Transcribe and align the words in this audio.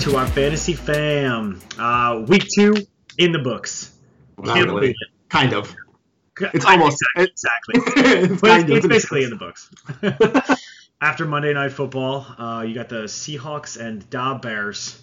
to 0.00 0.16
our 0.16 0.26
fantasy 0.28 0.74
fam. 0.74 1.60
Uh, 1.78 2.24
week 2.28 2.46
two 2.54 2.74
in 3.18 3.32
the 3.32 3.38
books. 3.38 3.94
Not 4.38 4.56
really. 4.64 4.94
Kind 5.28 5.52
of. 5.52 5.74
It's 6.40 6.64
I- 6.64 6.72
almost- 6.72 7.02
exactly. 7.16 7.74
exactly. 7.76 8.76
it's 8.76 8.84
it's, 8.84 8.86
basically 8.86 9.24
in 9.24 9.30
the 9.30 9.36
books. 9.36 9.70
After 11.00 11.26
Monday 11.26 11.52
Night 11.52 11.72
Football, 11.72 12.26
uh, 12.38 12.62
you 12.62 12.74
got 12.74 12.88
the 12.88 13.04
Seahawks 13.04 13.76
and 13.80 14.08
Da 14.10 14.38
Bears. 14.38 15.00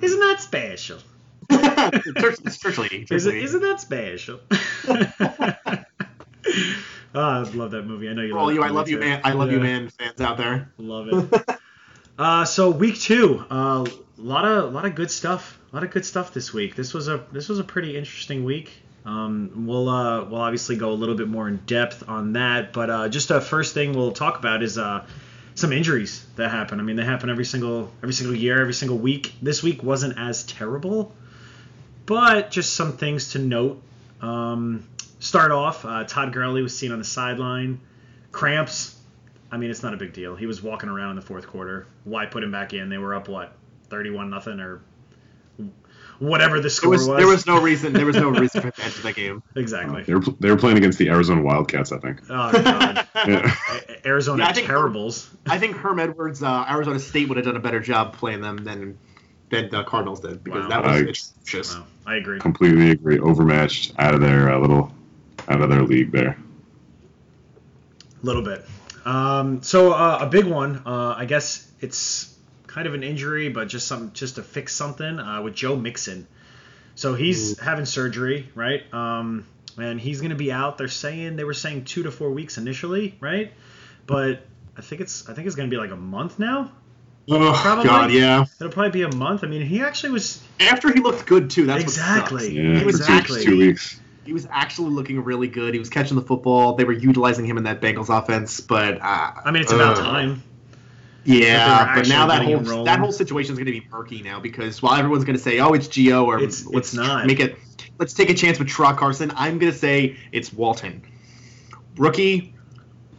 Isn't 0.00 0.20
that 0.20 0.40
special? 0.40 0.98
Church- 1.50 2.38
it's 2.44 2.58
church 2.58 2.78
lady. 2.78 3.06
Is 3.10 3.26
it, 3.26 3.30
lady. 3.30 3.44
isn't 3.44 3.60
that 3.60 3.80
special? 3.80 4.40
oh, 4.88 5.84
I 7.14 7.38
love 7.42 7.72
that 7.72 7.82
movie. 7.86 8.08
I 8.08 8.14
know 8.14 8.22
you 8.22 8.32
For 8.32 8.38
all 8.38 8.46
love 8.46 8.54
you 8.54 8.62
I 8.62 8.68
love 8.68 8.88
you 8.88 8.98
man 8.98 9.20
I 9.24 9.32
love 9.32 9.50
you 9.50 9.60
man 9.60 9.90
fans 9.90 10.20
out 10.20 10.38
there. 10.38 10.72
Love 10.78 11.08
it. 11.10 11.58
uh, 12.18 12.44
so 12.46 12.70
week 12.70 12.98
two, 12.98 13.44
a 14.18 14.20
uh, 14.20 14.24
lot 14.24 14.44
of 14.44 14.64
a 14.64 14.66
lot 14.68 14.84
of 14.84 14.94
good 14.94 15.10
stuff. 15.10 15.58
A 15.72 15.76
lot 15.76 15.84
of 15.84 15.90
good 15.90 16.04
stuff 16.04 16.32
this 16.32 16.52
week. 16.52 16.76
This 16.76 16.94
was 16.94 17.08
a 17.08 17.24
this 17.32 17.48
was 17.48 17.58
a 17.58 17.64
pretty 17.64 17.96
interesting 17.96 18.44
week. 18.44 18.70
Um, 19.04 19.66
we'll 19.66 19.88
uh, 19.88 20.24
we'll 20.24 20.40
obviously 20.40 20.76
go 20.76 20.90
a 20.90 20.94
little 20.94 21.14
bit 21.14 21.28
more 21.28 21.48
in 21.48 21.58
depth 21.66 22.08
on 22.08 22.34
that, 22.34 22.72
but 22.72 22.90
uh, 22.90 23.08
just 23.08 23.30
a 23.30 23.40
first 23.40 23.74
thing 23.74 23.92
we'll 23.92 24.12
talk 24.12 24.38
about 24.38 24.62
is 24.62 24.78
uh, 24.78 25.04
some 25.54 25.72
injuries 25.72 26.24
that 26.36 26.50
happen. 26.50 26.80
I 26.80 26.82
mean, 26.82 26.96
they 26.96 27.04
happen 27.04 27.28
every 27.28 27.44
single 27.44 27.90
every 28.02 28.14
single 28.14 28.34
year, 28.34 28.60
every 28.60 28.72
single 28.72 28.96
week. 28.96 29.34
This 29.42 29.62
week 29.62 29.82
wasn't 29.82 30.18
as 30.18 30.44
terrible, 30.44 31.12
but 32.06 32.50
just 32.50 32.74
some 32.74 32.96
things 32.96 33.32
to 33.32 33.38
note. 33.38 33.82
Um, 34.22 34.88
start 35.20 35.50
off, 35.50 35.84
uh, 35.84 36.04
Todd 36.04 36.32
Gurley 36.32 36.62
was 36.62 36.76
seen 36.76 36.92
on 36.92 36.98
the 36.98 37.04
sideline, 37.04 37.80
cramps. 38.32 38.96
I 39.52 39.58
mean, 39.58 39.70
it's 39.70 39.82
not 39.82 39.92
a 39.92 39.98
big 39.98 40.14
deal. 40.14 40.34
He 40.34 40.46
was 40.46 40.62
walking 40.62 40.88
around 40.88 41.10
in 41.10 41.16
the 41.16 41.22
fourth 41.22 41.46
quarter. 41.46 41.86
Why 42.04 42.26
put 42.26 42.42
him 42.42 42.50
back 42.50 42.72
in? 42.72 42.88
They 42.88 42.98
were 42.98 43.14
up 43.14 43.28
what, 43.28 43.52
thirty-one 43.94 44.28
nothing 44.30 44.58
or 44.60 44.80
whatever 46.18 46.56
the 46.56 46.62
There 46.62 46.70
score 46.70 46.90
was 46.90 47.08
was. 47.08 47.18
there 47.18 47.26
was 47.26 47.46
no 47.46 47.60
reason 47.60 47.92
there 47.92 48.06
was 48.06 48.16
no 48.16 48.28
reason 48.42 48.60
for 48.60 48.66
him 48.68 48.72
to 48.76 48.84
enter 48.84 49.02
that 49.02 49.14
game. 49.14 49.42
exactly. 49.54 50.02
They 50.04 50.14
were 50.14 50.20
they 50.40 50.50
were 50.50 50.56
playing 50.56 50.78
against 50.78 50.98
the 50.98 51.08
Arizona 51.10 51.42
Wildcats, 51.42 51.92
I 51.92 51.98
think. 51.98 52.20
Oh 52.30 52.50
god, 52.52 53.06
Yeah. 53.28 53.54
Arizona 54.04 54.42
Yeah, 54.44 54.48
I 54.48 54.52
think- 54.52 54.66
Terribles. 54.66 55.30
I 55.46 55.58
think 55.58 55.76
Herm 55.76 55.98
Edwards, 56.00 56.42
uh, 56.42 56.66
Arizona 56.68 56.98
State 56.98 57.28
would 57.28 57.36
have 57.36 57.46
done 57.46 57.56
a 57.56 57.60
better 57.60 57.80
job 57.80 58.14
playing 58.14 58.40
them 58.40 58.58
than 58.58 58.98
than 59.50 59.68
the 59.70 59.84
Cardinals 59.84 60.20
did 60.20 60.42
because 60.42 60.62
Wow. 60.64 60.68
that 60.70 60.82
was 60.84 60.96
Uh, 60.96 61.40
atrocious. 61.44 61.74
Wow, 61.76 61.84
I 62.06 62.16
agree. 62.16 62.40
Completely 62.40 62.90
agree. 62.90 63.18
Overmatched, 63.20 63.92
out 63.98 64.14
of 64.14 64.20
their 64.20 64.52
uh, 64.52 64.58
little, 64.58 64.92
out 65.48 65.60
of 65.60 65.68
their 65.68 65.82
league 65.82 66.10
there. 66.10 66.36
A 68.22 68.26
little 68.26 68.42
bit. 68.42 68.64
Um, 69.04 69.62
so 69.62 69.92
uh, 69.92 70.18
a 70.22 70.26
big 70.26 70.46
one. 70.46 70.80
Uh, 70.86 71.14
I 71.16 71.26
guess 71.26 71.70
it's 71.80 72.33
kind 72.74 72.88
of 72.88 72.94
an 72.94 73.04
injury, 73.04 73.48
but 73.50 73.68
just 73.68 73.86
some 73.86 74.12
just 74.12 74.34
to 74.34 74.42
fix 74.42 74.74
something 74.74 75.20
uh, 75.20 75.40
with 75.42 75.54
Joe 75.54 75.76
Mixon. 75.76 76.26
So 76.96 77.14
he's 77.14 77.58
having 77.58 77.86
surgery, 77.86 78.50
right? 78.54 78.82
Um, 78.92 79.46
and 79.78 80.00
he's 80.00 80.20
going 80.20 80.30
to 80.30 80.36
be 80.36 80.50
out. 80.50 80.76
They're 80.76 80.88
saying 80.88 81.36
they 81.36 81.44
were 81.44 81.54
saying 81.54 81.84
two 81.84 82.02
to 82.02 82.10
four 82.10 82.30
weeks 82.30 82.58
initially, 82.58 83.16
right? 83.20 83.52
But 84.06 84.44
I 84.76 84.82
think 84.82 85.00
it's 85.00 85.28
I 85.28 85.34
think 85.34 85.46
it's 85.46 85.56
going 85.56 85.70
to 85.70 85.74
be 85.74 85.80
like 85.80 85.92
a 85.92 85.96
month 85.96 86.38
now. 86.40 86.72
Oh 87.30 87.58
Probably. 87.62 87.84
God, 87.84 88.10
yeah. 88.10 88.44
It'll 88.60 88.72
probably 88.72 88.90
be 88.90 89.02
a 89.02 89.14
month. 89.14 89.44
I 89.44 89.46
mean, 89.46 89.62
he 89.62 89.80
actually 89.80 90.10
was 90.10 90.42
After 90.60 90.92
he 90.92 91.00
looked 91.00 91.26
good 91.26 91.50
too. 91.50 91.66
That's 91.66 91.82
exactly. 91.82 92.34
What 92.34 92.42
sucks. 92.42 92.52
Yeah, 92.52 92.78
He 92.80 92.84
was 92.84 92.96
exactly. 92.96 93.44
two 93.44 93.58
weeks. 93.58 94.00
He 94.26 94.32
was 94.32 94.46
actually 94.50 94.90
looking 94.90 95.22
really 95.22 95.48
good. 95.48 95.74
He 95.74 95.78
was 95.78 95.90
catching 95.90 96.16
the 96.16 96.22
football. 96.22 96.74
They 96.74 96.84
were 96.84 96.92
utilizing 96.92 97.46
him 97.46 97.56
in 97.56 97.64
that 97.64 97.80
Bengals 97.80 98.08
offense, 98.10 98.60
but 98.60 99.00
uh, 99.00 99.32
I 99.44 99.50
mean, 99.52 99.62
it's 99.62 99.72
about 99.72 99.98
uh, 99.98 100.02
time. 100.02 100.42
Yeah, 101.24 101.66
But 101.66 101.84
but 101.86 101.94
they 101.94 102.00
were 102.02 102.06
now 102.16 102.26
that 102.26 102.42
whole 102.44 102.56
rolling. 102.60 102.84
that 102.84 102.98
whole 102.98 103.12
situation 103.12 103.52
is 103.52 103.58
going 103.58 103.66
to 103.66 103.72
be 103.72 103.86
murky 103.90 104.22
now 104.22 104.40
because 104.40 104.82
while 104.82 104.94
everyone's 104.98 105.24
going 105.24 105.36
to 105.36 105.42
say, 105.42 105.58
"Oh, 105.60 105.72
it's 105.72 105.88
Gio," 105.88 106.24
or 106.26 106.36
It's- 106.38 106.66
let's 106.66 106.88
it's 106.88 106.94
not. 106.94 107.26
make 107.26 107.40
it, 107.40 107.56
let's 107.98 108.12
take 108.12 108.28
a 108.30 108.34
chance 108.34 108.58
with 108.58 108.68
Tra 108.68 108.94
Carson. 108.94 109.32
I'm 109.36 109.58
going 109.58 109.72
to 109.72 109.78
say 109.78 110.16
it's 110.32 110.52
Walton, 110.52 111.02
rookie, 111.96 112.54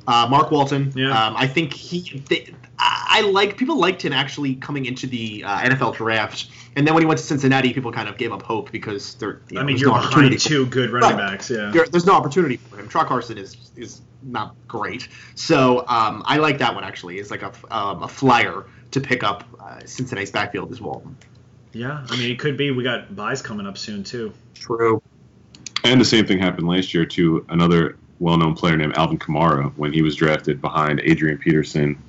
uh, 0.07 0.27
Mark 0.29 0.51
Walton. 0.51 0.91
Yeah. 0.95 1.09
Um, 1.27 1.35
I 1.37 1.47
think 1.47 1.73
he. 1.73 2.21
They, 2.29 2.53
I, 3.15 3.19
I 3.19 3.21
like 3.21 3.57
people 3.57 3.77
liked 3.79 4.03
him 4.03 4.13
actually 4.13 4.55
coming 4.55 4.85
into 4.85 5.07
the 5.07 5.43
uh, 5.43 5.59
NFL 5.59 5.95
draft, 5.95 6.47
and 6.75 6.85
then 6.85 6.93
when 6.93 7.03
he 7.03 7.07
went 7.07 7.19
to 7.19 7.25
Cincinnati, 7.25 7.73
people 7.73 7.91
kind 7.91 8.09
of 8.09 8.17
gave 8.17 8.31
up 8.31 8.41
hope 8.41 8.71
because 8.71 9.15
there. 9.15 9.41
You 9.49 9.55
know, 9.55 9.61
I 9.61 9.63
mean, 9.63 9.75
there's 9.75 9.81
you're 9.81 9.89
no 9.91 9.95
opportunity 9.97 10.35
behind 10.35 10.41
for- 10.41 10.49
two 10.49 10.65
good 10.67 10.91
running 10.91 11.17
backs. 11.17 11.49
Yeah. 11.49 11.71
there, 11.71 11.85
there's 11.87 12.05
no 12.05 12.13
opportunity 12.13 12.57
for 12.57 12.79
him. 12.79 12.87
Tra 12.87 13.05
Carson 13.05 13.37
is 13.37 13.71
is 13.75 14.01
not 14.23 14.55
great, 14.67 15.07
so 15.35 15.85
um, 15.87 16.23
I 16.25 16.37
like 16.37 16.57
that 16.59 16.75
one 16.75 16.83
actually. 16.83 17.19
It's 17.19 17.31
like 17.31 17.43
a 17.43 17.51
um, 17.71 18.03
a 18.03 18.07
flyer 18.07 18.65
to 18.91 19.01
pick 19.01 19.23
up 19.23 19.43
uh, 19.59 19.79
Cincinnati's 19.85 20.31
backfield 20.31 20.71
as 20.71 20.81
well. 20.81 21.03
Yeah. 21.73 22.05
I 22.09 22.17
mean, 22.17 22.31
it 22.31 22.39
could 22.39 22.55
be. 22.55 22.71
We 22.71 22.83
got 22.83 23.15
buys 23.15 23.41
coming 23.41 23.67
up 23.67 23.77
soon 23.77 24.03
too. 24.03 24.33
True. 24.53 25.01
And 25.83 25.99
the 25.99 26.05
same 26.05 26.25
thing 26.25 26.39
happened 26.39 26.67
last 26.67 26.93
year 26.93 27.05
to 27.05 27.45
another 27.49 27.97
well-known 28.19 28.55
player 28.55 28.77
named 28.77 28.97
Alvin 28.97 29.19
Kamara 29.19 29.73
when 29.75 29.91
he 29.91 30.01
was 30.01 30.15
drafted 30.15 30.61
behind 30.61 31.01
Adrian 31.03 31.37
Peterson 31.37 32.01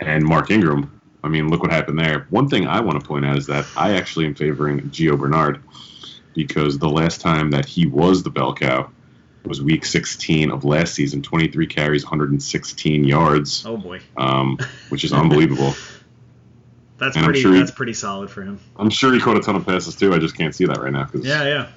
and 0.00 0.24
Mark 0.24 0.50
Ingram. 0.50 1.00
I 1.22 1.28
mean, 1.28 1.48
look 1.48 1.62
what 1.62 1.70
happened 1.70 1.98
there. 1.98 2.26
One 2.30 2.48
thing 2.48 2.66
I 2.66 2.80
want 2.80 3.00
to 3.00 3.06
point 3.06 3.24
out 3.26 3.36
is 3.36 3.46
that 3.46 3.66
I 3.76 3.94
actually 3.96 4.26
am 4.26 4.34
favoring 4.34 4.80
Gio 4.90 5.18
Bernard 5.18 5.62
because 6.34 6.78
the 6.78 6.88
last 6.88 7.20
time 7.20 7.50
that 7.50 7.66
he 7.66 7.86
was 7.86 8.22
the 8.22 8.30
bell 8.30 8.54
cow 8.54 8.90
was 9.44 9.60
Week 9.62 9.84
16 9.84 10.50
of 10.50 10.64
last 10.64 10.94
season, 10.94 11.22
23 11.22 11.66
carries, 11.66 12.04
116 12.04 13.04
yards, 13.04 13.64
Oh 13.66 13.76
boy. 13.76 14.00
um, 14.16 14.58
which 14.88 15.04
is 15.04 15.12
unbelievable. 15.12 15.74
That's 16.98 17.16
And 17.16 17.24
pretty. 17.24 17.40
sure 17.40 17.52
he- 17.54 17.58
that's 17.58 17.70
pretty 17.70 17.94
solid 17.94 18.30
for 18.30 18.42
him. 18.42 18.58
I'm 18.76 18.90
sure 18.90 19.12
he 19.12 19.20
caught 19.20 19.36
a 19.36 19.40
ton 19.40 19.56
of 19.56 19.66
passes 19.66 19.96
too. 19.96 20.12
I 20.14 20.18
just 20.18 20.36
can't 20.36 20.54
see 20.54 20.66
that 20.66 20.78
right 20.80 20.92
now 20.92 21.04
because 21.04 21.26
Yeah, 21.26 21.44
yeah. 21.44 21.68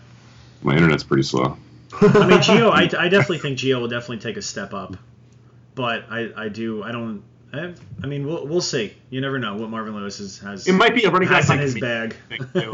my 0.61 0.75
internet's 0.75 1.03
pretty 1.03 1.23
slow. 1.23 1.57
I 2.01 2.27
mean, 2.27 2.39
Gio. 2.39 2.69
I, 2.71 2.83
I 2.83 3.07
definitely 3.09 3.39
think 3.39 3.57
Gio 3.59 3.79
will 3.81 3.87
definitely 3.87 4.19
take 4.19 4.35
a 4.37 4.41
step 4.41 4.73
up, 4.73 4.97
but 5.75 6.05
I, 6.09 6.31
I 6.35 6.49
do. 6.49 6.83
I 6.83 6.91
don't. 6.91 7.23
I, 7.53 7.71
I 8.03 8.07
mean, 8.07 8.25
we'll, 8.25 8.47
we'll 8.47 8.61
see. 8.61 8.95
You 9.11 9.21
never 9.21 9.37
know 9.37 9.55
what 9.55 9.69
Marvin 9.69 9.95
Lewis 9.95 10.19
is, 10.19 10.39
has. 10.39 10.67
It 10.67 10.73
might 10.73 10.95
be 10.95 11.03
a 11.03 11.11
running 11.11 11.29
back 11.29 11.47
by 11.47 11.53
in 11.53 11.59
his 11.61 11.75
committee, 11.75 12.15
bag. 12.15 12.15
I 12.31 12.37
think, 12.37 12.53
too. 12.53 12.73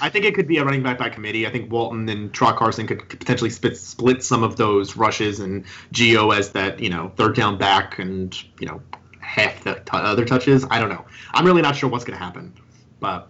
I 0.00 0.08
think 0.08 0.24
it 0.24 0.34
could 0.34 0.46
be 0.46 0.58
a 0.58 0.64
running 0.64 0.84
back 0.84 0.98
by 0.98 1.08
committee. 1.08 1.46
I 1.46 1.50
think 1.50 1.70
Walton 1.70 2.08
and 2.08 2.32
Tra 2.32 2.52
Carson 2.52 2.86
could, 2.86 3.08
could 3.08 3.18
potentially 3.18 3.50
split, 3.50 3.76
split 3.76 4.22
some 4.22 4.44
of 4.44 4.56
those 4.56 4.96
rushes, 4.96 5.40
and 5.40 5.64
Gio 5.92 6.36
as 6.36 6.52
that 6.52 6.78
you 6.78 6.90
know 6.90 7.10
third 7.16 7.34
down 7.34 7.58
back, 7.58 7.98
and 7.98 8.40
you 8.60 8.68
know 8.68 8.80
half 9.18 9.64
the 9.64 9.74
t- 9.74 9.82
other 9.92 10.24
touches. 10.24 10.64
I 10.70 10.78
don't 10.78 10.90
know. 10.90 11.04
I'm 11.32 11.44
really 11.44 11.62
not 11.62 11.74
sure 11.74 11.90
what's 11.90 12.04
going 12.04 12.16
to 12.16 12.24
happen, 12.24 12.54
but 13.00 13.28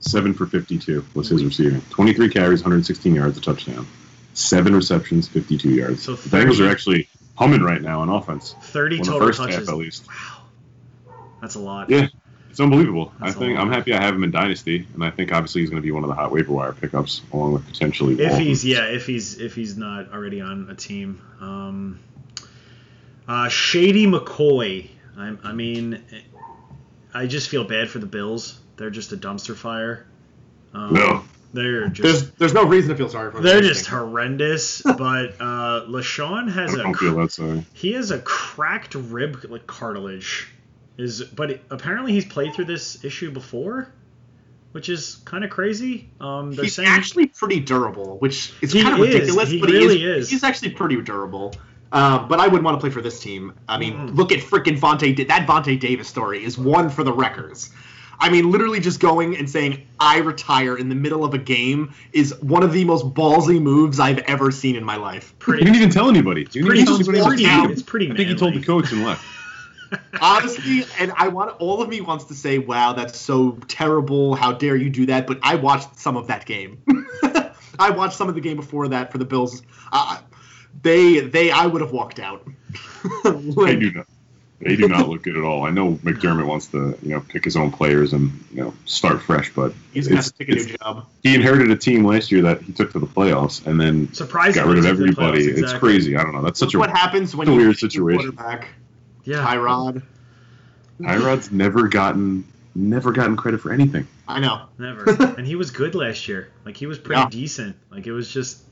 Seven 0.00 0.34
for 0.34 0.46
52 0.46 1.04
was 1.14 1.28
his 1.28 1.44
receiving. 1.44 1.80
23 1.90 2.28
carries, 2.28 2.60
116 2.60 3.14
yards, 3.14 3.38
a 3.38 3.40
touchdown. 3.40 3.86
Seven 4.34 4.74
receptions, 4.74 5.26
52 5.26 5.70
yards. 5.70 6.02
So 6.02 6.14
the 6.14 6.28
Bengals 6.28 6.60
are 6.60 6.70
actually 6.70 7.08
humming 7.36 7.62
right 7.62 7.80
now 7.80 8.00
on 8.00 8.08
offense. 8.08 8.54
Thirty 8.62 8.98
the 8.98 9.04
total 9.04 9.20
first 9.28 9.38
touches. 9.38 9.56
half, 9.56 9.68
at 9.68 9.76
least. 9.76 10.06
That's 11.40 11.54
a 11.54 11.60
lot. 11.60 11.90
Yeah, 11.90 12.08
it's 12.50 12.60
unbelievable. 12.60 13.12
That's 13.20 13.36
I 13.36 13.38
think 13.38 13.58
I'm 13.58 13.70
happy 13.70 13.92
I 13.92 14.02
have 14.02 14.14
him 14.14 14.24
in 14.24 14.30
Dynasty, 14.30 14.86
and 14.94 15.04
I 15.04 15.10
think 15.10 15.32
obviously 15.32 15.60
he's 15.60 15.70
going 15.70 15.80
to 15.80 15.86
be 15.86 15.92
one 15.92 16.02
of 16.02 16.08
the 16.08 16.14
hot 16.14 16.32
waiver 16.32 16.52
wire 16.52 16.72
pickups, 16.72 17.22
along 17.32 17.52
with 17.52 17.66
potentially. 17.66 18.14
If 18.14 18.20
Walton. 18.30 18.40
he's 18.40 18.64
yeah, 18.64 18.86
if 18.86 19.06
he's 19.06 19.38
if 19.38 19.54
he's 19.54 19.76
not 19.76 20.12
already 20.12 20.40
on 20.40 20.68
a 20.70 20.74
team. 20.74 21.20
Um, 21.40 22.00
uh, 23.28 23.48
Shady 23.48 24.06
McCoy. 24.06 24.88
I, 25.18 25.36
I 25.44 25.52
mean, 25.52 26.02
I 27.12 27.26
just 27.26 27.48
feel 27.48 27.64
bad 27.64 27.90
for 27.90 27.98
the 27.98 28.06
Bills. 28.06 28.60
They're 28.76 28.90
just 28.90 29.12
a 29.12 29.16
dumpster 29.16 29.56
fire. 29.56 30.06
Um, 30.74 30.92
No. 30.92 31.24
They're 31.56 31.88
just 31.88 32.02
there's 32.02 32.30
there's 32.32 32.54
no 32.54 32.64
reason 32.66 32.90
to 32.90 32.96
feel 32.96 33.08
sorry 33.08 33.30
for 33.30 33.38
them. 33.38 33.44
they're 33.44 33.60
just 33.62 33.86
think. 33.88 33.98
horrendous. 33.98 34.82
but 34.84 35.34
uh, 35.40 35.86
LeSean 35.88 36.50
has 36.52 36.74
I 36.74 36.80
a 36.80 36.82
don't 36.82 36.94
feel 36.94 37.16
that 37.16 37.32
sorry. 37.32 37.64
he 37.72 37.92
has 37.94 38.10
a 38.10 38.18
cracked 38.20 38.94
rib 38.94 39.44
like 39.48 39.66
cartilage. 39.66 40.48
Is 40.98 41.22
but 41.24 41.50
it, 41.50 41.64
apparently 41.70 42.12
he's 42.12 42.24
played 42.24 42.54
through 42.54 42.64
this 42.66 43.04
issue 43.04 43.30
before, 43.30 43.92
which 44.72 44.88
is 44.88 45.16
kind 45.24 45.44
of 45.44 45.50
crazy. 45.50 46.08
Um, 46.20 46.52
He's 46.52 46.74
saying 46.74 46.88
actually 46.88 47.26
pretty 47.26 47.60
durable, 47.60 48.16
which 48.18 48.52
is 48.62 48.72
kind 48.72 48.88
of 48.94 49.00
ridiculous, 49.00 49.50
He 49.50 49.60
but 49.60 49.68
really 49.70 49.98
he 49.98 50.04
is. 50.06 50.24
is, 50.24 50.30
He's 50.30 50.44
actually 50.44 50.70
pretty 50.70 51.00
durable. 51.02 51.54
Uh, 51.92 52.26
but 52.26 52.40
I 52.40 52.46
wouldn't 52.48 52.64
want 52.64 52.76
to 52.76 52.80
play 52.80 52.90
for 52.90 53.00
this 53.00 53.20
team. 53.20 53.52
I 53.68 53.78
mean, 53.78 53.92
Mm. 53.94 54.16
look 54.16 54.32
at 54.32 54.40
freaking 54.40 54.78
Vontae. 54.78 55.28
That 55.28 55.46
Vontae 55.46 55.78
Davis 55.78 56.08
story 56.08 56.42
is 56.44 56.58
one 56.58 56.88
for 56.90 57.04
the 57.04 57.12
records. 57.12 57.70
I 58.18 58.30
mean, 58.30 58.50
literally 58.50 58.80
just 58.80 59.00
going 59.00 59.36
and 59.36 59.48
saying 59.48 59.86
"I 60.00 60.18
retire" 60.18 60.76
in 60.76 60.88
the 60.88 60.94
middle 60.94 61.24
of 61.24 61.34
a 61.34 61.38
game 61.38 61.94
is 62.12 62.34
one 62.40 62.62
of 62.62 62.72
the 62.72 62.84
most 62.84 63.12
ballsy 63.14 63.60
moves 63.60 64.00
I've 64.00 64.18
ever 64.20 64.50
seen 64.50 64.76
in 64.76 64.84
my 64.84 64.96
life. 64.96 65.30
He 65.30 65.36
pretty 65.38 65.64
didn't 65.64 65.76
even 65.76 65.90
tell 65.90 66.08
anybody. 66.08 66.42
He 66.42 66.46
didn't 66.46 66.66
pretty, 66.66 66.80
even 66.82 66.96
tell 66.98 67.08
anybody 67.10 67.44
pretty, 67.44 67.44
else. 67.46 67.70
it's 67.72 67.82
pretty 67.82 68.10
I 68.10 68.14
think 68.16 68.28
he 68.28 68.34
told 68.34 68.54
the 68.54 68.62
coach 68.62 68.92
and 68.92 69.04
left. 69.04 69.24
Honestly, 70.20 70.84
and 70.98 71.12
I 71.16 71.28
want 71.28 71.54
all 71.60 71.80
of 71.80 71.88
me 71.88 72.00
wants 72.00 72.24
to 72.24 72.34
say, 72.34 72.58
"Wow, 72.58 72.92
that's 72.92 73.18
so 73.18 73.52
terrible! 73.68 74.34
How 74.34 74.52
dare 74.52 74.76
you 74.76 74.90
do 74.90 75.06
that?" 75.06 75.26
But 75.26 75.38
I 75.42 75.54
watched 75.54 75.96
some 75.98 76.16
of 76.16 76.26
that 76.26 76.44
game. 76.46 76.82
I 77.78 77.90
watched 77.90 78.16
some 78.16 78.28
of 78.28 78.34
the 78.34 78.40
game 78.40 78.56
before 78.56 78.88
that 78.88 79.12
for 79.12 79.18
the 79.18 79.24
Bills. 79.24 79.62
Uh, 79.92 80.18
they, 80.82 81.20
they, 81.20 81.50
I 81.50 81.66
would 81.66 81.82
have 81.82 81.92
walked 81.92 82.18
out. 82.18 82.46
I 83.24 83.28
Like, 83.28 83.80
do 83.80 83.92
not. 83.92 84.06
They 84.60 84.74
do 84.76 84.88
not 84.88 85.08
look 85.08 85.22
good 85.22 85.36
at 85.36 85.42
all. 85.44 85.66
I 85.66 85.70
know 85.70 85.92
McDermott 85.96 86.46
wants 86.46 86.68
to, 86.68 86.98
you 87.02 87.10
know, 87.10 87.20
pick 87.20 87.44
his 87.44 87.56
own 87.56 87.70
players 87.70 88.14
and 88.14 88.32
you 88.52 88.62
know 88.64 88.74
start 88.86 89.20
fresh, 89.22 89.52
but 89.54 89.74
He's 89.92 90.08
gonna 90.08 90.16
have 90.22 90.26
to 90.26 90.32
pick 90.34 90.48
a 90.48 90.54
new 90.54 90.76
job. 90.78 91.06
he 91.22 91.34
inherited 91.34 91.70
a 91.70 91.76
team 91.76 92.04
last 92.04 92.32
year 92.32 92.42
that 92.42 92.62
he 92.62 92.72
took 92.72 92.92
to 92.92 92.98
the 92.98 93.06
playoffs 93.06 93.66
and 93.66 93.78
then 93.78 94.12
Surprisingly, 94.14 94.64
got 94.66 94.68
rid 94.74 94.78
of 94.78 94.86
everybody. 94.86 95.46
playoffs, 95.48 95.58
It's 95.62 95.72
crazy. 95.74 96.16
I 96.16 96.22
don't 96.22 96.32
know. 96.34 96.42
That's 96.42 96.58
such 96.58 96.68
Look 96.68 96.76
a 96.76 96.78
what 96.78 96.90
happens 96.90 97.36
when 97.36 97.48
a 97.48 97.50
you 97.52 97.56
weird 97.58 97.74
pick 97.74 97.82
your 97.82 97.90
situation. 97.90 98.32
Quarterback, 98.32 98.68
Yeah. 99.24 99.44
Tyrod. 99.46 100.02
Tyrod's 101.00 101.52
never 101.52 101.88
gotten 101.88 102.44
never 102.74 103.12
gotten 103.12 103.36
credit 103.36 103.60
for 103.60 103.72
anything. 103.72 104.06
I 104.28 104.40
know. 104.40 104.62
Never. 104.78 105.04
and 105.38 105.46
he 105.46 105.54
was 105.56 105.70
good 105.70 105.94
last 105.94 106.28
year. 106.28 106.50
Like 106.64 106.76
he 106.76 106.86
was 106.86 106.98
pretty 106.98 107.20
Yeah. 107.20 107.28
decent. 107.30 107.76
Like 107.90 108.06
it 108.06 108.12
was 108.12 108.30
just 108.32 108.62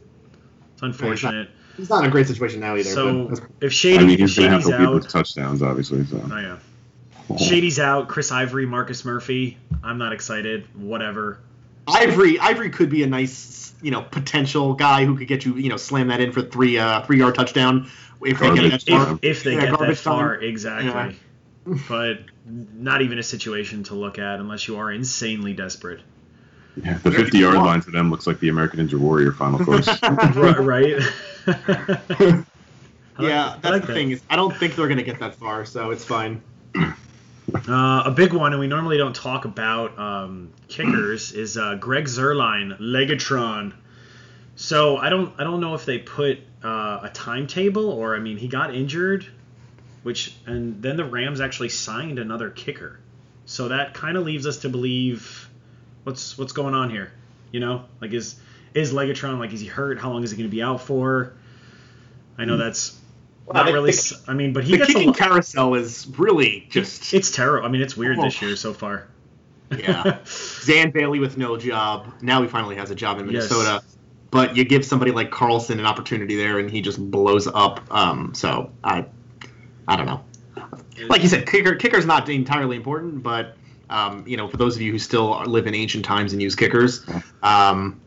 it's 0.72 0.82
unfortunate. 0.82 1.50
He's 1.76 1.90
not 1.90 2.04
in 2.04 2.08
a 2.08 2.12
great 2.12 2.26
situation 2.26 2.60
now 2.60 2.76
either. 2.76 2.90
So 2.90 3.32
if 3.60 3.72
Shady, 3.72 3.98
I 3.98 4.00
mean, 4.02 4.10
if 4.12 4.20
he's 4.20 4.36
gonna 4.36 4.50
have 4.50 4.62
Shady's 4.62 4.76
to 4.78 4.84
lead 4.86 4.94
with 4.94 5.04
out, 5.04 5.10
touchdowns, 5.10 5.62
obviously. 5.62 6.04
So 6.06 6.20
oh 6.30 6.38
yeah, 6.38 7.36
Shady's 7.36 7.78
out. 7.78 8.08
Chris 8.08 8.30
Ivory, 8.32 8.66
Marcus 8.66 9.04
Murphy. 9.04 9.58
I'm 9.82 9.98
not 9.98 10.12
excited. 10.12 10.66
Whatever. 10.76 11.40
Ivory, 11.86 12.38
Ivory 12.38 12.70
could 12.70 12.88
be 12.88 13.02
a 13.02 13.06
nice, 13.06 13.74
you 13.82 13.90
know, 13.90 14.00
potential 14.02 14.72
guy 14.74 15.04
who 15.04 15.16
could 15.18 15.28
get 15.28 15.44
you, 15.44 15.54
you 15.56 15.68
know, 15.68 15.76
slam 15.76 16.08
that 16.08 16.20
in 16.20 16.32
for 16.32 16.40
three, 16.42 16.78
uh, 16.78 17.02
three 17.02 17.18
yard 17.18 17.34
touchdown 17.34 17.90
if 18.24 18.38
they 18.38 18.46
get 18.46 18.56
Garbage 18.56 18.84
that 18.84 18.90
far. 18.90 19.06
time. 19.06 19.18
if 19.20 19.42
they 19.42 19.52
Yeah, 19.54 19.60
get 19.60 19.70
that 19.70 19.78
garbage 19.78 19.98
far, 19.98 20.36
time. 20.36 20.44
exactly. 20.44 21.16
But 21.88 22.20
not 22.46 23.00
even 23.00 23.18
a 23.18 23.22
situation 23.22 23.84
to 23.84 23.94
look 23.94 24.18
at 24.18 24.38
unless 24.38 24.68
you 24.68 24.76
are 24.76 24.92
insanely 24.92 25.54
desperate. 25.54 26.00
yeah, 26.76 26.98
the 26.98 27.10
50 27.10 27.38
yard 27.38 27.56
line 27.56 27.80
for 27.80 27.90
them 27.90 28.10
looks 28.10 28.26
like 28.26 28.38
the 28.40 28.50
American 28.50 28.86
Ninja 28.86 28.98
Warrior 28.98 29.32
final 29.32 29.58
course. 29.64 29.88
Right? 30.02 31.02
Yeah, 33.18 33.56
that's 33.60 33.64
like 33.72 33.82
the 33.82 33.86
that. 33.88 33.92
thing 33.94 34.10
is, 34.10 34.22
I 34.28 34.36
don't 34.36 34.54
think 34.56 34.74
they're 34.74 34.88
gonna 34.88 35.02
get 35.02 35.20
that 35.20 35.36
far, 35.36 35.64
so 35.64 35.90
it's 35.90 36.04
fine. 36.04 36.42
Uh, 37.68 38.02
a 38.06 38.10
big 38.10 38.32
one, 38.32 38.52
and 38.52 38.58
we 38.58 38.66
normally 38.66 38.96
don't 38.96 39.14
talk 39.14 39.44
about 39.44 39.96
um, 39.98 40.50
kickers, 40.66 41.32
is 41.32 41.56
uh, 41.56 41.76
Greg 41.76 42.06
Zuerlein, 42.06 42.76
Legatron. 42.80 43.74
So 44.56 44.96
I 44.96 45.08
don't, 45.08 45.32
I 45.38 45.44
don't 45.44 45.60
know 45.60 45.74
if 45.74 45.84
they 45.84 45.98
put 45.98 46.38
uh, 46.64 47.00
a 47.02 47.10
timetable 47.12 47.90
or 47.90 48.16
I 48.16 48.18
mean 48.18 48.38
he 48.38 48.48
got 48.48 48.74
injured, 48.74 49.26
which 50.02 50.34
and 50.46 50.82
then 50.82 50.96
the 50.96 51.04
Rams 51.04 51.40
actually 51.40 51.68
signed 51.68 52.18
another 52.18 52.50
kicker. 52.50 52.98
So 53.44 53.68
that 53.68 53.94
kind 53.94 54.16
of 54.16 54.24
leaves 54.24 54.46
us 54.46 54.58
to 54.58 54.68
believe 54.70 55.48
what's 56.04 56.36
what's 56.38 56.52
going 56.52 56.74
on 56.74 56.90
here. 56.90 57.12
You 57.52 57.60
know, 57.60 57.84
like 58.00 58.12
is 58.12 58.36
is 58.74 58.92
Legatron 58.92 59.38
like 59.38 59.52
is 59.52 59.60
he 59.60 59.66
hurt? 59.66 59.98
How 59.98 60.10
long 60.10 60.22
is 60.24 60.30
he 60.30 60.36
going 60.36 60.48
to 60.50 60.54
be 60.54 60.62
out 60.62 60.80
for? 60.82 61.32
I 62.36 62.44
know 62.44 62.56
that's 62.56 62.98
not 63.52 63.66
the- 63.66 63.72
really. 63.72 63.92
the- 63.92 64.20
I 64.28 64.34
mean, 64.34 64.52
but 64.52 64.64
he 64.64 64.76
The 64.76 64.86
kicking 64.86 65.12
carousel 65.12 65.74
is 65.74 66.06
really 66.18 66.66
just 66.70 67.14
It's 67.14 67.30
terrible. 67.30 67.66
I 67.66 67.70
mean, 67.70 67.80
it's 67.82 67.96
weird 67.96 68.18
this 68.18 68.42
Oh. 68.42 68.46
year 68.46 68.56
so 68.56 68.72
far. 68.72 69.06
yeah. 69.76 70.18
Dan 70.66 70.90
Bailey 70.90 71.20
with 71.20 71.38
no 71.38 71.56
job. 71.56 72.12
Now 72.20 72.42
he 72.42 72.48
finally 72.48 72.76
has 72.76 72.90
a 72.90 72.94
job 72.94 73.18
in 73.20 73.26
Yes. 73.30 73.50
Minnesota. 73.50 73.82
But 74.30 74.56
you 74.56 74.64
give 74.64 74.84
somebody 74.84 75.12
like 75.12 75.30
Carlson 75.30 75.78
an 75.78 75.86
opportunity 75.86 76.34
there, 76.36 76.58
and 76.58 76.68
he 76.68 76.80
just 76.80 76.98
blows 77.10 77.46
up. 77.46 77.80
Um, 77.94 78.34
so 78.34 78.72
I, 78.82 79.06
I 79.86 79.94
don't 79.94 80.06
know. 80.06 80.24
Like 81.08 81.22
you 81.22 81.28
said, 81.28 81.46
kicker 81.46 81.76
kicker's 81.76 82.04
not 82.06 82.28
entirely 82.28 82.74
important, 82.76 83.22
but 83.22 83.56
um, 83.90 84.24
you 84.26 84.36
know, 84.36 84.48
for 84.48 84.56
those 84.56 84.74
of 84.74 84.82
you 84.82 84.90
who 84.90 84.98
still 84.98 85.40
live 85.46 85.68
in 85.68 85.74
ancient 85.74 86.04
times 86.04 86.32
and 86.32 86.42
use 86.42 86.56
kickers, 86.56 87.06
um, 87.44 88.00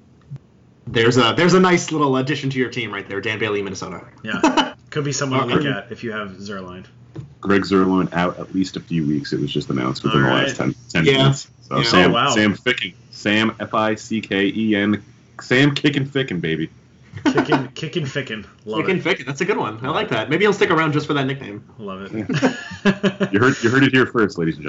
there's 0.88 1.18
a 1.18 1.34
there's 1.36 1.54
a 1.54 1.60
nice 1.60 1.92
little 1.92 2.18
addition 2.18 2.50
to 2.50 2.58
your 2.60 2.70
team 2.70 2.94
right 2.94 3.08
there, 3.08 3.22
Dan 3.22 3.40
Bailey, 3.40 3.62
Minnesota. 3.62 4.06
Yeah, 4.24 4.74
could 4.90 5.04
be 5.04 5.12
someone 5.12 5.48
to 5.48 5.56
look 5.56 5.66
Uh, 5.66 5.80
at 5.80 5.92
if 5.92 6.04
you 6.04 6.12
have 6.12 6.30
Zuerlein. 6.38 6.86
Greg 7.42 7.62
Zuerlein 7.64 8.12
out 8.14 8.40
at 8.40 8.54
least 8.54 8.78
a 8.78 8.80
few 8.80 9.06
weeks. 9.08 9.32
It 9.34 9.40
was 9.40 9.52
just 9.52 9.70
announced 9.70 10.04
within 10.04 10.24
All 10.24 10.30
the 10.30 10.44
last 10.44 10.58
10, 10.58 10.76
10 10.90 11.06
Yeah. 11.06 11.18
minutes. 11.18 11.48
So 11.62 11.78
Yeah. 11.78 11.84
Sam, 11.84 12.12
Oh, 12.12 12.14
wow. 12.14 12.30
Sam 12.30 12.56
Ficken, 12.56 12.94
Sam 13.12 13.56
F 13.60 13.74
I 13.74 13.96
C 13.96 14.22
K 14.22 14.52
E 14.56 14.76
N, 14.76 15.04
Sam 15.42 15.74
Kickin' 15.76 16.06
Ficken, 16.08 16.42
baby. 16.42 16.70
Kicking, 17.46 17.68
kicking, 17.74 18.06
ficking. 18.06 18.46
Love 18.66 18.86
Ficken 18.86 18.98
it. 18.98 19.04
Ficken, 19.04 19.26
that's 19.26 19.42
a 19.42 19.46
good 19.46 19.58
one. 19.58 19.86
I 19.86 19.90
like 19.90 20.10
that. 20.10 20.30
Maybe 20.30 20.46
he'll 20.46 20.54
stick 20.54 20.70
around 20.72 20.94
just 20.94 21.08
for 21.08 21.14
that 21.14 21.26
nickname. 21.26 21.68
Love 21.78 22.02
it. 22.04 22.12
You 23.34 23.40
heard 23.40 23.62
you 23.62 23.70
heard 23.70 23.84
it 23.84 23.92
here 23.92 24.06
first, 24.06 24.38
ladies 24.38 24.58
and 24.58 24.66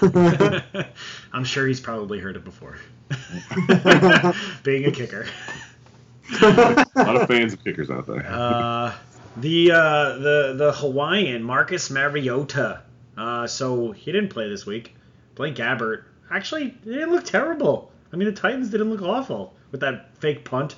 gentlemen. 0.00 0.62
I'm 1.34 1.44
sure 1.44 1.66
he's 1.66 1.80
probably 1.80 2.18
heard 2.18 2.36
it 2.36 2.44
before. 2.44 2.78
Being 4.62 4.86
a 4.86 4.90
kicker. 4.90 5.26
A 6.40 6.86
lot 6.96 7.16
of 7.16 7.28
fans 7.28 7.52
of 7.52 7.62
kickers 7.62 7.90
out 7.90 8.06
there. 8.06 8.24
Uh, 8.26 8.94
the 9.36 9.70
uh, 9.70 10.18
the 10.18 10.54
the 10.56 10.72
Hawaiian 10.72 11.42
Marcus 11.42 11.90
Mariota. 11.90 12.82
Uh, 13.18 13.46
so 13.46 13.92
he 13.92 14.12
didn't 14.12 14.30
play 14.30 14.48
this 14.48 14.64
week. 14.64 14.94
Blake 15.34 15.54
Gabbert 15.54 16.04
actually 16.30 16.74
they 16.84 16.94
didn't 16.94 17.12
look 17.12 17.24
terrible. 17.24 17.92
I 18.12 18.16
mean 18.16 18.28
the 18.28 18.40
Titans 18.40 18.70
didn't 18.70 18.90
look 18.90 19.02
awful 19.02 19.54
with 19.70 19.80
that 19.80 20.16
fake 20.18 20.44
punt 20.44 20.76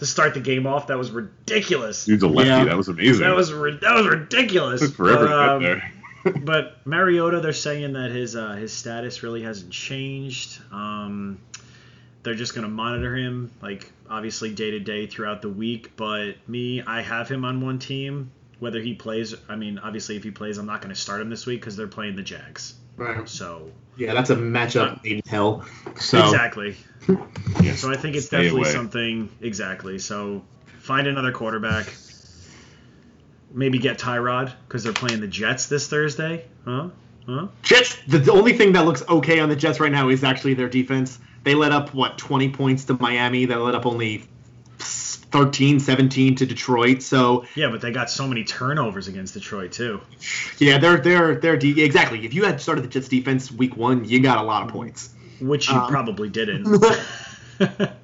to 0.00 0.06
start 0.06 0.34
the 0.34 0.40
game 0.40 0.66
off. 0.66 0.88
That 0.88 0.98
was 0.98 1.10
ridiculous. 1.10 2.04
Dude's 2.04 2.22
a 2.22 2.28
lefty. 2.28 2.48
Yeah. 2.48 2.64
That 2.64 2.76
was 2.76 2.88
amazing. 2.88 3.24
That 3.24 3.34
was 3.36 3.52
ri- 3.52 3.78
that 3.80 3.94
was 3.94 4.06
ridiculous. 4.06 4.80
took 4.80 4.94
forever 4.94 5.26
But, 5.26 5.36
to 5.36 5.38
get 5.38 5.48
um, 5.48 5.62
there. 5.62 5.92
but 6.44 6.86
Mariota, 6.86 7.40
they're 7.40 7.52
saying 7.52 7.92
that 7.94 8.10
his 8.10 8.36
uh, 8.36 8.52
his 8.54 8.72
status 8.72 9.22
really 9.22 9.42
hasn't 9.42 9.72
changed. 9.72 10.60
Um, 10.72 11.38
they're 12.22 12.34
just 12.34 12.54
going 12.54 12.64
to 12.64 12.70
monitor 12.70 13.16
him, 13.16 13.50
like 13.62 13.90
obviously 14.08 14.52
day 14.52 14.72
to 14.72 14.80
day 14.80 15.06
throughout 15.06 15.40
the 15.40 15.48
week. 15.48 15.96
But 15.96 16.36
me, 16.46 16.82
I 16.82 17.00
have 17.00 17.28
him 17.28 17.44
on 17.44 17.60
one 17.60 17.78
team. 17.78 18.30
Whether 18.58 18.80
he 18.82 18.92
plays, 18.92 19.34
I 19.48 19.56
mean, 19.56 19.78
obviously 19.78 20.16
if 20.16 20.24
he 20.24 20.30
plays, 20.30 20.58
I'm 20.58 20.66
not 20.66 20.82
going 20.82 20.94
to 20.94 21.00
start 21.00 21.22
him 21.22 21.30
this 21.30 21.46
week 21.46 21.60
because 21.60 21.76
they're 21.76 21.86
playing 21.88 22.16
the 22.16 22.22
Jags. 22.22 22.74
Right. 22.96 23.28
So 23.28 23.70
Yeah, 23.96 24.14
that's 24.14 24.30
a 24.30 24.36
matchup 24.36 25.02
made 25.02 25.12
in 25.12 25.22
hell. 25.26 25.64
So 25.98 26.22
exactly. 26.24 26.76
Yeah, 27.62 27.74
So 27.74 27.90
I 27.90 27.96
think 27.96 28.14
it's 28.16 28.26
stay 28.26 28.38
definitely 28.44 28.60
away. 28.62 28.70
something 28.72 29.28
exactly. 29.40 29.98
So 29.98 30.42
find 30.80 31.06
another 31.06 31.32
quarterback. 31.32 31.86
Maybe 33.52 33.78
get 33.78 33.98
Tyrod 33.98 34.52
because 34.68 34.84
they're 34.84 34.92
playing 34.92 35.20
the 35.20 35.26
Jets 35.26 35.66
this 35.66 35.88
Thursday. 35.88 36.44
Huh? 36.64 36.90
Huh? 37.26 37.48
Jets. 37.62 37.96
The, 38.06 38.18
the 38.18 38.32
only 38.32 38.52
thing 38.52 38.72
that 38.72 38.84
looks 38.86 39.02
okay 39.08 39.40
on 39.40 39.48
the 39.48 39.56
Jets 39.56 39.80
right 39.80 39.90
now 39.90 40.08
is 40.08 40.22
actually 40.24 40.54
their 40.54 40.68
defense. 40.68 41.18
They 41.42 41.54
let 41.54 41.72
up 41.72 41.92
what 41.94 42.16
20 42.18 42.50
points 42.50 42.84
to 42.84 42.94
Miami. 42.94 43.46
They 43.46 43.56
let 43.56 43.74
up 43.74 43.86
only 43.86 44.24
13, 45.32 45.80
17 45.80 46.34
to 46.36 46.46
Detroit. 46.46 47.02
So 47.02 47.44
Yeah, 47.54 47.70
but 47.70 47.80
they 47.80 47.92
got 47.92 48.10
so 48.10 48.26
many 48.26 48.44
turnovers 48.44 49.08
against 49.08 49.34
Detroit 49.34 49.72
too. 49.72 50.00
yeah, 50.58 50.78
they're 50.78 50.98
they're 50.98 51.34
they're 51.36 51.56
de- 51.56 51.82
exactly. 51.82 52.24
If 52.24 52.34
you 52.34 52.44
had 52.44 52.60
started 52.60 52.82
the 52.84 52.88
Jets 52.88 53.08
defense 53.08 53.50
week 53.52 53.76
one, 53.76 54.04
you 54.04 54.20
got 54.20 54.38
a 54.38 54.42
lot 54.42 54.62
of 54.64 54.68
points. 54.70 55.10
Which 55.40 55.68
you 55.70 55.76
Um, 55.76 55.88
probably 55.90 56.28
didn't. 56.28 56.64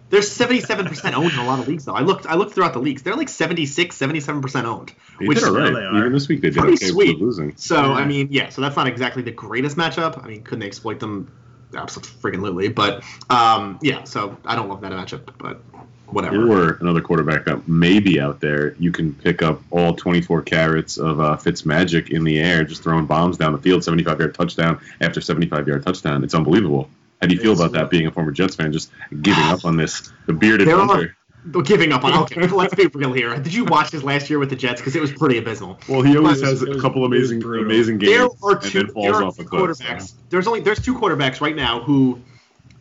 They're 0.09 0.21
77% 0.21 1.15
owned 1.15 1.33
in 1.33 1.39
a 1.39 1.45
lot 1.47 1.59
of 1.59 1.67
leagues 1.67 1.85
though. 1.87 1.95
I 1.95 2.03
looked 2.03 2.27
I 2.27 2.35
looked 2.37 2.55
throughout 2.55 2.75
the 2.75 2.79
leagues. 2.79 3.03
They're 3.03 3.17
like 3.17 3.29
76, 3.29 3.99
77% 3.99 4.65
owned. 4.65 4.93
They 5.19 5.27
which 5.27 5.39
did 5.41 5.49
all 5.49 5.55
right. 5.57 5.73
they 5.75 5.81
are. 5.81 5.99
Even 5.99 6.13
this 6.13 6.29
week 6.29 6.43
they 6.43 6.51
did 6.51 6.59
Pretty 6.61 6.75
okay 6.75 6.87
sweet. 6.87 7.19
for 7.19 7.25
losing. 7.25 7.57
So 7.57 7.75
Yeah. 7.77 7.93
I 7.93 8.05
mean, 8.05 8.29
yeah. 8.31 8.51
So 8.51 8.61
that's 8.63 8.77
not 8.77 8.87
exactly 8.87 9.23
the 9.23 9.33
greatest 9.33 9.77
matchup. 9.77 10.23
I 10.23 10.29
mean, 10.29 10.43
couldn't 10.43 10.61
they 10.61 10.67
exploit 10.67 11.01
them? 11.01 11.33
Absolutely, 11.75 12.13
friggin' 12.21 12.41
literally. 12.43 12.69
But 12.69 13.03
um, 13.29 13.79
yeah. 13.83 14.05
So 14.05 14.37
I 14.45 14.55
don't 14.55 14.69
love 14.69 14.83
that 14.83 14.93
matchup, 14.93 15.29
but 15.39 15.61
whatever. 16.09 16.51
Or 16.51 16.79
another 16.81 17.01
quarterback 17.01 17.45
that 17.47 17.67
may 17.69 18.01
be 18.01 18.21
out 18.21 18.41
there, 18.41 18.75
you 18.79 18.93
can 18.93 19.13
pick 19.15 19.43
up 19.43 19.61
all 19.71 19.95
24 19.95 20.43
carats 20.43 20.97
of 20.99 21.21
uh, 21.21 21.37
Fitz 21.37 21.65
magic 21.67 22.11
in 22.11 22.25
the 22.25 22.39
air, 22.39 22.65
just 22.65 22.83
throwing 22.83 23.07
bombs 23.07 23.37
down 23.37 23.53
the 23.53 23.59
field, 23.59 23.85
75 23.85 24.19
yard 24.19 24.35
touchdown 24.35 24.81
after 25.01 25.21
75 25.21 25.67
yard 25.69 25.85
touchdown. 25.85 26.25
It's 26.25 26.35
unbelievable. 26.35 26.89
How 27.21 27.29
do 27.29 27.35
you 27.35 27.41
feel 27.41 27.55
about 27.55 27.73
that 27.73 27.89
being 27.91 28.07
a 28.07 28.11
former 28.11 28.31
Jets 28.31 28.57
fan, 28.57 28.73
just 28.73 28.91
giving 29.23 29.45
up 29.45 29.65
on 29.65 29.77
this, 29.77 30.13
the 30.27 30.33
bearded 30.33 30.69
There 30.69 30.77
hunter? 30.79 31.17
Giving 31.65 31.93
up 31.93 32.03
on. 32.03 32.13
Okay, 32.25 32.45
let's 32.49 32.75
be 32.75 32.89
real 32.89 33.13
here. 33.13 33.37
Did 33.39 33.55
you 33.55 33.65
watch 33.65 33.91
his 33.93 34.03
last 34.03 34.29
year 34.29 34.41
with 34.41 34.51
the 34.51 34.57
Jets? 34.57 34.81
Because 34.81 34.97
it 34.97 35.01
was 35.01 35.13
pretty 35.13 35.39
abysmal. 35.39 35.79
Well, 35.89 36.03
he 36.03 36.17
always 36.17 36.41
was- 36.43 36.61
has 36.61 36.63
a 36.63 36.81
couple 36.81 37.05
amazing, 37.05 37.41
amazing 37.43 37.99
There 37.99 38.27
games, 38.29 38.35
are 38.43 38.53
and 38.57 38.63
two, 38.63 38.79
then 38.83 38.93
falls 38.93 39.05
there 39.07 39.15
are 39.15 39.25
off 39.25 39.37
two 39.37 39.43
a 39.43 39.45
cliff. 39.45 39.77
so. 39.77 39.85
quarterbacks. 39.85 40.13
There's 40.29 40.47
only 40.49 40.61
there's 40.61 40.81
two 40.83 40.95
quarterbacks 40.97 41.41
right 41.41 41.55
now 41.55 41.81
who 41.83 42.21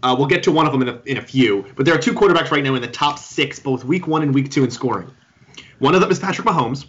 uh, 0.06 0.16
we'll 0.16 0.28
get 0.28 0.44
to 0.44 0.52
one 0.52 0.68
of 0.68 0.72
them 0.72 0.84
in 0.84 0.90
a, 0.90 1.02
in 1.06 1.18
a 1.18 1.22
few, 1.22 1.66
but 1.76 1.84
there 1.86 1.96
are 1.96 1.98
two 1.98 2.14
quarterbacks 2.14 2.52
right 2.52 2.64
now 2.64 2.76
in 2.76 2.82
the 2.82 2.88
top 2.88 3.18
six, 3.18 3.58
both 3.60 3.84
week 3.84 4.06
one 4.06 4.22
and 4.22 4.36
week 4.36 4.52
two 4.52 4.64
in 4.64 4.70
scoring. 4.70 5.10
One 5.80 5.96
of 5.96 6.02
them 6.02 6.12
is 6.12 6.20
Patrick 6.20 6.48
Mahomes. 6.48 6.86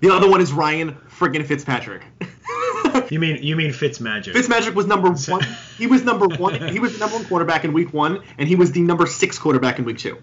The 0.00 0.10
other 0.10 0.28
one 0.28 0.42
is 0.42 0.52
Ryan 0.52 0.96
friggin' 1.08 1.46
Fitzpatrick. 1.46 2.02
you 3.10 3.18
mean 3.18 3.42
you 3.42 3.56
mean 3.56 3.70
Fitzmagic? 3.70 4.34
Fitzmagic 4.34 4.74
was 4.74 4.86
number 4.86 5.10
one. 5.32 5.46
He 5.78 5.86
was 5.86 6.04
number 6.04 6.26
one. 6.26 6.68
He 6.68 6.78
was 6.78 6.92
the 6.92 6.98
number 6.98 7.16
one 7.16 7.24
quarterback 7.24 7.64
in 7.64 7.72
week 7.72 7.94
one, 7.94 8.22
and 8.36 8.46
he 8.46 8.56
was 8.56 8.72
the 8.72 8.82
number 8.82 9.06
six 9.06 9.38
quarterback 9.38 9.78
in 9.78 9.86
week 9.86 9.98
two. 9.98 10.18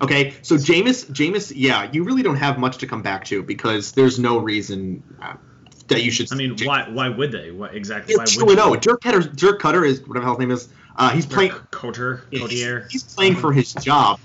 Okay, 0.00 0.34
so 0.42 0.54
Jameis, 0.54 1.10
Jameis, 1.10 1.52
yeah, 1.54 1.90
you 1.90 2.04
really 2.04 2.22
don't 2.22 2.36
have 2.36 2.56
much 2.56 2.78
to 2.78 2.86
come 2.86 3.02
back 3.02 3.24
to 3.24 3.42
because 3.42 3.92
there's 3.92 4.16
no 4.16 4.38
reason 4.38 5.02
uh, 5.20 5.34
that 5.88 6.04
you 6.04 6.12
should. 6.12 6.32
I 6.32 6.36
mean, 6.36 6.56
why 6.62 6.88
why 6.88 7.08
would 7.08 7.32
they? 7.32 7.50
What 7.50 7.74
exactly? 7.74 8.14
Why 8.14 8.22
would 8.22 8.58
zero. 8.58 8.76
Dirk 8.76 9.00
Cutter, 9.00 9.22
Dirk 9.22 9.58
Cutter 9.60 9.84
is 9.84 10.00
whatever 10.02 10.20
the 10.20 10.24
hell 10.26 10.34
his 10.34 10.38
name 10.38 10.50
is. 10.52 10.68
Uh, 10.98 11.10
he's 11.10 11.24
playing. 11.26 11.52
Cotter, 11.70 12.24
He's, 12.30 12.40
Cotier. 12.42 12.90
he's 12.90 13.04
playing 13.04 13.36
for 13.36 13.52
his 13.52 13.72
job. 13.72 14.18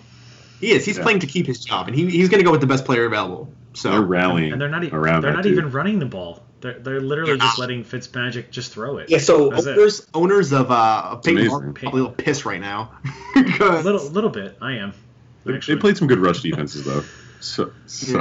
He 0.60 0.72
is. 0.72 0.84
He's 0.86 0.98
Yeah. 0.98 1.04
playing 1.04 1.20
to 1.20 1.28
keep 1.28 1.46
his 1.46 1.64
job, 1.64 1.88
and 1.88 1.96
he, 1.96 2.10
he's 2.10 2.30
going 2.30 2.40
to 2.40 2.44
go 2.46 2.52
with 2.52 2.62
the 2.62 2.68
best 2.68 2.84
player 2.86 3.06
available. 3.06 3.54
So 3.74 3.90
They're 3.92 4.02
rallying 4.02 4.52
and 4.54 4.62
they're 4.62 4.70
not 4.70 4.84
e- 4.84 4.90
around 4.92 5.22
they're 5.22 5.32
that 5.32 5.38
not 5.38 5.44
dude. 5.44 5.54
even 5.58 5.72
running 5.72 5.98
the 6.00 6.06
ball. 6.06 6.44
They're, 6.62 6.78
they're 6.80 7.02
literally 7.02 7.32
They're 7.32 7.38
just 7.38 7.58
not. 7.58 7.62
letting 7.62 7.84
Fitzmagic 7.84 8.52
just 8.52 8.72
throw 8.72 8.98
it. 9.00 9.10
Yeah, 9.10 9.18
so 9.18 9.50
That's 9.50 9.66
it. 9.66 9.78
owners 9.78 10.08
owners 10.14 10.52
of 10.54 10.72
uh 10.72 11.10
of 11.12 11.24
Peyton. 11.24 11.48
Martin 11.48 11.74
probably 11.74 12.00
a 12.00 12.04
little 12.04 12.16
pissed 12.16 12.46
right 12.46 12.62
now. 12.62 12.92
a 13.36 13.82
little 13.82 14.30
bit. 14.30 14.58
I 14.62 14.74
am. 14.74 14.94
They, 15.44 15.58
they 15.58 15.76
played 15.76 15.98
some 15.98 16.08
good 16.08 16.20
rush 16.20 16.42
defenses 16.42 16.86
though. 16.86 17.04
So, 17.44 17.74
so 17.88 18.20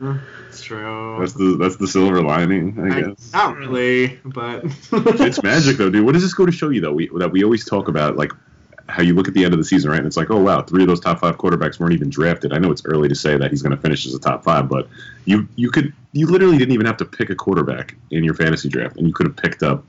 Yeah, 0.00 0.18
it's 0.48 0.60
true. 0.60 1.16
that's 1.20 1.34
the 1.34 1.56
that's 1.56 1.76
the 1.76 1.86
silver 1.86 2.20
lining, 2.20 2.76
I 2.80 2.96
I- 2.96 3.00
guess. 3.02 3.32
not 3.32 3.56
really, 3.56 4.18
but 4.24 4.64
it's 4.92 5.40
magic 5.42 5.76
though, 5.76 5.88
dude. 5.88 6.04
What 6.04 6.14
does 6.14 6.22
this 6.22 6.34
go 6.34 6.44
to 6.46 6.50
show 6.52 6.70
you 6.70 6.80
though? 6.80 6.92
We 6.92 7.08
that 7.18 7.30
we 7.30 7.44
always 7.44 7.64
talk 7.64 7.86
about 7.88 8.16
like 8.16 8.32
how 8.88 9.02
you 9.02 9.14
look 9.14 9.28
at 9.28 9.34
the 9.34 9.44
end 9.44 9.52
of 9.54 9.58
the 9.58 9.64
season, 9.64 9.90
right? 9.90 9.98
And 9.98 10.06
it's 10.06 10.16
like, 10.16 10.30
oh 10.30 10.40
wow, 10.40 10.62
three 10.62 10.82
of 10.82 10.88
those 10.88 11.00
top 11.00 11.20
five 11.20 11.38
quarterbacks 11.38 11.78
weren't 11.78 11.92
even 11.92 12.10
drafted. 12.10 12.52
I 12.52 12.58
know 12.58 12.70
it's 12.72 12.84
early 12.84 13.08
to 13.08 13.14
say 13.14 13.36
that 13.36 13.50
he's 13.50 13.62
going 13.62 13.74
to 13.74 13.80
finish 13.80 14.04
as 14.06 14.14
a 14.14 14.18
top 14.20 14.42
five, 14.42 14.68
but 14.68 14.88
you 15.26 15.48
you 15.54 15.70
could 15.70 15.92
you 16.12 16.26
literally 16.26 16.58
didn't 16.58 16.74
even 16.74 16.86
have 16.86 16.96
to 16.98 17.04
pick 17.04 17.30
a 17.30 17.36
quarterback 17.36 17.94
in 18.10 18.24
your 18.24 18.34
fantasy 18.34 18.68
draft, 18.68 18.96
and 18.96 19.06
you 19.06 19.12
could 19.14 19.26
have 19.26 19.36
picked 19.36 19.62
up 19.62 19.84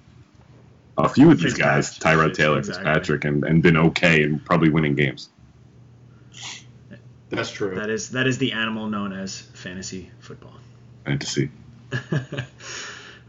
a 0.99 1.09
few 1.09 1.31
of 1.31 1.39
these 1.39 1.53
guys, 1.55 1.89
Fitzpatrick, 1.89 2.33
Tyrod 2.33 2.35
Taylor, 2.35 2.57
exactly. 2.59 2.83
Fitzpatrick, 2.85 3.25
and, 3.25 3.43
and 3.43 3.63
been 3.63 3.77
okay 3.77 4.23
and 4.23 4.43
probably 4.45 4.69
winning 4.69 4.95
games. 4.95 5.29
That's 7.29 7.51
true. 7.51 7.75
That 7.75 7.89
is 7.89 8.11
that 8.11 8.27
is 8.27 8.37
the 8.37 8.53
animal 8.53 8.87
known 8.87 9.13
as 9.13 9.39
fantasy 9.41 10.09
football. 10.19 10.53
I 11.05 11.11
had 11.11 11.21
to 11.21 11.27
see. 11.27 11.49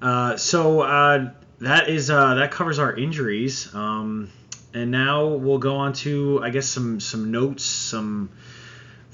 uh, 0.02 0.36
so 0.36 0.80
uh, 0.80 1.30
that 1.60 1.88
is 1.88 2.10
uh, 2.10 2.34
that 2.34 2.50
covers 2.50 2.78
our 2.78 2.94
injuries. 2.96 3.72
Um, 3.74 4.30
and 4.74 4.90
now 4.90 5.26
we'll 5.26 5.58
go 5.58 5.76
on 5.76 5.92
to 5.94 6.40
I 6.42 6.50
guess 6.50 6.66
some 6.66 7.00
some 7.00 7.30
notes, 7.30 7.64
some 7.64 8.30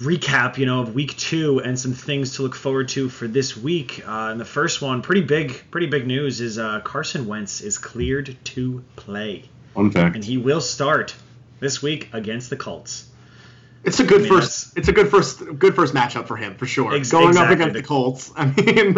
recap, 0.01 0.59
you 0.59 0.67
know, 0.67 0.81
of 0.81 0.95
week 0.95 1.17
two 1.17 1.61
and 1.61 1.79
some 1.79 1.93
things 1.93 2.37
to 2.37 2.43
look 2.43 2.55
forward 2.55 2.89
to 2.89 3.09
for 3.09 3.29
this 3.29 3.57
week. 3.57 4.07
Uh, 4.07 4.31
and 4.33 4.41
the 4.41 4.45
first 4.45 4.83
one, 4.83 5.03
pretty 5.03 5.23
big, 5.23 5.63
pretty 5.71 5.87
big 5.87 6.07
news 6.07 6.41
is 6.41 6.59
uh, 6.59 6.81
Carson 6.81 7.27
Wentz 7.27 7.61
is 7.61 7.79
cleared 7.79 8.37
to 8.45 8.83
play, 8.97 9.49
Fun 9.75 9.91
fact. 9.93 10.17
and 10.17 10.25
he 10.25 10.37
will 10.37 10.61
start 10.61 11.15
this 11.61 11.81
week 11.81 12.09
against 12.13 12.51
the 12.51 12.57
Colts. 12.57 13.09
It's 13.85 14.01
a 14.01 14.05
good 14.05 14.21
I 14.21 14.25
mean, 14.25 14.33
first. 14.33 14.77
It's 14.79 14.89
a 14.89 14.93
good 14.93 15.09
first. 15.11 15.59
Good 15.59 15.75
first 15.77 15.95
matchup 15.95 16.27
for 16.27 16.37
him 16.37 16.55
for 16.57 16.67
sure. 16.67 16.95
Ex- 16.95 17.11
Going 17.11 17.37
up 17.37 17.51
against 17.51 17.75
the 17.75 17.83
Colts. 17.83 18.33
I 18.37 18.47
mean, 18.47 18.97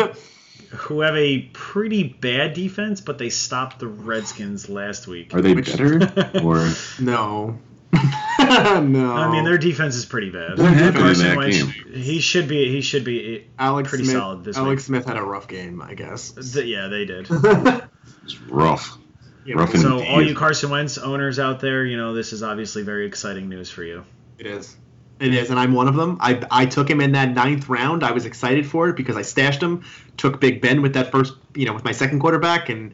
Who 0.71 1.01
have 1.01 1.17
a 1.17 1.41
pretty 1.53 2.05
bad 2.05 2.55
defense, 2.55 3.01
but 3.01 3.19
they 3.19 3.31
stopped 3.31 3.79
the 3.79 3.87
Redskins 3.89 4.69
last 4.69 5.07
week. 5.07 5.35
Are 5.35 5.41
they 5.41 5.55
Which- 5.55 5.67
better 5.71 5.97
or 6.43 6.69
no, 7.01 7.59
no. 8.39 9.13
I 9.13 9.31
mean, 9.31 9.45
their 9.45 9.59
defense 9.59 9.97
is 9.97 10.05
pretty 10.05 10.31
bad. 10.31 10.59
What 10.59 10.73
happened 10.73 10.97
in 10.99 11.03
Carson 11.03 11.27
that 11.29 11.37
Wentz, 11.37 11.63
game? 11.63 11.93
he 11.93 12.21
should 12.21 12.49
be. 12.49 12.69
He 12.71 12.81
should 12.81 13.05
be. 13.05 13.37
Eh, 13.37 13.41
Alex 13.59 13.89
pretty 13.89 14.05
Smith. 14.05 14.17
solid 14.17 14.45
this 14.45 14.57
Alex 14.57 14.71
week. 14.83 14.87
Smith 14.87 15.05
had 15.07 15.17
a 15.17 15.23
rough 15.23 15.49
game, 15.49 15.81
I 15.83 15.95
guess. 15.95 16.33
th- 16.53 16.67
Yeah, 16.67 16.89
they 16.89 17.05
did. 17.05 17.27
it's 18.25 18.41
rough? 18.49 18.99
Yeah, 19.45 19.55
Rough 19.57 19.77
So, 19.77 19.99
Indeed. 19.99 20.09
all 20.09 20.23
you 20.23 20.35
Carson 20.35 20.71
Wentz 20.71 20.99
owners 20.99 21.39
out 21.39 21.61
there, 21.61 21.85
you 21.85 21.97
know 21.97 22.15
this 22.15 22.33
is 22.33 22.43
obviously 22.43 22.83
very 22.83 23.07
exciting 23.07 23.49
news 23.49 23.71
for 23.71 23.85
you. 23.85 24.05
It 24.39 24.47
is. 24.47 24.77
It 25.19 25.33
is, 25.33 25.49
and 25.49 25.59
I'm 25.59 25.73
one 25.73 25.89
of 25.89 25.95
them. 25.95 26.19
I, 26.21 26.43
I 26.51 26.67
took 26.67 26.91
him 26.91 27.01
in 27.01 27.13
that 27.13 27.33
ninth 27.33 27.71
round. 27.71 28.05
I 28.05 28.11
was 28.13 28.27
excited 28.27 28.67
for 28.67 28.91
it 28.91 28.97
because 28.97 29.17
I 29.17 29.23
stashed 29.23 29.63
him. 29.63 29.83
Took 30.19 30.41
Big 30.43 30.61
Ben 30.61 30.83
with 30.83 30.93
that 30.93 31.11
first, 31.11 31.33
you 31.55 31.65
know, 31.65 31.73
with 31.73 31.85
my 31.85 31.93
second 31.93 32.21
quarterback, 32.21 32.69
and 32.69 32.93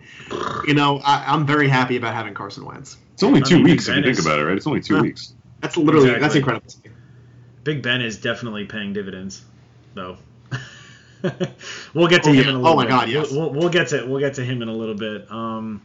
you 0.64 0.74
know, 0.74 1.00
I, 1.04 1.24
I'm 1.26 1.44
very 1.46 1.66
happy 1.68 1.96
about 1.96 2.14
having 2.14 2.32
Carson 2.34 2.64
Wentz. 2.64 2.96
It's 3.14 3.24
only 3.24 3.40
I 3.40 3.44
two 3.44 3.56
mean, 3.56 3.64
weeks 3.64 3.88
if 3.88 3.96
you 3.96 4.02
think 4.04 4.18
is- 4.18 4.24
about 4.24 4.38
it, 4.38 4.44
right? 4.44 4.56
It's 4.56 4.68
only 4.68 4.80
two 4.80 4.94
Yeah. 4.96 5.00
weeks. 5.02 5.34
That's 5.60 5.76
literally 5.76 6.16
that's 6.18 6.36
incredible. 6.36 6.72
Big 7.64 7.82
Ben 7.82 8.00
is 8.00 8.18
definitely 8.20 8.66
paying 8.66 8.92
dividends, 8.92 9.44
though. 9.94 10.16
we'll 11.94 12.08
get 12.08 12.22
to 12.24 12.30
Oh, 12.30 12.32
him 12.32 12.44
yeah. 12.44 12.50
in 12.50 12.56
a 12.56 12.58
Oh, 12.58 12.62
little 12.62 12.76
my 12.76 12.84
bit. 12.84 12.88
God, 12.90 13.08
yes. 13.08 13.30
We'll, 13.32 13.40
we'll, 13.50 13.60
we'll 13.60 13.68
get 13.68 13.88
to 13.88 14.04
we'll 14.06 14.20
get 14.20 14.34
to 14.34 14.44
him 14.44 14.62
in 14.62 14.68
a 14.68 14.72
little 14.72 14.94
bit. 14.94 15.30
Um, 15.30 15.82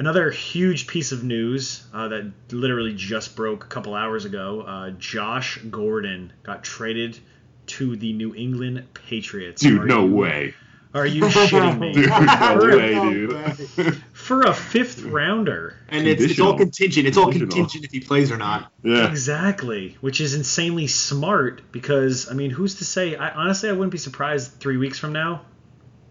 another 0.00 0.30
huge 0.30 0.86
piece 0.86 1.12
of 1.12 1.22
news 1.22 1.84
uh, 1.92 2.08
that 2.08 2.32
literally 2.50 2.94
just 2.94 3.36
broke 3.36 3.64
a 3.64 3.66
couple 3.68 3.94
hours 3.94 4.24
ago. 4.24 4.62
Uh, 4.62 4.90
Josh 4.92 5.58
Gordon 5.70 6.32
got 6.42 6.64
traded 6.64 7.18
to 7.66 7.96
the 7.96 8.14
New 8.14 8.34
England 8.34 8.86
Patriots. 8.94 9.60
Dude, 9.60 9.82
Are 9.82 9.86
no 9.86 10.06
you- 10.06 10.14
way. 10.16 10.54
Are 10.92 11.06
you 11.06 11.22
shitting 11.22 11.78
me? 11.78 11.92
Dude, 11.94 12.08
no 12.08 12.58
For- 12.58 12.76
way, 12.76 12.94
dude. 12.94 14.02
For 14.12 14.42
a 14.42 14.52
fifth 14.52 15.02
rounder. 15.04 15.76
And 15.88 16.08
it's, 16.08 16.20
it's 16.20 16.40
all 16.40 16.56
contingent. 16.56 17.06
It's 17.06 17.16
all 17.16 17.30
contingent 17.30 17.84
if 17.84 17.92
he 17.92 18.00
plays 18.00 18.32
or 18.32 18.36
not. 18.36 18.72
yeah. 18.82 19.08
Exactly, 19.08 19.96
which 20.00 20.20
is 20.20 20.34
insanely 20.34 20.88
smart 20.88 21.70
because 21.70 22.28
I 22.28 22.34
mean, 22.34 22.50
who's 22.50 22.76
to 22.76 22.84
say? 22.84 23.14
I 23.14 23.30
honestly, 23.30 23.68
I 23.68 23.72
wouldn't 23.72 23.92
be 23.92 23.98
surprised 23.98 24.54
three 24.58 24.78
weeks 24.78 24.98
from 24.98 25.12
now. 25.12 25.42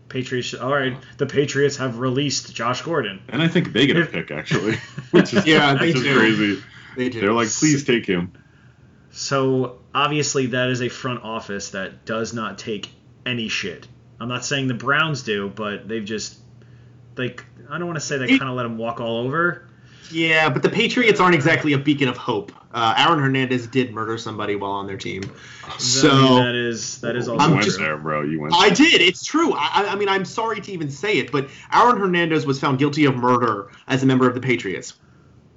Patriots. 0.09 0.53
All 0.53 0.71
right, 0.73 0.97
the 1.17 1.25
Patriots 1.25 1.77
have 1.77 1.99
released 1.99 2.53
Josh 2.53 2.81
Gordon. 2.81 3.21
And 3.29 3.41
I 3.41 3.47
think 3.47 3.71
they 3.73 3.87
get 3.87 3.97
a 3.97 4.05
pick 4.05 4.31
actually, 4.31 4.75
which 5.11 5.33
is 5.33 5.45
Yeah, 5.47 5.75
they 5.75 5.93
do. 5.93 6.17
crazy. 6.17 6.63
They 6.97 7.09
do. 7.09 7.21
They're 7.21 7.33
like, 7.33 7.49
please 7.49 7.83
take 7.83 8.05
him. 8.05 8.33
So 9.11 9.79
obviously, 9.93 10.47
that 10.47 10.69
is 10.69 10.81
a 10.81 10.89
front 10.89 11.23
office 11.23 11.71
that 11.71 12.05
does 12.05 12.33
not 12.33 12.57
take 12.57 12.89
any 13.25 13.47
shit. 13.49 13.87
I'm 14.19 14.27
not 14.27 14.43
saying 14.45 14.67
the 14.67 14.73
Browns 14.73 15.23
do, 15.23 15.49
but 15.49 15.87
they've 15.87 16.03
just 16.05 16.37
like 17.17 17.45
I 17.69 17.77
don't 17.77 17.87
want 17.87 17.97
to 17.97 18.05
say 18.05 18.17
they 18.17 18.27
kind 18.27 18.49
of 18.49 18.55
let 18.55 18.65
him 18.65 18.77
walk 18.77 18.99
all 18.99 19.17
over. 19.25 19.67
Yeah, 20.11 20.49
but 20.49 20.63
the 20.63 20.69
Patriots 20.69 21.19
aren't 21.19 21.35
exactly 21.35 21.73
a 21.73 21.77
beacon 21.77 22.07
of 22.07 22.17
hope. 22.17 22.51
Uh, 22.71 22.93
Aaron 22.97 23.17
Hernandez 23.19 23.65
did 23.65 23.91
murder 23.93 24.17
somebody 24.19 24.55
while 24.55 24.71
on 24.73 24.85
their 24.85 24.97
team. 24.97 25.23
So 25.79 26.09
I 26.11 26.21
mean, 26.21 26.43
that 26.45 26.55
is 26.55 27.01
that 27.01 27.15
is 27.15 27.27
also 27.27 27.43
I'm 27.43 27.51
went 27.53 27.63
just- 27.63 27.79
there, 27.79 27.97
bro. 27.97 28.21
You 28.21 28.41
went. 28.41 28.53
I 28.55 28.69
did. 28.69 29.01
It's 29.01 29.23
true. 29.25 29.53
I, 29.53 29.69
I- 29.73 29.87
I 29.93 29.95
mean, 29.95 30.07
I'm 30.07 30.23
sorry 30.25 30.61
to 30.61 30.71
even 30.71 30.91
say 30.91 31.17
it, 31.17 31.31
but 31.31 31.49
Aaron 31.73 31.97
Hernandez 31.99 32.45
was 32.45 32.59
found 32.59 32.77
guilty 32.77 33.05
of 33.05 33.15
murder 33.15 33.71
as 33.87 34.03
a 34.03 34.05
member 34.05 34.27
of 34.27 34.35
the 34.35 34.41
Patriots. 34.41 34.93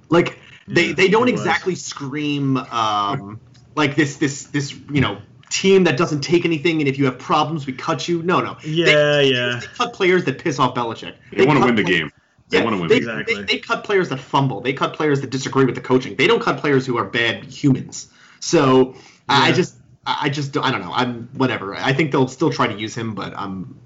Like 0.09 0.39
they, 0.67 0.87
Yeah, 0.87 0.93
they 0.93 1.07
don't 1.07 1.27
exactly 1.29 1.75
scream 1.75 2.57
um, 2.57 3.39
like 3.75 3.95
this 3.95 4.17
this 4.17 4.45
this 4.45 4.73
you 4.91 5.01
know 5.01 5.21
team 5.51 5.83
that 5.83 5.97
doesn't 5.97 6.21
take 6.21 6.45
anything 6.45 6.79
and 6.81 6.87
if 6.87 6.97
you 6.97 7.05
have 7.05 7.19
problems 7.19 7.67
we 7.67 7.73
cut 7.73 8.07
you. 8.07 8.23
No, 8.23 8.41
no. 8.41 8.57
Yeah, 8.65 8.85
they, 8.85 9.31
yeah. 9.31 9.59
They 9.61 9.67
cut 9.67 9.93
players 9.93 10.25
that 10.25 10.39
piss 10.39 10.57
off 10.57 10.73
Belichick. 10.73 11.13
They 11.31 11.45
want 11.45 11.59
to 11.59 11.65
win 11.65 11.75
the 11.75 11.83
play- 11.83 11.91
game. 11.99 12.11
They 12.49 12.57
Yeah, 12.57 12.63
want 12.65 12.75
to 12.75 12.81
win 12.81 12.89
they. 12.89 12.97
Exactly. 12.97 13.35
they, 13.35 13.41
they 13.43 13.57
cut 13.59 13.83
players 13.83 14.09
that 14.09 14.19
fumble. 14.19 14.61
They 14.61 14.73
cut 14.73 14.93
players 14.93 15.21
that 15.21 15.29
disagree 15.29 15.65
with 15.65 15.75
the 15.75 15.81
coaching. 15.81 16.15
They 16.15 16.27
don't 16.27 16.41
cut 16.41 16.57
players 16.59 16.85
who 16.85 16.97
are 16.97 17.05
bad 17.05 17.45
humans. 17.45 18.07
So 18.39 18.95
I 19.29 19.51
just, 19.53 19.75
I 20.05 20.17
I 20.23 20.29
just, 20.29 20.55
I 20.57 20.71
don't 20.71 20.81
know. 20.81 20.91
I'm 20.93 21.29
whatever. 21.33 21.75
I 21.75 21.93
think 21.93 22.11
they'll 22.11 22.27
still 22.27 22.51
try 22.51 22.67
to 22.67 22.77
use 22.77 22.93
him, 22.95 23.15
but 23.15 23.33
I'm, 23.37 23.79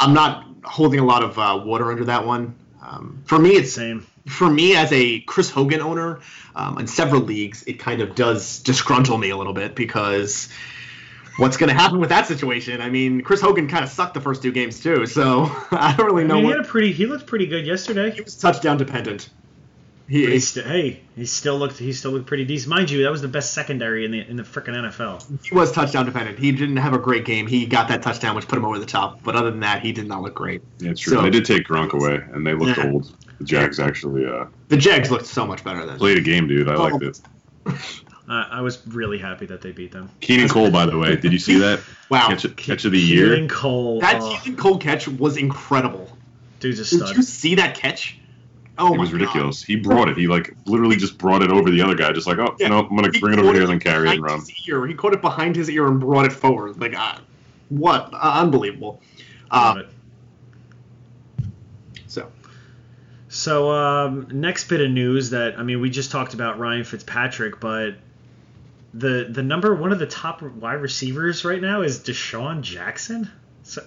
I'm 0.00 0.14
not 0.14 0.46
holding 0.64 1.00
a 1.00 1.04
lot 1.04 1.22
of 1.22 1.38
uh, 1.38 1.62
water 1.64 1.90
under 1.90 2.06
that 2.06 2.26
one. 2.26 2.54
Um, 2.82 3.22
for 3.26 3.38
me, 3.38 3.50
it's 3.50 3.72
Same. 3.72 4.06
for 4.26 4.48
me 4.48 4.74
as 4.76 4.92
a 4.92 5.20
Chris 5.20 5.50
Hogan 5.50 5.80
owner 5.80 6.20
um, 6.54 6.78
in 6.78 6.86
several 6.86 7.22
leagues, 7.22 7.62
it 7.66 7.78
kind 7.78 8.00
of 8.00 8.14
does 8.14 8.62
disgruntle 8.62 9.18
me 9.18 9.30
a 9.30 9.36
little 9.36 9.52
bit 9.54 9.74
because 9.74 10.48
what's 11.38 11.56
going 11.56 11.68
to 11.68 11.74
happen 11.74 11.98
with 12.00 12.08
that 12.10 12.26
situation? 12.26 12.80
I 12.80 12.90
mean, 12.90 13.20
Chris 13.22 13.40
Hogan 13.40 13.68
kind 13.68 13.84
of 13.84 13.90
sucked 13.90 14.14
the 14.14 14.20
first 14.20 14.42
two 14.42 14.52
games 14.52 14.80
too, 14.82 15.06
so 15.06 15.44
I 15.70 15.94
don't 15.96 16.06
really 16.06 16.24
I 16.24 16.26
know 16.26 16.34
mean, 16.36 16.44
he 16.46 16.50
had 16.50 16.60
a 16.60 16.64
pretty. 16.64 16.92
He 16.92 17.06
looked 17.06 17.26
pretty 17.26 17.46
good 17.46 17.66
yesterday. 17.66 18.10
he 18.10 18.20
was 18.20 18.36
touchdown 18.36 18.76
dependent. 18.78 19.28
He, 20.06 20.26
he 20.26 20.38
st- 20.38 20.66
hey, 20.66 21.00
he 21.16 21.24
still 21.24 21.56
looked 21.56 21.78
he 21.78 21.94
still 21.94 22.10
looked 22.10 22.26
pretty 22.26 22.44
decent. 22.44 22.68
Mind 22.68 22.90
you, 22.90 23.02
that 23.04 23.10
was 23.10 23.22
the 23.22 23.28
best 23.28 23.54
secondary 23.54 24.04
in 24.04 24.10
the 24.10 24.20
in 24.20 24.36
the 24.36 24.42
freaking 24.42 24.74
NFL. 24.74 25.42
he 25.42 25.54
was 25.54 25.72
touchdown 25.72 26.04
dependent. 26.04 26.38
He 26.38 26.52
didn't 26.52 26.76
have 26.76 26.92
a 26.92 26.98
great 26.98 27.24
game. 27.24 27.46
He 27.46 27.64
got 27.64 27.88
that 27.88 28.02
touchdown, 28.02 28.36
which 28.36 28.46
put 28.46 28.58
him 28.58 28.66
over 28.66 28.78
the 28.78 28.84
top. 28.84 29.22
But 29.22 29.34
other 29.34 29.50
than 29.50 29.60
that, 29.60 29.80
he 29.80 29.92
did 29.92 30.06
not 30.06 30.20
look 30.20 30.34
great. 30.34 30.60
Yeah, 30.78 30.92
true. 30.92 31.14
So- 31.14 31.22
they 31.22 31.30
did 31.30 31.46
take 31.46 31.66
Gronk 31.66 31.92
away, 31.94 32.20
and 32.34 32.46
they 32.46 32.52
looked 32.52 32.76
Yeah. 32.76 32.90
old. 32.92 33.16
The 33.38 33.44
Jags 33.44 33.80
actually 33.80 34.26
uh, 34.26 34.44
The 34.68 34.76
Jags 34.76 35.10
looked 35.10 35.24
so 35.26 35.46
much 35.46 35.64
better 35.64 35.86
than. 35.86 35.96
played 35.96 36.18
a 36.18 36.20
game, 36.20 36.48
dude. 36.48 36.68
I 36.68 36.74
liked 36.76 37.02
it. 37.02 37.20
Uh, 38.28 38.44
I 38.50 38.60
was 38.62 38.84
really 38.86 39.18
happy 39.18 39.46
that 39.46 39.60
they 39.60 39.72
beat 39.72 39.92
them. 39.92 40.10
Keenan 40.20 40.48
Cole, 40.48 40.70
by 40.70 40.86
the 40.86 40.96
way, 40.96 41.16
did 41.16 41.32
you 41.32 41.38
see 41.38 41.58
that 41.58 41.80
Wow, 42.08 42.28
catch, 42.28 42.56
catch 42.56 42.84
of 42.86 42.92
the 42.92 42.98
year? 43.00 43.36
Keelan 43.36 43.50
Cole, 43.50 44.00
that 44.00 44.22
oh, 44.22 44.40
Keelan 44.42 44.56
Cole 44.58 44.78
catch 44.78 45.06
was 45.08 45.36
incredible. 45.36 46.10
dude's 46.60 46.80
a 46.80 46.98
Did 46.98 47.16
you 47.16 47.22
see 47.22 47.56
that 47.56 47.76
catch? 47.76 48.18
Oh 48.78 48.88
It 48.94 48.96
my 48.96 49.02
was 49.02 49.10
God. 49.10 49.20
ridiculous. 49.20 49.62
He 49.62 49.76
brought 49.76 50.08
it. 50.08 50.16
He 50.16 50.26
like 50.26 50.56
literally 50.66 50.96
just 50.96 51.18
brought 51.18 51.42
it 51.42 51.50
over 51.50 51.70
the 51.70 51.82
other 51.82 51.94
guy, 51.94 52.12
just 52.12 52.26
like, 52.26 52.38
oh 52.38 52.56
Yeah. 52.58 52.68
no, 52.68 52.80
I'm 52.80 52.96
gonna 52.96 53.10
He 53.12 53.20
bring 53.20 53.34
it 53.34 53.38
over 53.40 53.48
caught 53.52 53.56
here 53.56 53.70
and 53.70 53.80
carry 53.80 54.08
it 54.08 54.18
around. 54.18 54.40
his 54.40 54.68
Ear. 54.68 54.86
He 54.86 54.94
caught 54.94 55.12
it 55.12 55.20
behind 55.20 55.54
his 55.54 55.68
ear 55.70 55.86
and 55.86 56.00
brought 56.00 56.24
it 56.24 56.32
forward. 56.32 56.80
Like, 56.80 56.98
uh, 56.98 57.18
what? 57.68 58.10
Uh, 58.12 58.40
unbelievable. 58.42 59.00
Love 59.52 59.76
Uh, 59.76 59.80
it. 59.80 59.88
so 62.06 62.32
So 63.28 63.70
um, 63.70 64.28
next 64.32 64.68
bit 64.68 64.80
of 64.80 64.90
news 64.90 65.30
that 65.30 65.58
I 65.58 65.62
mean 65.62 65.80
we 65.80 65.90
just 65.90 66.10
talked 66.10 66.34
about 66.34 66.58
Ryan 66.58 66.84
Fitzpatrick, 66.84 67.60
but 67.60 67.94
the 68.96 69.26
the 69.30 69.42
number 69.42 69.74
one 69.74 69.92
of 69.92 69.98
the 69.98 70.06
top 70.06 70.40
wide 70.42 70.74
receivers 70.80 71.44
right 71.44 71.60
now 71.60 71.82
is 71.82 71.98
DeSean 72.00 72.62
Jackson. 72.62 73.30
So, 73.62 73.82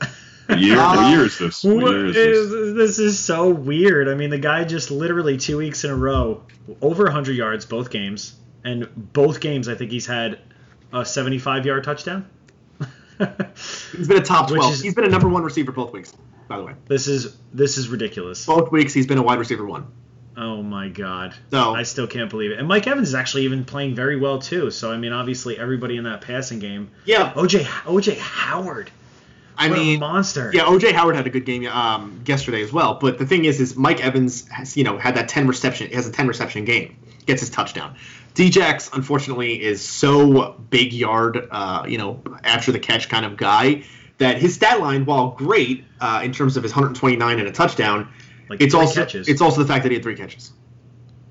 What 0.47 0.59
year? 0.59 0.77
What 0.77 1.11
year 1.11 1.25
is 1.25 1.37
this? 1.39 1.63
What 1.63 1.75
What 1.83 1.91
year 1.91 2.05
is 2.07 2.15
is- 2.17 2.49
this? 2.51 2.73
this 2.75 2.99
is 2.99 3.19
so 3.19 3.49
weird. 3.49 4.07
I 4.09 4.15
mean, 4.15 4.29
the 4.29 4.37
guy 4.37 4.63
just 4.63 4.91
literally 4.91 5.37
two 5.37 5.57
weeks 5.57 5.83
in 5.83 5.91
a 5.91 5.95
row, 5.95 6.43
over 6.81 7.03
100 7.05 7.35
yards 7.35 7.65
both 7.65 7.89
games, 7.89 8.35
and 8.63 8.87
both 9.13 9.39
games 9.39 9.67
I 9.69 9.75
think 9.75 9.91
he's 9.91 10.05
had 10.05 10.39
a 10.93 11.05
75 11.05 11.65
yard 11.65 11.83
touchdown. 11.83 12.27
he's 13.95 14.07
been 14.07 14.17
a 14.17 14.21
top 14.21 14.49
twelve. 14.49 14.73
is- 14.73 14.81
He's 14.81 14.93
been 14.93 15.05
a 15.05 15.09
number 15.09 15.27
one 15.27 15.43
receiver 15.43 15.71
both 15.71 15.91
weeks. 15.91 16.13
by 16.47 16.57
the 16.57 16.63
way. 16.63 16.73
This 16.87 17.07
is 17.07 17.35
this 17.53 17.77
is 17.77 17.89
ridiculous. 17.89 18.45
Both 18.45 18.71
weeks 18.71 18.93
he's 18.93 19.07
been 19.07 19.17
a 19.17 19.23
wide 19.23 19.39
receiver 19.39 19.65
one. 19.65 19.87
Oh 20.37 20.61
my 20.61 20.87
god. 20.87 21.33
So- 21.51 21.73
I 21.73 21.83
still 21.83 22.07
can't 22.07 22.29
believe 22.29 22.51
it. 22.51 22.59
And 22.59 22.67
Mike 22.67 22.85
Evans 22.85 23.09
is 23.09 23.15
actually 23.15 23.43
even 23.45 23.65
playing 23.65 23.95
very 23.95 24.17
well 24.17 24.39
too. 24.39 24.69
So 24.71 24.91
I 24.91 24.97
mean, 24.97 25.11
obviously 25.11 25.57
everybody 25.57 25.97
in 25.97 26.03
that 26.03 26.21
passing 26.21 26.59
game. 26.59 26.91
Yeah, 27.05 27.33
OJ 27.33 27.63
OJ 27.63 28.17
Howard. 28.17 28.91
I 29.59 29.69
what 29.69 29.79
mean, 29.79 29.97
a 29.97 29.99
monster. 29.99 30.51
yeah, 30.53 30.65
OJ 30.65 30.91
Howard 30.91 31.15
had 31.15 31.25
a 31.25 31.31
good 31.31 31.45
game 31.45 31.65
um, 31.65 32.21
yesterday 32.27 32.61
as 32.61 32.71
well. 32.71 32.99
But 33.01 33.17
the 33.17 33.25
thing 33.25 33.45
is, 33.45 33.59
is 33.59 33.75
Mike 33.75 33.99
Evans 34.05 34.47
has 34.49 34.77
you 34.77 34.83
know 34.83 34.99
had 34.99 35.15
that 35.15 35.27
ten 35.29 35.47
reception 35.47 35.91
has 35.91 36.07
a 36.07 36.11
ten 36.11 36.27
reception 36.27 36.63
game, 36.63 36.95
gets 37.25 37.41
his 37.41 37.49
touchdown. 37.49 37.95
Djax 38.35 38.93
unfortunately 38.93 39.59
is 39.63 39.83
so 39.83 40.51
big 40.69 40.93
yard, 40.93 41.47
uh, 41.49 41.85
you 41.87 41.97
know, 41.97 42.21
after 42.43 42.71
the 42.71 42.77
catch 42.77 43.09
kind 43.09 43.25
of 43.25 43.35
guy 43.35 43.83
that 44.19 44.37
his 44.37 44.53
stat 44.53 44.79
line, 44.79 45.05
while 45.05 45.31
great 45.31 45.85
uh, 45.99 46.21
in 46.23 46.31
terms 46.33 46.55
of 46.55 46.61
his 46.61 46.71
129 46.71 47.39
and 47.39 47.47
a 47.47 47.51
touchdown, 47.51 48.07
Like 48.49 48.61
it's 48.61 48.73
three 48.73 48.81
also 48.81 49.01
catches. 49.01 49.27
it's 49.27 49.41
also 49.41 49.61
the 49.61 49.67
fact 49.67 49.83
that 49.83 49.89
he 49.89 49.95
had 49.95 50.03
three 50.03 50.15
catches. 50.15 50.51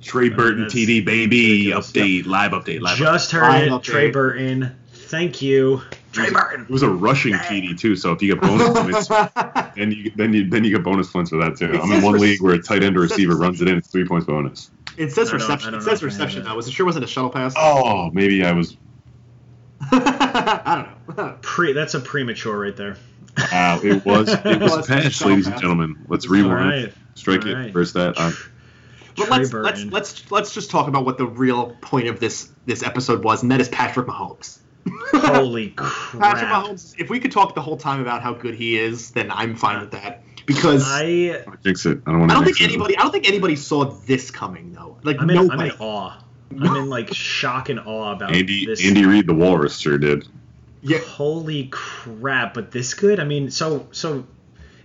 Trey 0.03 0.31
oh, 0.31 0.37
Burton 0.37 0.63
that's 0.63 0.75
TD 0.75 1.05
baby 1.05 1.71
ridiculous. 1.71 1.91
update 1.91 2.27
live 2.27 2.53
update 2.53 2.81
live. 2.81 2.97
Just 2.97 3.33
heard 3.33 3.63
it. 3.63 3.71
update. 3.71 3.83
Trey 3.83 4.11
Burton. 4.11 4.77
Thank 4.93 5.41
you. 5.41 5.83
Trey 6.13 6.31
Burton. 6.31 6.63
It 6.63 6.71
was 6.71 6.83
a 6.83 6.89
rushing 6.89 7.35
TD 7.35 7.79
too, 7.79 7.97
so 7.97 8.13
if 8.13 8.23
you 8.23 8.35
get 8.35 8.43
bonus 8.43 9.09
points, 9.09 9.75
then 9.77 9.93
you 9.93 10.13
then 10.17 10.33
you 10.33 10.49
then 10.49 10.65
you 10.65 10.71
get 10.71 10.85
bonus 10.85 11.11
points 11.11 11.31
for 11.31 11.39
that 11.39 11.57
too. 11.57 11.73
It 11.73 11.81
I'm 11.81 11.91
in 11.93 12.03
one 12.03 12.15
rec- 12.15 12.23
league 12.23 12.43
where 12.43 12.55
a 12.55 12.63
tight 12.63 12.83
end 12.83 12.97
or 12.97 13.01
receiver 13.01 13.37
runs 13.37 13.61
it 13.61 13.69
in, 13.69 13.77
it's 13.77 13.89
three 13.89 14.07
points 14.07 14.27
bonus. 14.27 14.71
It 14.97 15.13
says 15.13 15.33
reception. 15.33 15.75
It 15.75 15.83
says 15.83 15.87
if 15.87 15.89
I 15.89 15.91
have 15.93 16.03
reception 16.03 16.43
it. 16.43 16.45
though. 16.45 16.55
Was 16.55 16.69
it 16.69 16.73
sure 16.73 16.87
wasn't 16.87 17.05
a 17.05 17.09
shuttle 17.09 17.31
pass? 17.31 17.55
Oh, 17.57 18.11
maybe 18.13 18.45
I 18.45 18.53
was. 18.53 18.77
I 19.93 20.87
don't 21.07 21.17
know. 21.17 21.39
Pre. 21.43 21.73
That's 21.73 21.95
a 21.95 22.01
premature 22.01 22.59
right 22.59 22.77
there. 22.77 22.97
Wow, 23.53 23.81
it 23.83 24.05
was 24.05 24.33
it 24.33 24.61
was 24.61 24.77
was 24.77 24.89
a 24.89 24.93
pass, 24.93 25.13
shuttle 25.13 25.33
ladies 25.33 25.47
and 25.47 25.61
gentlemen. 25.61 26.07
Let's 26.09 26.27
All 26.27 26.33
rewind. 26.33 26.93
Right. 27.17 27.41
Strike 27.41 27.43
All 27.43 27.49
it. 27.49 27.55
right. 27.55 27.73
First 27.73 27.95
that. 27.95 28.15
Uh, 28.17 28.33
But 29.17 29.31
let's, 29.31 29.53
let's 29.53 29.85
let's 29.87 30.31
let's 30.31 30.53
just 30.55 30.71
talk 30.71 30.89
about 30.89 31.07
what 31.07 31.17
the 31.17 31.27
real 31.27 31.75
point 31.81 32.09
of 32.09 32.21
this 32.21 32.51
this 32.67 32.83
episode 32.83 33.25
was, 33.25 33.43
and 33.43 33.51
that 33.51 33.61
is 33.61 33.69
Patrick 33.71 34.07
Mahomes. 34.07 34.59
Holy 35.13 35.71
crap! 35.71 36.37
Patrick. 36.37 36.51
Mahomes. 36.51 36.95
If 36.99 37.09
we 37.09 37.19
could 37.19 37.33
talk 37.33 37.55
the 37.55 37.63
whole 37.63 37.79
time 37.79 38.01
about 38.01 38.23
how 38.23 38.35
good 38.35 38.55
he 38.55 38.77
is, 38.79 39.13
then 39.13 39.31
I'm 39.31 39.57
fine 39.57 39.81
with 39.81 39.93
that. 39.93 40.23
Because 40.45 40.85
I, 40.87 41.43
I 41.49 41.57
jinx 41.65 41.87
it. 41.87 42.01
I 42.07 42.11
don't 42.13 42.21
want 42.21 42.31
to. 42.31 42.37
don't 42.37 42.45
think 42.45 42.61
anybody 42.61 42.97
I 42.97 43.03
don't 43.03 43.11
think 43.11 43.27
anybody 43.27 43.57
saw 43.57 43.85
this 43.85 44.31
coming 44.31 44.73
though. 44.73 44.99
Like 45.03 45.21
I'm 45.21 45.29
in, 45.31 45.51
I'm 45.51 45.61
in 45.61 45.73
awe. 45.81 46.23
I'm 46.53 46.77
in 46.77 46.89
like 46.89 47.13
shock 47.13 47.69
and 47.71 47.81
awe 47.81 48.13
about 48.13 48.37
Andy 48.37 48.67
this. 48.67 48.85
Andy 48.87 49.07
Reid 49.07 49.27
the 49.27 49.35
Walrus 49.35 49.79
sure 49.79 49.99
did. 49.99 50.29
yeah, 50.83 50.99
Holy 50.99 51.69
crap! 51.73 52.53
But 52.55 52.71
this 52.71 52.95
good. 52.95 53.19
I 53.19 53.25
mean, 53.25 53.51
so 53.51 53.89
so 53.91 54.27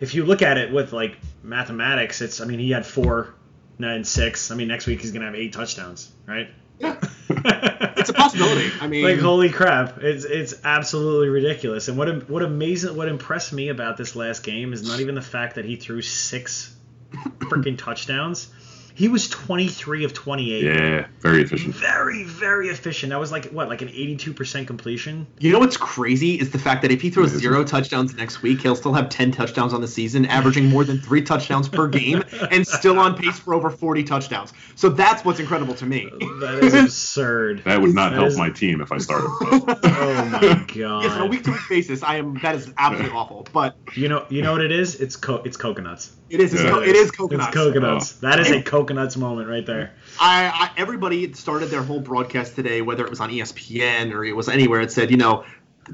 if 0.01 0.15
you 0.15 0.25
look 0.25 0.41
at 0.41 0.57
it 0.57 0.73
with 0.73 0.91
like 0.91 1.17
mathematics, 1.43 2.21
it's. 2.21 2.41
I 2.41 2.45
mean, 2.45 2.59
he 2.59 2.71
had 2.71 2.85
four, 2.85 3.35
nine, 3.77 4.03
six. 4.03 4.51
I 4.51 4.55
mean, 4.55 4.67
next 4.67 4.87
week 4.87 4.99
he's 4.99 5.11
gonna 5.11 5.25
have 5.25 5.35
eight 5.35 5.53
touchdowns, 5.53 6.11
right? 6.25 6.49
yeah. 6.81 6.99
It's 8.01 8.09
a 8.09 8.13
possibility. 8.13 8.71
I 8.81 8.87
mean, 8.87 9.03
like 9.03 9.19
holy 9.19 9.49
crap! 9.49 9.99
It's 9.99 10.25
it's 10.25 10.55
absolutely 10.63 11.29
ridiculous. 11.29 11.87
And 11.87 11.97
what 11.97 12.27
what 12.27 12.41
amazing 12.41 12.95
what 12.95 13.07
impressed 13.07 13.53
me 13.53 13.69
about 13.69 13.95
this 13.95 14.15
last 14.15 14.43
game 14.43 14.73
is 14.73 14.87
not 14.87 14.99
even 15.01 15.13
the 15.13 15.21
fact 15.21 15.55
that 15.55 15.65
he 15.65 15.75
threw 15.75 16.01
six 16.01 16.75
freaking 17.39 17.77
touchdowns. 17.77 18.51
He 18.93 19.07
was 19.07 19.29
23 19.29 20.03
of 20.03 20.13
28. 20.13 20.63
Yeah, 20.63 21.07
very 21.19 21.41
efficient. 21.43 21.75
Very, 21.75 22.23
very 22.23 22.69
efficient. 22.69 23.11
That 23.11 23.19
was 23.19 23.31
like 23.31 23.45
what, 23.51 23.69
like 23.69 23.81
an 23.81 23.87
82% 23.89 24.67
completion. 24.67 25.27
You 25.39 25.51
know 25.51 25.59
what's 25.59 25.77
crazy 25.77 26.39
is 26.39 26.51
the 26.51 26.59
fact 26.59 26.81
that 26.83 26.91
if 26.91 27.01
he 27.01 27.09
throws 27.09 27.31
Amazing. 27.31 27.39
zero 27.49 27.63
touchdowns 27.63 28.15
next 28.15 28.41
week, 28.41 28.61
he'll 28.61 28.75
still 28.75 28.93
have 28.93 29.09
10 29.09 29.31
touchdowns 29.31 29.73
on 29.73 29.81
the 29.81 29.87
season, 29.87 30.25
averaging 30.25 30.65
more 30.65 30.83
than 30.83 30.99
three 30.99 31.21
touchdowns 31.21 31.67
per 31.69 31.87
game, 31.87 32.23
and 32.51 32.67
still 32.67 32.99
on 32.99 33.15
pace 33.15 33.39
for 33.39 33.53
over 33.53 33.69
40 33.69 34.03
touchdowns. 34.03 34.53
So 34.75 34.89
that's 34.89 35.23
what's 35.25 35.39
incredible 35.39 35.73
to 35.75 35.85
me. 35.85 36.09
That 36.39 36.59
is 36.63 36.73
absurd. 36.73 37.63
That 37.65 37.81
would 37.81 37.93
not 37.95 38.09
That 38.11 38.15
help 38.17 38.27
is- 38.29 38.37
my 38.37 38.49
team 38.49 38.81
if 38.81 38.91
I 38.91 38.97
started. 38.97 39.29
Oh 40.03 40.25
my 40.25 40.39
god. 40.39 41.03
Yes, 41.03 41.11
on 41.13 41.21
a 41.21 41.25
week 41.27 41.43
to 41.43 41.51
week 41.51 41.59
basis, 41.69 42.01
I 42.03 42.15
am 42.17 42.33
that 42.41 42.55
is 42.55 42.71
absolutely 42.77 43.15
awful. 43.15 43.47
But 43.53 43.75
You 43.95 44.07
know, 44.07 44.25
you 44.29 44.41
know 44.41 44.51
what 44.53 44.61
it 44.61 44.71
is? 44.71 44.95
It's 44.99 45.15
co- 45.15 45.41
it's 45.45 45.57
coconuts. 45.57 46.11
it 46.29 46.39
is 46.39 46.53
it's 46.53 46.63
Yeah. 46.63 46.71
co- 46.71 46.81
it 46.81 46.95
is 46.95 47.11
coconuts. 47.11 47.47
It's 47.47 47.55
coconuts. 47.55 48.13
Oh. 48.23 48.27
That 48.29 48.39
is 48.39 48.49
a 48.49 48.61
coconuts 48.91 49.17
moment 49.17 49.49
right 49.49 49.65
there. 49.65 49.93
I, 50.19 50.71
I 50.75 50.79
everybody 50.79 51.33
started 51.33 51.67
their 51.67 51.83
whole 51.83 51.99
broadcast 51.99 52.55
today, 52.55 52.81
whether 52.81 53.03
it 53.03 53.09
was 53.09 53.19
on 53.19 53.29
ESPN 53.29 54.13
or 54.13 54.23
it 54.23 54.35
was 54.35 54.49
anywhere. 54.49 54.81
It 54.81 54.91
said, 54.91 55.11
you 55.11 55.17
know, 55.17 55.45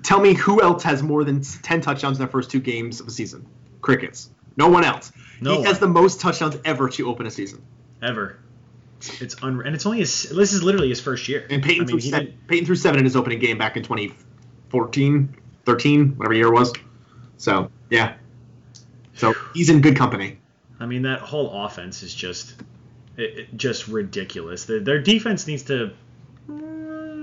tell 0.03 0.19
me 0.19 0.33
who 0.33 0.61
else 0.61 0.83
has 0.83 1.03
more 1.03 1.23
than 1.23 1.41
10 1.41 1.81
touchdowns 1.81 2.17
in 2.17 2.19
their 2.19 2.31
first 2.31 2.49
two 2.49 2.59
games 2.59 2.99
of 2.99 3.07
a 3.07 3.11
season. 3.11 3.45
Crickets. 3.81 4.29
No 4.55 4.69
one 4.69 4.83
else. 4.83 5.11
No 5.39 5.51
he 5.51 5.57
one. 5.57 5.67
has 5.67 5.79
the 5.79 5.87
most 5.87 6.19
touchdowns 6.19 6.57
ever 6.65 6.89
to 6.89 7.07
open 7.07 7.25
a 7.27 7.31
season. 7.31 7.61
Ever. 8.01 8.39
It's 9.21 9.35
un- 9.43 9.61
and 9.63 9.75
it's 9.75 9.85
only 9.85 9.99
his. 9.99 10.23
This 10.23 10.53
is 10.53 10.63
literally 10.63 10.89
his 10.89 10.99
first 10.99 11.27
year. 11.27 11.45
And 11.49 11.61
Peyton, 11.61 11.83
I 11.83 11.85
mean, 11.85 11.87
threw 11.87 11.99
seven, 11.99 12.25
didn't- 12.25 12.47
Peyton 12.47 12.65
threw 12.65 12.75
seven 12.75 12.99
in 12.99 13.05
his 13.05 13.15
opening 13.15 13.39
game 13.39 13.57
back 13.59 13.77
in 13.77 13.83
2014, 13.83 15.35
13, 15.65 16.09
whatever 16.17 16.33
year 16.33 16.47
it 16.47 16.53
was. 16.53 16.73
So, 17.37 17.69
yeah. 17.91 18.15
So 19.13 19.35
he's 19.53 19.69
in 19.69 19.81
good 19.81 19.95
company. 19.95 20.39
I 20.79 20.85
mean, 20.85 21.03
that 21.03 21.19
whole 21.19 21.65
offense 21.65 22.03
is 22.03 22.13
just, 22.13 22.55
it, 23.17 23.39
it- 23.39 23.57
just 23.57 23.87
ridiculous. 23.87 24.65
Their, 24.65 24.79
their 24.79 24.99
defense 25.01 25.47
needs 25.47 25.63
to. 25.63 25.91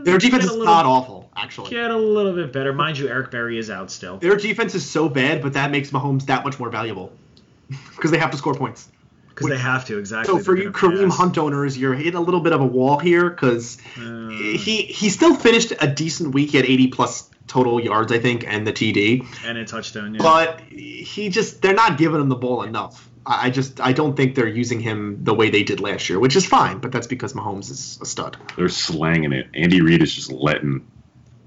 Their 0.04 0.18
defense 0.18 0.44
is 0.44 0.50
little, 0.50 0.66
not 0.66 0.84
awful, 0.84 1.30
actually. 1.34 1.70
Get 1.70 1.90
a 1.90 1.96
little 1.96 2.34
bit 2.34 2.52
better, 2.52 2.74
mind 2.74 2.98
you. 2.98 3.08
Eric 3.08 3.30
Berry 3.30 3.56
is 3.58 3.70
out 3.70 3.90
still. 3.90 4.18
Their 4.18 4.36
defense 4.36 4.74
is 4.74 4.88
so 4.88 5.08
bad, 5.08 5.40
but 5.40 5.54
that 5.54 5.70
makes 5.70 5.90
Mahomes 5.92 6.26
that 6.26 6.44
much 6.44 6.58
more 6.58 6.68
valuable 6.68 7.10
because 7.96 8.10
they 8.10 8.18
have 8.18 8.30
to 8.32 8.36
score 8.36 8.54
points. 8.54 8.86
Because 9.30 9.48
they 9.48 9.58
have 9.58 9.86
to 9.86 9.98
exactly. 9.98 10.32
So 10.38 10.44
for 10.44 10.56
you 10.56 10.70
Kareem 10.70 11.08
pass. 11.08 11.16
Hunt 11.16 11.38
owners, 11.38 11.76
you're 11.78 11.94
hitting 11.94 12.14
a 12.16 12.20
little 12.20 12.40
bit 12.40 12.52
of 12.52 12.60
a 12.60 12.66
wall 12.66 12.98
here 12.98 13.30
because 13.30 13.78
Uh, 13.98 14.28
he 14.28 14.82
he 14.82 15.08
still 15.08 15.34
finished 15.34 15.72
a 15.80 15.88
decent 15.88 16.34
week. 16.34 16.50
He 16.50 16.58
had 16.58 16.66
80 16.66 16.88
plus 16.88 17.30
total 17.46 17.80
yards, 17.82 18.12
I 18.12 18.18
think, 18.18 18.44
and 18.46 18.66
the 18.66 18.72
TD. 18.72 19.26
and 19.44 19.56
a 19.58 19.64
touchdown. 19.64 20.14
Yeah. 20.14 20.22
But 20.22 20.60
he 20.60 21.30
just 21.30 21.62
they're 21.62 21.74
not 21.74 21.96
giving 21.98 22.20
him 22.20 22.28
the 22.28 22.36
ball 22.36 22.62
enough. 22.62 23.08
I 23.26 23.46
I 23.46 23.50
just 23.50 23.80
I 23.80 23.92
don't 23.92 24.16
think 24.16 24.34
they're 24.34 24.48
using 24.48 24.80
him 24.80 25.24
the 25.24 25.34
way 25.34 25.50
they 25.50 25.62
did 25.62 25.80
last 25.80 26.08
year, 26.08 26.18
which 26.18 26.36
is 26.36 26.46
fine. 26.46 26.78
But 26.78 26.92
that's 26.92 27.06
because 27.06 27.32
Mahomes 27.32 27.70
is 27.70 27.98
a 28.00 28.06
stud. 28.06 28.36
They're 28.56 28.68
slanging 28.68 29.32
it. 29.32 29.48
Andy 29.54 29.80
Reid 29.80 30.02
is 30.02 30.14
just 30.14 30.32
letting 30.32 30.86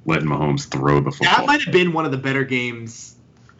letting 0.05 0.27
Mahomes 0.27 0.67
throw 0.67 1.01
the 1.01 1.11
That 1.21 1.45
might 1.45 1.61
have 1.63 1.73
been 1.73 1.93
one 1.93 2.05
of 2.05 2.11
the 2.11 2.17
better 2.17 2.43
games 2.43 3.15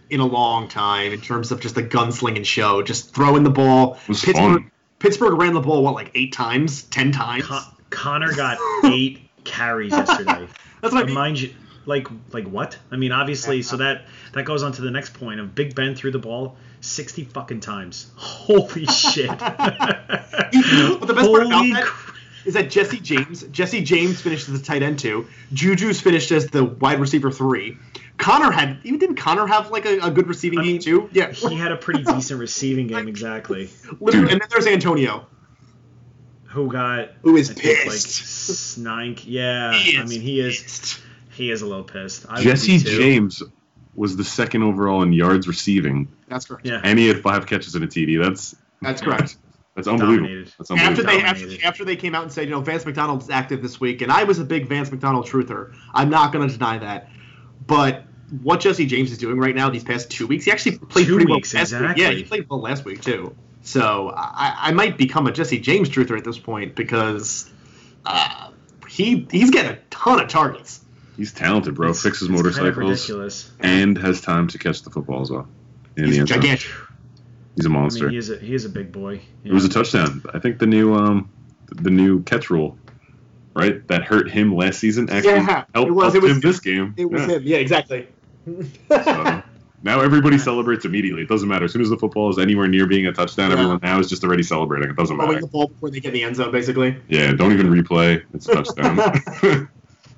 in 0.09 0.19
a 0.21 0.25
long 0.25 0.69
time 0.69 1.11
in 1.11 1.21
terms 1.21 1.51
of 1.51 1.59
just 1.59 1.77
a 1.77 1.81
gunslinging 1.81 2.45
show, 2.45 2.81
just 2.81 3.13
throwing 3.13 3.43
the 3.43 3.49
ball. 3.49 3.99
was 4.07 4.23
Pittsburgh 4.23 4.61
fun. 4.61 4.71
Pittsburgh 4.99 5.39
ran 5.39 5.53
the 5.53 5.61
ball 5.61 5.83
what 5.83 5.93
like 5.93 6.11
eight 6.15 6.33
times, 6.33 6.83
ten 6.83 7.11
times. 7.11 7.45
Con- 7.45 7.63
Conner 7.89 8.33
got 8.33 8.57
eight 8.85 9.29
carries 9.43 9.91
yesterday. 9.91 10.47
That's 10.81 10.93
what 10.93 11.03
I 11.03 11.05
mean. 11.05 11.15
Mind 11.15 11.41
you, 11.41 11.53
like 11.85 12.07
like 12.31 12.47
what? 12.47 12.77
I 12.91 12.95
mean, 12.95 13.11
obviously, 13.11 13.61
so 13.61 13.77
that 13.77 14.05
that 14.33 14.43
goes 14.43 14.63
on 14.63 14.71
to 14.73 14.81
the 14.81 14.91
next 14.91 15.13
point 15.13 15.39
of 15.39 15.53
Big 15.53 15.75
Ben 15.75 15.95
threw 15.95 16.11
the 16.11 16.19
ball 16.19 16.55
sixty 16.81 17.23
fucking 17.25 17.59
times. 17.59 18.11
Holy 18.15 18.85
shit! 18.87 19.27
But 19.29 21.07
the 21.07 21.13
best 21.15 21.29
part 21.29 21.43
about 21.43 21.51
Holy 21.53 21.73
that 21.73 21.91
is 22.45 22.53
that 22.53 22.69
Jesse 22.69 22.99
James, 22.99 23.43
Jesse 23.51 23.83
James 23.83 24.21
finished 24.21 24.47
as 24.47 24.59
the 24.59 24.65
tight 24.65 24.81
end 24.83 24.99
two. 24.99 25.27
Juju's 25.53 25.99
finished 25.99 26.31
as 26.31 26.47
the 26.47 26.63
wide 26.63 26.99
receiver 26.99 27.31
three. 27.31 27.77
Conner 28.17 28.51
had 28.51 28.79
even 28.83 28.99
didn't 28.99 29.17
Conner 29.17 29.45
have 29.45 29.69
like 29.69 29.85
a, 29.85 29.99
a 29.99 30.09
good 30.11 30.27
receiving 30.27 30.59
I 30.59 30.63
game 30.63 30.79
too? 30.79 31.09
Yeah, 31.11 31.31
he 31.31 31.55
had 31.55 31.71
a 31.71 31.77
pretty 31.77 32.03
decent 32.13 32.39
receiving 32.39 32.87
game, 32.87 33.07
exactly. 33.07 33.69
Literally, 33.99 34.27
Dude. 34.27 34.31
and 34.33 34.41
then 34.41 34.47
there's 34.49 34.65
Antonio. 34.67 35.27
Who 36.45 36.71
got 36.71 37.09
Who 37.21 37.35
is 37.35 37.51
I 37.51 37.53
think, 37.53 37.79
like 37.79 37.93
pissed. 37.95 38.77
Yeah, 39.25 39.73
He 39.73 39.97
I 39.97 40.05
mean 40.05 40.21
he 40.21 40.39
is 40.39 40.61
pissed. 40.61 41.01
he 41.31 41.51
is 41.51 41.61
a 41.61 41.67
little 41.67 41.83
pissed. 41.83 42.25
I 42.29 42.41
Jesse. 42.41 42.77
James 42.79 43.43
was 43.93 44.15
the 44.15 44.23
second 44.23 44.63
overall 44.63 45.03
in 45.03 45.11
yards 45.11 45.47
receiving, 45.47 46.07
That's 46.27 46.45
correct. 46.45 46.65
Yeah, 46.65 46.81
and 46.83 46.97
he 46.99 47.07
had 47.07 47.21
five 47.21 47.45
catches 47.45 47.75
in 47.75 47.83
a 47.83 47.87
TD. 47.87 48.21
That's 48.21 48.55
That's 48.81 49.01
correct. 49.01 49.37
that's 49.75 49.87
unbelievable. 49.87 50.27
Dominated. 50.27 50.53
That's 50.57 50.71
After 50.71 51.03
they 51.03 51.21
after, 51.21 51.47
after 51.65 51.85
they 51.85 51.95
came 51.95 52.15
out 52.15 52.23
and 52.23 52.31
said, 52.31 52.45
you 52.45 52.51
know, 52.51 52.61
Vance 52.61 52.85
McDonald's 52.85 53.29
active 53.29 53.61
this 53.61 53.79
week, 53.79 54.01
and 54.01 54.11
I 54.11 54.23
was 54.25 54.39
a 54.39 54.43
big 54.43 54.67
Vance 54.67 54.91
McDonald 54.91 55.25
truther. 55.27 55.73
I'm 55.93 56.09
not 56.09 56.31
going 56.33 56.47
to 56.47 56.53
deny 56.53 56.77
that. 56.79 57.09
But 57.65 58.03
what 58.41 58.59
Jesse 58.59 58.85
James 58.85 59.11
is 59.11 59.17
doing 59.17 59.37
right 59.37 59.55
now, 59.55 59.69
these 59.69 59.83
past 59.83 60.09
two 60.11 60.27
weeks, 60.27 60.45
he 60.45 60.51
actually 60.51 60.77
played 60.79 61.05
Two 61.07 61.15
pretty 61.15 61.31
weeks, 61.31 61.53
well. 61.53 61.61
last 61.61 61.71
week. 61.71 61.81
exactly. 61.81 62.03
Yeah, 62.03 62.11
he 62.11 62.23
played 62.23 62.49
well 62.49 62.59
last 62.61 62.83
week 62.85 63.01
too. 63.01 63.35
So 63.61 64.13
I, 64.15 64.55
I 64.57 64.71
might 64.71 64.97
become 64.97 65.27
a 65.27 65.31
Jesse 65.31 65.59
James 65.59 65.89
truther 65.89 66.17
at 66.17 66.23
this 66.23 66.37
point 66.39 66.75
because 66.75 67.49
uh, 68.05 68.51
he 68.89 69.27
he's 69.31 69.51
getting 69.51 69.71
a 69.71 69.79
ton 69.89 70.19
of 70.21 70.27
targets. 70.29 70.81
He's 71.17 71.33
talented, 71.33 71.75
bro. 71.75 71.87
It's- 71.89 72.03
Fixes 72.03 72.23
it's 72.23 72.27
kind 72.29 72.39
of 72.39 72.45
motorcycles 72.45 72.89
ridiculous. 73.09 73.51
and 73.59 73.97
has 73.97 74.21
time 74.21 74.47
to 74.49 74.57
catch 74.57 74.83
the 74.83 74.89
football 74.89 75.21
as 75.21 75.31
well. 75.31 75.47
In 75.97 76.05
He's 76.05 76.13
the 76.15 76.19
end 76.19 76.29
zone. 76.29 76.41
gigantic. 76.41 76.67
He's 77.55 77.65
a 77.65 77.69
I 77.69 77.71
monster. 77.71 78.03
mean, 78.05 78.11
he 78.11 78.17
is 78.17 78.29
a 78.29 78.37
he 78.37 78.53
is 78.53 78.65
a 78.65 78.69
big 78.69 78.91
boy. 78.91 79.19
It 79.43 79.51
was 79.51 79.65
a 79.65 79.69
touchdown. 79.69 80.21
I 80.33 80.39
think 80.39 80.59
the 80.59 80.67
new 80.67 80.93
um 80.93 81.29
the 81.71 81.89
new 81.89 82.21
catch 82.23 82.49
rule, 82.49 82.77
right? 83.55 83.85
That 83.87 84.03
hurt 84.03 84.29
him 84.29 84.55
last 84.55 84.79
season. 84.79 85.09
Actually 85.09 85.31
Yeah, 85.33 85.65
helped, 85.73 85.89
it 85.89 85.91
was- 85.91 86.03
helped 86.13 86.15
it 86.17 86.21
was- 86.23 86.31
him 86.33 86.39
this 86.41 86.59
game. 86.59 86.93
It 86.97 87.09
was 87.09 87.21
Yeah. 87.21 87.27
him. 87.35 87.43
Yeah, 87.43 87.57
exactly. 87.57 88.07
So, 88.89 89.43
Now 89.83 89.99
everybody 90.01 90.37
celebrates 90.37 90.85
immediately. 90.85 91.21
It 91.23 91.29
doesn't 91.29 91.47
matter. 91.47 91.65
As 91.65 91.71
soon 91.73 91.81
as 91.81 91.89
the 91.89 91.97
football 91.97 92.29
is 92.29 92.37
anywhere 92.39 92.67
near 92.67 92.87
being 92.87 93.05
a 93.07 93.11
touchdown, 93.11 93.49
Yeah. 93.51 93.57
everyone 93.57 93.79
now 93.83 93.99
is 93.99 94.07
just 94.09 94.23
already 94.23 94.41
celebrating. 94.43 94.89
It 94.89 94.95
doesn't 94.95 95.15
Throwing 95.15 95.31
matter. 95.33 95.41
the 95.41 95.47
ball 95.47 95.67
before 95.67 95.89
they 95.91 95.99
get 95.99 96.09
in 96.09 96.13
the 96.15 96.23
end 96.23 96.35
zone, 96.35 96.51
basically. 96.51 96.95
Yeah, 97.07 97.31
don't 97.33 97.51
even 97.53 97.67
replay. 97.67 98.21
It's 98.33 98.47
a 98.49 98.55
touchdown. 98.55 99.67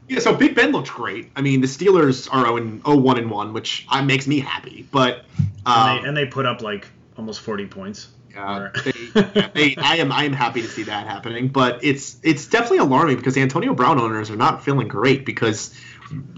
Yeah, 0.09 0.19
so 0.19 0.35
Big 0.35 0.55
Ben 0.55 0.71
looked 0.71 0.89
great. 0.89 1.29
I 1.35 1.41
mean, 1.41 1.61
the 1.61 1.67
Steelers 1.67 2.27
are 2.33 2.45
0 2.45 2.97
1 2.97 3.17
and 3.17 3.29
1, 3.31 3.53
which 3.53 3.85
uh, 3.89 4.01
makes 4.01 4.27
me 4.27 4.39
happy. 4.39 4.87
But 4.91 5.25
um, 5.65 5.97
and, 5.97 6.03
they, 6.03 6.07
and 6.07 6.17
they 6.17 6.25
put 6.25 6.45
up 6.45 6.61
like 6.61 6.87
almost 7.17 7.41
40 7.41 7.67
points. 7.67 8.07
Or- 8.35 8.71
they, 8.83 8.93
yeah, 9.15 9.49
they, 9.53 9.75
I 9.77 9.97
am 9.97 10.11
I 10.11 10.23
am 10.23 10.33
happy 10.33 10.61
to 10.61 10.67
see 10.67 10.83
that 10.83 11.07
happening, 11.07 11.49
but 11.49 11.83
it's 11.83 12.17
it's 12.23 12.47
definitely 12.47 12.77
alarming 12.79 13.17
because 13.17 13.37
Antonio 13.37 13.73
Brown 13.73 13.99
owners 13.99 14.29
are 14.29 14.35
not 14.35 14.63
feeling 14.63 14.87
great 14.87 15.25
because 15.25 15.75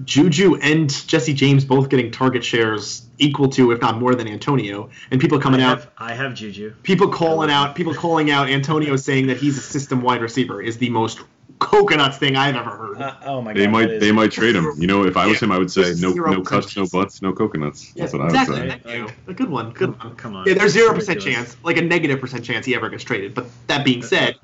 Juju 0.04 0.56
and 0.56 0.90
Jesse 1.08 1.34
James 1.34 1.64
both 1.64 1.90
getting 1.90 2.12
target 2.12 2.44
shares 2.44 3.06
equal 3.20 3.50
to, 3.50 3.72
if 3.72 3.82
not 3.82 3.98
more 3.98 4.16
than 4.16 4.28
Antonio, 4.28 4.90
and 5.12 5.22
people 5.22 5.40
coming 5.40 5.62
I 5.62 5.66
out, 5.66 5.80
have, 5.80 5.92
I 5.98 6.14
have 6.14 6.34
Juju. 6.34 6.74
people 6.84 7.10
calling 7.10 7.52
out, 7.52 7.76
people 7.76 7.94
calling 7.94 8.32
out 8.32 8.50
Antonio 8.50 8.96
saying 8.98 9.28
that 9.28 9.38
he's 9.38 9.58
a 9.58 9.62
system 9.62 10.02
wide 10.02 10.22
receiver 10.22 10.62
is 10.62 10.78
the 10.78 10.90
most 10.90 11.22
coconuts 11.62 12.18
thing 12.18 12.36
I've 12.36 12.56
ever 12.56 12.72
heard. 12.72 13.02
Uh, 13.02 13.16
oh 13.26 13.42
my 13.42 13.54
god! 13.54 13.60
they 13.62 13.68
might 13.68 13.88
that 13.88 13.94
is- 13.96 14.02
they 14.02 14.12
might 14.12 14.32
trade 14.32 14.56
him. 14.56 14.66
You 14.78 14.88
know, 14.88 15.06
if 15.06 15.16
I 15.16 15.28
was 15.28 15.40
Yeah. 15.42 15.46
him, 15.46 15.52
I 15.54 15.58
would 15.60 15.72
say 15.72 15.94
no 16.00 16.12
no 16.12 16.42
cuts, 16.42 16.76
no 16.76 16.84
percent 16.84 16.92
butts, 16.92 17.22
no 17.22 17.32
coconuts. 17.34 17.94
That's 17.94 18.12
what 18.14 18.22
I 18.24 18.26
would 18.26 18.32
exactly. 18.36 18.56
say. 18.70 18.80
Thank 18.84 19.10
you. 19.10 19.16
A 19.28 19.34
good 19.34 19.50
one. 19.50 19.72
Good 19.72 19.98
one. 20.04 20.16
Come 20.16 20.36
on. 20.36 20.48
Yeah, 20.48 20.56
there's 20.56 20.74
zero 20.74 20.94
percent 20.94 21.22
chance, 21.22 21.56
like 21.64 21.78
a 21.78 21.82
negative 21.82 22.20
percent 22.20 22.44
chance 22.44 22.66
he 22.66 22.76
ever 22.76 22.90
gets 22.90 23.04
traded. 23.04 23.34
But 23.36 23.46
that 23.68 23.86
being 23.86 24.02
said, 24.02 24.36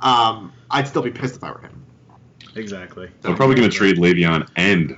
um, 0.00 0.52
I'd 0.70 0.86
still 0.88 1.02
be 1.02 1.10
pissed 1.10 1.36
if 1.36 1.44
I 1.44 1.50
were 1.50 1.60
him. 1.60 1.84
Exactly. 2.54 3.08
I'm 3.24 3.34
probably 3.36 3.56
going 3.56 3.68
to 3.70 3.76
trade 3.76 3.96
Le'Veon 3.96 4.48
and 4.56 4.96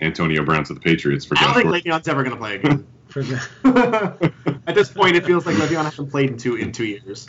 Antonio 0.00 0.44
Brown 0.44 0.64
to 0.64 0.74
the 0.74 0.80
Patriots 0.80 1.24
for 1.24 1.36
I 1.36 1.42
don't 1.44 1.54
think 1.54 1.64
Gordon. 1.68 1.82
Le'Veon's 1.92 2.08
ever 2.08 2.22
going 2.24 2.36
to 2.36 2.40
play 2.40 2.54
again. 2.56 2.86
At 4.66 4.74
this 4.74 4.88
point, 4.90 5.16
it 5.16 5.26
feels 5.26 5.44
like 5.44 5.56
Le'Veon 5.56 5.84
hasn't 5.84 6.10
played 6.10 6.30
in 6.30 6.38
two 6.38 6.56
in 6.56 6.72
two 6.72 6.86
years. 6.86 7.28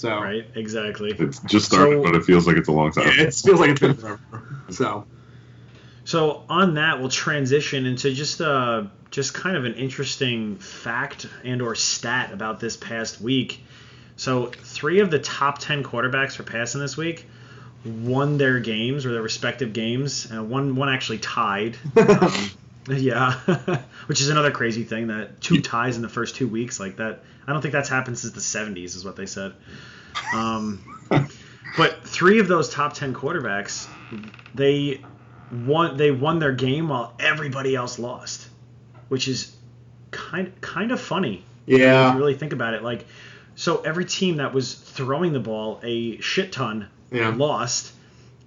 So 0.00 0.16
right. 0.18 0.46
Exactly. 0.54 1.10
It's 1.10 1.40
just 1.40 1.66
started, 1.66 1.96
So- 1.98 2.02
but 2.04 2.14
it 2.14 2.24
feels 2.24 2.46
like 2.46 2.56
it's 2.56 2.68
a 2.68 2.72
long 2.72 2.90
time. 2.92 3.08
it 3.08 3.34
feels 3.34 3.60
like 3.60 3.70
it's 3.70 3.80
been 3.80 3.94
forever. 3.94 4.18
So 4.70 5.04
So 6.04 6.42
on 6.48 6.74
that, 6.74 7.00
we'll 7.00 7.10
transition 7.10 7.84
into 7.86 8.12
just 8.12 8.40
uh 8.40 8.84
just 9.10 9.34
kind 9.34 9.56
of 9.56 9.64
an 9.64 9.74
interesting 9.74 10.56
fact 10.56 11.26
and 11.44 11.60
or 11.60 11.74
stat 11.74 12.32
about 12.32 12.60
this 12.60 12.76
past 12.76 13.20
week. 13.20 13.60
So 14.16 14.46
three 14.46 15.00
of 15.00 15.10
the 15.10 15.18
top 15.18 15.58
ten 15.58 15.82
quarterbacks 15.82 16.32
for 16.36 16.44
passing 16.44 16.80
this 16.80 16.96
week 16.96 17.26
won 17.84 18.38
their 18.38 18.60
games 18.60 19.06
or 19.06 19.12
their 19.12 19.22
respective 19.22 19.72
games, 19.72 20.30
and 20.30 20.48
one 20.50 20.76
one 20.76 20.88
actually 20.88 21.18
tied. 21.18 21.76
Um, 21.96 22.50
yeah, 22.88 23.32
which 24.06 24.20
is 24.20 24.28
another 24.28 24.50
crazy 24.50 24.84
thing 24.84 25.08
that 25.08 25.40
two 25.40 25.60
ties 25.60 25.96
in 25.96 26.02
the 26.02 26.08
first 26.08 26.36
two 26.36 26.48
weeks 26.48 26.80
like 26.80 26.96
that. 26.96 27.22
I 27.46 27.52
don't 27.52 27.62
think 27.62 27.72
that's 27.72 27.88
happened 27.88 28.18
since 28.18 28.32
the 28.32 28.40
'70s, 28.40 28.96
is 28.96 29.04
what 29.04 29.16
they 29.16 29.26
said. 29.26 29.54
Um, 30.34 30.80
but 31.76 32.04
three 32.04 32.38
of 32.38 32.48
those 32.48 32.70
top 32.70 32.94
ten 32.94 33.14
quarterbacks, 33.14 33.88
they 34.54 35.02
won. 35.50 35.96
They 35.96 36.10
won 36.10 36.38
their 36.38 36.52
game 36.52 36.88
while 36.88 37.14
everybody 37.18 37.74
else 37.74 37.98
lost, 37.98 38.48
which 39.08 39.28
is 39.28 39.54
kind 40.10 40.52
kind 40.60 40.92
of 40.92 41.00
funny. 41.00 41.44
If 41.66 41.80
yeah, 41.80 42.12
you 42.12 42.18
really 42.18 42.34
think 42.34 42.52
about 42.52 42.74
it, 42.74 42.82
like 42.82 43.06
so 43.54 43.82
every 43.82 44.04
team 44.04 44.36
that 44.36 44.54
was 44.54 44.74
throwing 44.74 45.32
the 45.32 45.40
ball 45.40 45.80
a 45.82 46.18
shit 46.20 46.52
ton 46.52 46.88
Yeah. 47.12 47.28
lost, 47.28 47.92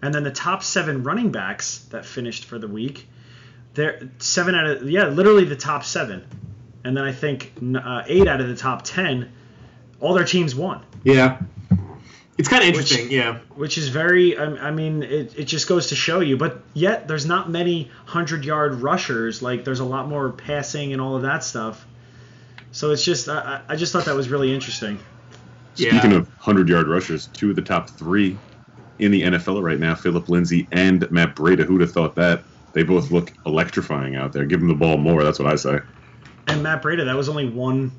and 0.02 0.14
then 0.14 0.24
the 0.24 0.32
top 0.32 0.64
seven 0.64 1.04
running 1.04 1.32
backs 1.32 1.80
that 1.92 2.06
finished 2.06 2.46
for 2.46 2.58
the 2.58 2.68
week, 2.68 3.08
they're 3.74 4.10
seven 4.20 4.56
out 4.56 4.66
of 4.66 4.90
yeah, 4.90 5.08
literally 5.08 5.46
the 5.46 5.56
top 5.56 5.84
seven, 5.84 6.26
and 6.84 6.96
then 6.96 7.04
I 7.04 7.12
think 7.12 7.54
uh, 7.76 8.04
eight 8.08 8.28
out 8.28 8.42
of 8.42 8.48
the 8.48 8.56
top 8.56 8.84
ten, 8.84 9.32
all 10.00 10.14
their 10.14 10.26
teams 10.26 10.56
won. 10.56 10.82
yeah. 11.04 11.40
It's 12.36 12.50
kind 12.50 12.64
of 12.64 12.70
interesting. 12.70 13.12
yeah, 13.12 13.38
which 13.56 13.78
is 13.78 13.90
very 13.90 14.36
I, 14.36 14.46
I 14.46 14.72
mean 14.72 15.04
it, 15.04 15.38
it 15.38 15.44
just 15.44 15.68
goes 15.68 15.88
to 15.90 15.96
show 15.96 16.20
you 16.20 16.36
but 16.36 16.64
yet 16.74 17.08
there's 17.08 17.28
not 17.28 17.48
many 17.52 17.84
100 18.06 18.44
yard 18.44 18.82
rushers 18.82 19.44
like 19.44 19.64
there's 19.64 19.82
a 19.82 19.86
lot 19.86 20.08
more 20.08 20.32
passing 20.32 20.94
and 20.94 21.02
all 21.02 21.16
of 21.16 21.22
that 21.22 21.44
stuff 21.44 21.86
so 22.72 22.90
it's 22.90 23.04
just 23.06 23.30
i, 23.30 23.62
I 23.68 23.74
I 23.74 23.76
just 23.76 23.94
thought 23.94 24.06
that 24.06 24.16
was 24.16 24.30
really 24.30 24.52
interesting 24.52 24.98
Speaking 25.76 26.12
Yeah. 26.12 26.18
of 26.18 26.28
100 26.28 26.70
yard 26.70 26.88
rushers, 26.88 27.28
two 27.34 27.52
of 27.52 27.56
the 27.56 27.62
top 27.62 27.88
three 27.92 28.36
in 28.98 29.12
the 29.12 29.22
NFL 29.22 29.62
right 29.64 29.80
now, 29.80 29.94
Philip 29.94 30.28
Lindsay 30.28 30.68
and 30.72 31.10
Matt 31.12 31.36
Breida. 31.36 31.66
Who'd 31.66 31.82
have 31.82 31.92
thought 31.92 32.16
that? 32.16 32.44
They 32.74 32.84
both 32.84 33.12
look 33.12 33.32
electrifying 33.46 34.16
out 34.16 34.34
there. 34.34 34.46
Give 34.46 34.60
them 34.60 34.70
the 34.70 34.76
ball 34.76 34.98
more. 34.98 35.24
That's 35.24 35.40
what 35.40 35.48
I 35.52 35.56
say. 35.56 35.80
and 36.48 36.64
matt 36.64 36.82
Breida 36.84 37.06
that 37.06 37.16
was 37.16 37.30
only 37.30 37.48
one 37.50 37.92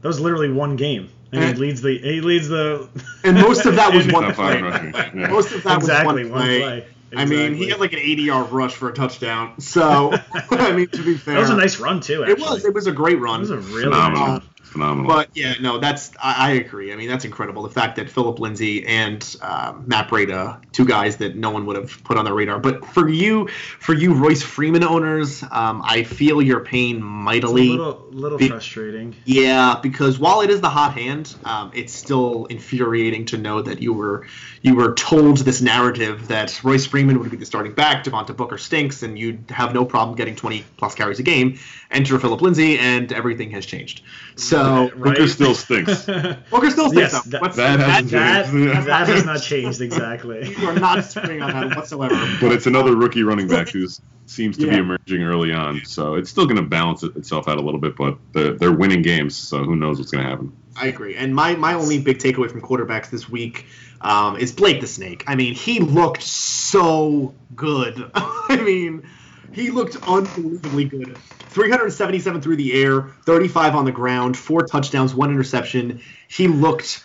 that 0.00 0.08
was 0.08 0.20
literally 0.20 0.50
one 0.50 0.76
game 0.76 1.10
and 1.32 1.44
he 1.44 1.52
leads 1.54 1.82
the 1.82 1.98
he 1.98 2.20
leads 2.20 2.48
the 2.48 2.88
and 3.24 3.36
most 3.36 3.66
of 3.66 3.76
that 3.76 3.92
was 3.94 4.06
one 4.06 4.32
play. 4.32 4.60
Yeah. 4.60 5.28
Most 5.30 5.52
of 5.52 5.62
that 5.64 5.76
exactly 5.78 6.22
was 6.24 6.32
one 6.32 6.42
play. 6.42 6.56
Exactly. 6.78 6.94
I 7.16 7.24
mean, 7.24 7.54
he 7.54 7.64
Exactly. 7.64 7.68
had 7.70 7.80
like 7.80 7.92
an 7.94 7.98
80 8.00 8.22
yard 8.22 8.52
rush 8.52 8.74
for 8.74 8.88
a 8.90 8.92
touchdown. 8.94 9.58
So, 9.60 10.12
I 10.50 10.72
mean, 10.72 10.88
to 10.88 11.02
be 11.02 11.16
fair, 11.16 11.34
that 11.34 11.40
was 11.40 11.50
a 11.50 11.56
nice 11.56 11.78
run 11.80 12.00
too 12.00 12.22
It 12.22 12.38
was. 12.38 12.64
It 12.66 12.74
was 12.74 12.86
a 12.86 12.92
great 12.92 13.18
run. 13.18 13.36
It 13.40 13.40
was 13.40 13.50
a 13.50 13.56
really 13.58 13.84
Phenomenal. 13.84 14.26
nice 14.26 14.28
run. 14.40 14.48
Phenomenal. 14.68 15.08
But 15.10 15.30
yeah, 15.34 15.54
no, 15.60 15.78
that's 15.78 16.10
I, 16.22 16.50
I 16.50 16.50
agree. 16.52 16.92
I 16.92 16.96
mean, 16.96 17.08
that's 17.08 17.24
incredible. 17.24 17.62
The 17.62 17.70
fact 17.70 17.96
that 17.96 18.10
Philip 18.10 18.38
Lindsay 18.38 18.86
and 18.86 19.36
um, 19.40 19.84
Matt 19.86 20.08
Breida, 20.08 20.60
two 20.72 20.84
guys 20.84 21.16
that 21.18 21.36
no 21.36 21.50
one 21.50 21.64
would 21.66 21.76
have 21.76 22.04
put 22.04 22.18
on 22.18 22.24
their 22.24 22.34
radar. 22.34 22.58
But 22.58 22.84
for 22.84 23.08
you, 23.08 23.48
for 23.48 23.94
you 23.94 24.12
Royce 24.12 24.42
Freeman 24.42 24.84
owners, 24.84 25.42
um, 25.50 25.82
I 25.84 26.02
feel 26.02 26.42
your 26.42 26.60
pain 26.60 26.96
It's 26.96 27.02
a 27.02 27.06
mightily. 27.06 27.68
little 27.70 28.04
little 28.10 28.38
Be- 28.38 28.48
frustrating 28.48 29.16
Yeah, 29.24 29.78
because 29.82 30.18
while 30.18 30.42
it 30.42 30.50
is 30.50 30.60
the 30.60 30.70
hot 30.70 30.92
hand, 30.94 31.34
um, 31.44 31.70
it's 31.74 31.94
still 31.94 32.44
infuriating 32.46 33.24
to 33.26 33.38
know 33.38 33.62
that 33.62 33.80
you 33.80 33.94
were 33.94 34.26
you 34.60 34.74
were 34.74 34.94
told 34.94 35.38
this 35.38 35.62
narrative 35.62 36.28
that 36.28 36.62
Royce 36.62 36.84
Freeman 36.84 37.18
would 37.20 37.30
be 37.30 37.36
the 37.36 37.46
starting 37.46 37.72
back, 37.72 38.04
Devontae 38.04 38.36
Booker 38.36 38.58
stinks, 38.58 39.02
and 39.02 39.18
you'd 39.18 39.44
have 39.50 39.72
no 39.72 39.84
problem 39.84 40.16
getting 40.16 40.36
20 40.36 40.64
plus 40.76 40.94
carries 40.94 41.20
a 41.20 41.22
game. 41.22 41.58
Enter 41.90 42.18
Philip 42.18 42.42
Lindsay, 42.42 42.78
and 42.78 43.10
everything 43.12 43.50
has 43.52 43.64
changed. 43.64 44.02
So 44.36 44.57
Right? 44.64 45.14
Booker 45.14 45.28
still 45.28 45.54
stinks. 45.54 46.04
Booker 46.50 46.70
still 46.70 46.90
stinks. 46.90 47.12
Yes, 47.12 47.24
though. 47.24 47.38
that- 47.40 47.54
that 47.54 47.80
hasn't 47.80 48.10
that, 48.10 48.44
changed. 48.46 48.86
that 48.88 49.08
has 49.08 49.24
not 49.24 49.42
changed 49.42 49.80
exactly 49.80 50.54
You 50.58 50.68
are 50.68 50.78
not 50.78 51.04
swinging 51.04 51.42
on 51.42 51.68
that 51.68 51.76
whatsoever. 51.76 52.14
But 52.40 52.52
it's 52.52 52.66
another 52.66 52.96
rookie 52.96 53.22
running 53.22 53.48
back 53.48 53.68
who 53.68 53.86
seems 54.26 54.58
to 54.58 54.68
be 54.68 54.76
emerging 54.76 55.22
early 55.22 55.52
on. 55.52 55.82
So 55.84 56.14
it's 56.14 56.30
still 56.30 56.44
going 56.46 56.56
to 56.56 56.62
balance 56.62 57.02
itself 57.02 57.48
out 57.48 57.56
a 57.58 57.62
little 57.62 57.80
bit, 57.80 57.96
but 57.96 58.18
they're, 58.32 58.52
they're 58.52 58.72
winning 58.72 59.02
games, 59.02 59.34
so 59.36 59.64
who 59.64 59.76
knows 59.76 59.98
what's 59.98 60.10
going 60.10 60.24
to 60.24 60.30
happen. 60.30 60.56
I 60.76 60.86
agree. 60.86 61.16
And 61.16 61.34
my, 61.34 61.56
my 61.56 61.74
only 61.74 61.98
big 61.98 62.18
takeaway 62.18 62.50
from 62.50 62.60
quarterbacks 62.60 63.10
this 63.10 63.28
week 63.28 63.66
um, 64.00 64.36
is 64.36 64.52
Blake 64.52 64.80
the 64.80 64.86
Snake. 64.86 65.24
I 65.26 65.34
mean, 65.34 65.54
he 65.54 65.80
looked 65.80 66.22
so 66.22 67.34
good. 67.56 68.10
I 68.14 68.56
mean, 68.62 69.08
he 69.52 69.70
looked 69.70 69.96
unbelievably 70.06 70.84
good. 70.86 71.18
377 71.18 72.40
through 72.40 72.56
the 72.56 72.72
air, 72.72 73.02
35 73.24 73.74
on 73.74 73.84
the 73.84 73.92
ground, 73.92 74.36
four 74.36 74.62
touchdowns, 74.62 75.14
one 75.14 75.30
interception. 75.30 76.00
He 76.28 76.48
looked 76.48 77.04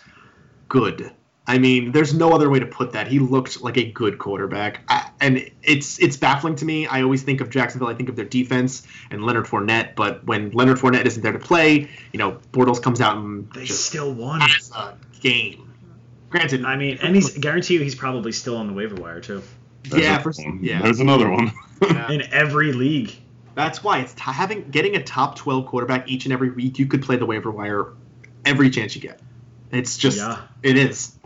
good. 0.68 1.12
I 1.46 1.58
mean, 1.58 1.92
there's 1.92 2.14
no 2.14 2.32
other 2.32 2.50
way 2.50 2.60
to 2.60 2.66
put 2.66 2.94
that. 2.94 3.08
He 3.08 3.20
looked 3.20 3.62
like 3.62 3.78
a 3.78 3.84
good 3.84 4.18
quarterback, 4.18 4.80
I, 4.88 5.10
and 5.20 5.52
it's 5.62 6.00
it's 6.00 6.16
baffling 6.16 6.56
to 6.58 6.66
me. 6.66 6.88
I 6.88 7.02
always 7.02 7.24
think 7.24 7.42
of 7.42 7.50
Jacksonville. 7.50 7.90
I 7.90 7.96
think 7.96 8.08
of 8.08 8.16
their 8.16 8.26
defense 8.26 8.88
and 9.12 9.26
Leonard 9.26 9.46
Fournette, 9.46 9.96
but 9.96 10.24
when 10.26 10.52
Leonard 10.52 10.78
Fournette 10.78 11.06
isn't 11.06 11.22
there 11.22 11.34
to 11.34 11.40
play, 11.40 11.90
you 12.14 12.20
know, 12.20 12.40
Bortles 12.54 12.82
comes 12.82 13.02
out 13.02 13.18
and 13.18 13.52
they 13.52 13.66
still 13.66 14.14
won 14.14 14.40
has 14.40 14.72
a 14.72 14.96
game. 15.20 15.74
Granted, 16.30 16.64
I 16.64 16.78
mean, 16.78 17.00
and 17.02 17.14
he's 17.14 17.38
guarantee 17.38 17.74
you 17.74 17.82
he's 17.82 17.96
probably 17.96 18.32
still 18.32 18.56
on 18.56 18.68
the 18.68 18.74
waiver 18.74 18.96
wire 18.96 19.20
too. 19.20 19.44
There's 19.84 20.04
yeah, 20.04 20.19
for, 20.19 20.34
yeah, 20.62 20.82
There's 20.82 21.00
another 21.00 21.30
one. 21.30 21.52
yeah. 21.82 22.12
In 22.12 22.22
every 22.34 22.72
league. 22.74 23.13
That's 23.56 23.84
why 23.84 24.00
it's 24.00 24.13
t- 24.13 24.22
having 24.22 24.69
getting 24.72 24.96
a 24.96 25.04
top 25.04 25.36
12 25.36 25.67
quarterback 25.67 26.10
each 26.10 26.26
and 26.26 26.34
every 26.34 26.50
week. 26.50 26.80
You 26.80 26.88
could 26.88 27.04
play 27.04 27.17
the 27.17 27.26
waiver 27.26 27.52
wire 27.52 27.88
every 28.46 28.69
chance 28.69 28.96
you 28.96 29.02
get. 29.02 29.19
It's 29.72 29.98
just 29.98 30.17
Yeah. 30.17 30.39
it 30.63 30.78
is. 30.78 31.17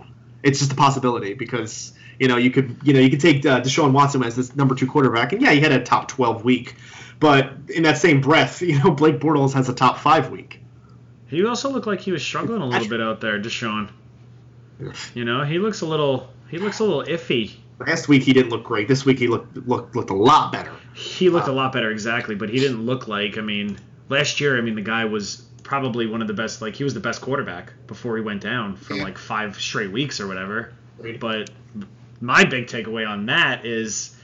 It's 0.44 0.60
just 0.60 0.72
a 0.72 0.76
possibility 0.76 1.34
because 1.34 1.94
you 2.20 2.28
know 2.28 2.38
you 2.38 2.52
could 2.52 2.78
you 2.84 2.94
know 2.94 3.00
you 3.00 3.10
could 3.10 3.20
take 3.20 3.46
uh, 3.46 3.62
Deshaun 3.62 3.92
Watson 3.92 4.24
as 4.24 4.36
this 4.36 4.56
number 4.56 4.76
two 4.76 4.88
quarterback, 4.88 5.34
and 5.34 5.42
yeah, 5.42 5.52
he 5.52 5.60
had 5.60 5.72
a 5.72 5.84
top 5.84 6.08
12 6.08 6.44
week, 6.44 6.76
but 7.20 7.54
in 7.74 7.84
that 7.84 7.98
same 7.98 8.22
breath, 8.22 8.62
you 8.62 8.80
know 8.84 8.92
Blake 8.92 9.20
Bortles 9.20 9.54
has 9.54 9.70
a 9.70 9.74
top 9.74 10.00
five 10.00 10.30
week. 10.30 10.62
He 11.28 11.46
also 11.46 11.70
looked 11.70 11.88
like 11.88 12.00
he 12.02 12.12
was 12.12 12.24
struggling 12.24 12.62
a 12.62 12.66
little 12.66 12.88
bit 12.88 13.02
out 13.02 13.20
there, 13.22 13.40
Deshaun. 13.40 13.90
You 15.14 15.26
know, 15.26 15.44
he 15.44 15.60
looks 15.60 15.82
a 15.82 15.86
little 15.86 16.30
he 16.50 16.58
looks 16.58 16.80
a 16.80 16.84
little 16.84 17.04
iffy. 17.04 17.54
Last 17.80 18.08
week 18.08 18.24
he 18.24 18.34
didn't 18.34 18.50
look 18.50 18.64
great. 18.64 18.88
This 18.88 19.06
week 19.06 19.20
he 19.20 19.28
looked 19.28 19.56
looked 19.68 19.96
looked 19.96 20.10
a 20.10 20.16
lot 20.16 20.52
better. 20.52 20.72
He 20.94 21.30
looked 21.30 21.48
a 21.48 21.52
uh, 21.52 21.56
lot 21.56 21.74
better 21.74 21.92
exactly, 21.92 22.36
but 22.36 22.50
he 22.50 22.60
didn't 22.60 22.86
look 22.86 23.08
like 23.08 23.38
I 23.38 23.42
mean, 23.42 23.78
last 24.10 24.40
year 24.40 24.58
I 24.58 24.62
mean 24.62 24.76
the 24.76 24.82
guy 24.82 25.06
was 25.06 25.44
probably 25.64 26.08
one 26.08 26.22
of 26.22 26.28
the 26.28 26.34
best 26.34 26.62
like 26.62 26.76
he 26.76 26.84
was 26.84 26.94
the 26.94 27.00
best 27.00 27.22
quarterback 27.22 27.74
before 27.88 28.16
he 28.16 28.24
went 28.24 28.42
down 28.42 28.76
for 28.78 28.96
like 28.96 29.18
5 29.18 29.60
straight 29.60 29.92
weeks 29.92 30.20
or 30.20 30.28
whatever. 30.28 30.74
But 31.20 31.52
my 32.20 32.46
big 32.46 32.68
takeaway 32.68 33.08
on 33.08 33.28
that 33.28 33.66
is 33.66 34.16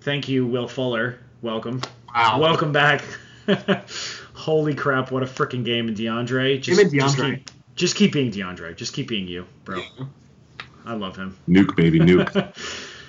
thank 0.00 0.28
you 0.28 0.46
Will 0.46 0.68
Fuller. 0.68 1.18
Welcome. 1.42 1.82
Wow. 2.14 2.38
Welcome 2.40 2.72
back. 2.72 3.02
Holy 4.32 4.74
crap! 4.74 5.10
What 5.10 5.22
a 5.22 5.26
freaking 5.26 5.64
game, 5.64 5.88
and 5.88 5.96
DeAndre. 5.96 6.60
Just, 6.60 6.80
Him 6.80 6.86
and 6.86 6.94
Just 6.94 7.16
DeAndre. 7.16 7.36
keep, 7.36 7.50
just 7.74 7.96
keep 7.96 8.12
being 8.12 8.30
DeAndre. 8.30 8.76
Just 8.76 8.92
keep 8.92 9.08
being 9.08 9.26
you, 9.26 9.46
bro. 9.64 9.82
I 10.86 10.94
love 10.94 11.16
him. 11.16 11.36
Nuke, 11.48 11.74
baby, 11.76 11.98
nuke. 11.98 12.56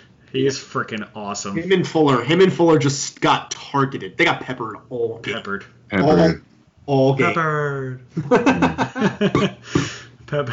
he 0.31 0.47
is 0.47 0.57
freaking 0.57 1.07
awesome. 1.15 1.55
Him 1.57 1.71
and 1.71 1.87
Fuller. 1.87 2.23
Him 2.23 2.41
and 2.41 2.51
Fuller 2.51 2.79
just 2.79 3.21
got 3.21 3.51
targeted. 3.51 4.17
They 4.17 4.25
got 4.25 4.41
peppered 4.41 4.77
all 4.89 5.19
game. 5.19 5.35
Peppered. 5.35 5.65
Pepper. 5.89 6.41
All 6.87 7.13
game. 7.13 7.33
Peppered. 7.33 8.01
Pep- 10.27 10.49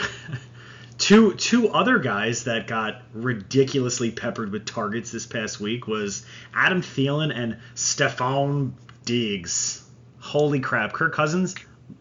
two 0.99 1.35
two 1.35 1.69
other 1.71 1.99
guys 1.99 2.45
that 2.45 2.67
got 2.67 3.03
ridiculously 3.13 4.11
peppered 4.11 4.53
with 4.53 4.67
targets 4.67 5.11
this 5.11 5.27
past 5.27 5.61
week 5.61 5.87
was 5.87 6.25
Adam 6.55 6.83
Thielen 6.83 7.35
and 7.35 7.59
Stefon 7.75 8.73
Diggs. 9.05 9.83
Holy 10.19 10.61
crap! 10.61 10.93
Kirk 10.93 11.15
Cousins 11.15 11.55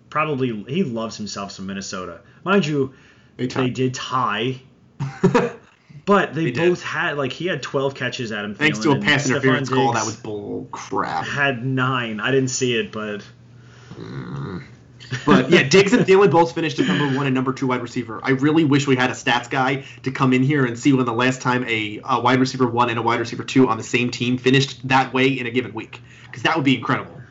probably 0.09 0.63
he 0.67 0.83
loves 0.83 1.17
himself 1.17 1.51
some 1.51 1.65
Minnesota. 1.65 2.21
Mind 2.43 2.65
you, 2.65 2.93
They 3.37 3.47
they 3.47 3.69
did 3.69 3.93
tie, 3.93 4.61
but 6.05 6.33
they, 6.33 6.45
They 6.45 6.51
did. 6.51 6.69
both 6.69 6.83
had 6.83 7.17
like 7.17 7.31
he 7.31 7.47
had 7.47 7.61
12 7.61 7.95
catches. 7.95 8.31
Adam 8.31 8.55
Thanks 8.55 8.79
to 8.79 8.91
a 8.91 8.99
pass 8.99 9.29
interference 9.29 9.69
call, 9.69 9.93
that 9.93 10.05
was 10.05 10.15
bull 10.15 10.67
crap. 10.71 11.25
had 11.25 11.65
nine. 11.65 12.19
I 12.19 12.31
didn't 12.31 12.49
see 12.49 12.77
it, 12.77 12.91
but 12.91 13.23
But 15.25 15.51
yeah, 15.51 15.63
Diggs 15.63 15.93
and 15.93 16.05
Thielen 16.05 16.31
both 16.31 16.55
finished 16.55 16.79
as 16.79 16.87
number 16.87 17.15
one 17.15 17.27
and 17.27 17.35
number 17.35 17.53
two 17.53 17.67
wide 17.67 17.81
receiver. 17.81 18.19
I 18.23 18.31
really 18.31 18.63
wish 18.63 18.87
we 18.87 18.95
had 18.95 19.11
a 19.11 19.13
stats 19.13 19.49
guy 19.49 19.85
to 20.03 20.11
come 20.11 20.33
in 20.33 20.41
here 20.43 20.65
and 20.65 20.77
see 20.77 20.91
when 20.93 21.05
the 21.05 21.13
last 21.13 21.41
time 21.41 21.63
a, 21.67 22.01
a 22.03 22.19
wide 22.19 22.39
receiver 22.39 22.67
one 22.67 22.89
and 22.89 22.97
a 22.97 23.01
wide 23.01 23.19
receiver 23.19 23.43
two 23.43 23.67
on 23.69 23.77
the 23.77 23.83
same 23.83 24.09
team 24.09 24.37
finished 24.37 24.87
that 24.87 25.13
way 25.13 25.27
in 25.27 25.45
a 25.45 25.51
given 25.51 25.73
week, 25.73 26.01
because 26.25 26.43
that 26.43 26.55
would 26.55 26.65
be 26.65 26.75
incredible. 26.75 27.21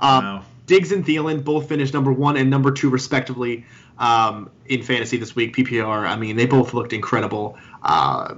Um, 0.00 0.24
Wow. 0.24 0.44
Diggs 0.68 0.92
and 0.92 1.04
Thielen 1.04 1.42
both 1.42 1.68
finished 1.68 1.94
number 1.94 2.12
one 2.12 2.36
and 2.36 2.50
number 2.50 2.70
two 2.70 2.90
respectively 2.90 3.64
um, 3.98 4.50
in 4.66 4.82
fantasy 4.82 5.16
this 5.16 5.34
week. 5.34 5.56
PPR. 5.56 6.06
I 6.06 6.14
mean, 6.14 6.36
they 6.36 6.46
both 6.46 6.74
looked 6.74 6.92
incredible. 6.92 7.58
Uh, 7.82 8.34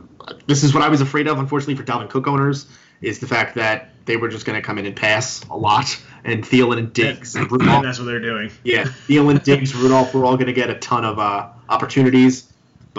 this 0.46 0.62
is 0.62 0.72
what 0.72 0.82
I 0.82 0.88
was 0.88 1.00
afraid 1.02 1.26
of, 1.26 1.38
unfortunately, 1.38 1.74
for 1.74 1.82
Dalvin 1.82 2.08
Cook 2.08 2.28
owners, 2.28 2.66
is 3.02 3.18
the 3.18 3.26
fact 3.26 3.56
that 3.56 3.90
they 4.06 4.16
were 4.16 4.28
just 4.28 4.46
going 4.46 4.56
to 4.56 4.62
come 4.62 4.78
in 4.78 4.86
and 4.86 4.94
pass 4.94 5.44
a 5.50 5.56
lot, 5.56 6.00
and 6.24 6.44
Thielen 6.44 6.78
and 6.78 6.92
Diggs 6.92 7.34
and 7.34 7.42
and 7.42 7.52
Rudolph 7.52 7.82
that's 7.82 7.98
what 7.98 8.04
they're 8.04 8.20
doing. 8.20 8.50
yeah, 8.62 8.84
Thielen, 8.84 9.42
Diggs, 9.42 9.74
Rudolph, 9.74 10.14
we're 10.14 10.24
all 10.24 10.36
going 10.36 10.46
to 10.46 10.52
get 10.52 10.70
a 10.70 10.78
ton 10.78 11.04
of 11.04 11.18
uh, 11.18 11.48
opportunities. 11.68 12.49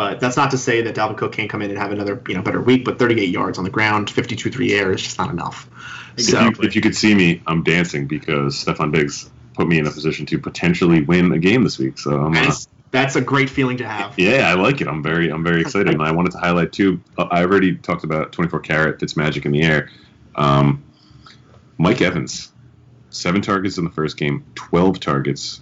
But 0.02 0.20
that's 0.20 0.36
not 0.36 0.50
to 0.50 0.58
say 0.58 0.82
that 0.82 0.96
Dalvin 0.96 1.16
Cook 1.16 1.32
can't 1.32 1.48
come 1.48 1.62
in 1.62 1.70
and 1.70 1.78
have 1.78 1.92
another, 1.92 2.20
you 2.28 2.34
know, 2.34 2.42
better 2.42 2.60
week. 2.60 2.86
But 2.86 2.98
38 2.98 3.30
yards 3.30 3.60
on 3.60 3.64
the 3.64 3.70
ground, 3.70 4.10
52 4.10 4.50
three 4.50 4.74
air 4.74 4.92
is 4.92 5.00
just 5.00 5.20
not 5.20 5.30
enough. 5.30 5.70
If, 6.18 6.24
So 6.24 6.42
you, 6.42 6.54
if 6.64 6.76
you 6.76 6.82
could 6.82 6.96
see 6.96 7.14
me, 7.14 7.44
I'm 7.46 7.62
dancing 7.62 8.08
because 8.08 8.56
Stefon 8.56 8.92
Diggs 8.92 9.30
put 9.54 9.68
me 9.68 9.78
in 9.78 9.86
a 9.86 9.92
position 9.92 10.26
to 10.26 10.40
potentially 10.40 11.04
win 11.04 11.32
a 11.32 11.38
game 11.38 11.64
this 11.64 11.78
week. 11.78 12.00
So 12.00 12.20
I'm 12.20 12.36
uh, 12.36 12.52
that's, 12.90 13.16
a 13.16 13.22
great 13.22 13.48
feeling 13.48 13.78
to 13.78 13.88
have. 13.88 14.18
yeah, 14.18 14.50
I 14.50 14.56
like 14.56 14.82
it. 14.82 14.88
I'm 14.88 15.04
very 15.04 15.30
I'm 15.30 15.44
very 15.44 15.62
excited, 15.62 15.94
and 15.94 16.02
I 16.02 16.10
wanted 16.10 16.32
to 16.32 16.40
highlight 16.40 16.74
too. 16.74 17.00
uh, 17.20 17.28
I 17.30 17.44
already 17.44 17.76
talked 17.76 18.04
about 18.04 18.32
24 18.32 18.60
carat. 18.62 19.00
Fitz 19.00 19.16
magic 19.16 19.46
in 19.46 19.52
the 19.52 19.62
air. 19.62 19.92
Um, 20.34 20.84
Mike 21.78 22.02
Evans, 22.02 22.52
seven 23.12 23.44
targets 23.44 23.78
in 23.78 23.84
the 23.84 23.92
first 23.92 24.18
game, 24.18 24.46
12 24.56 25.00
targets, 25.00 25.62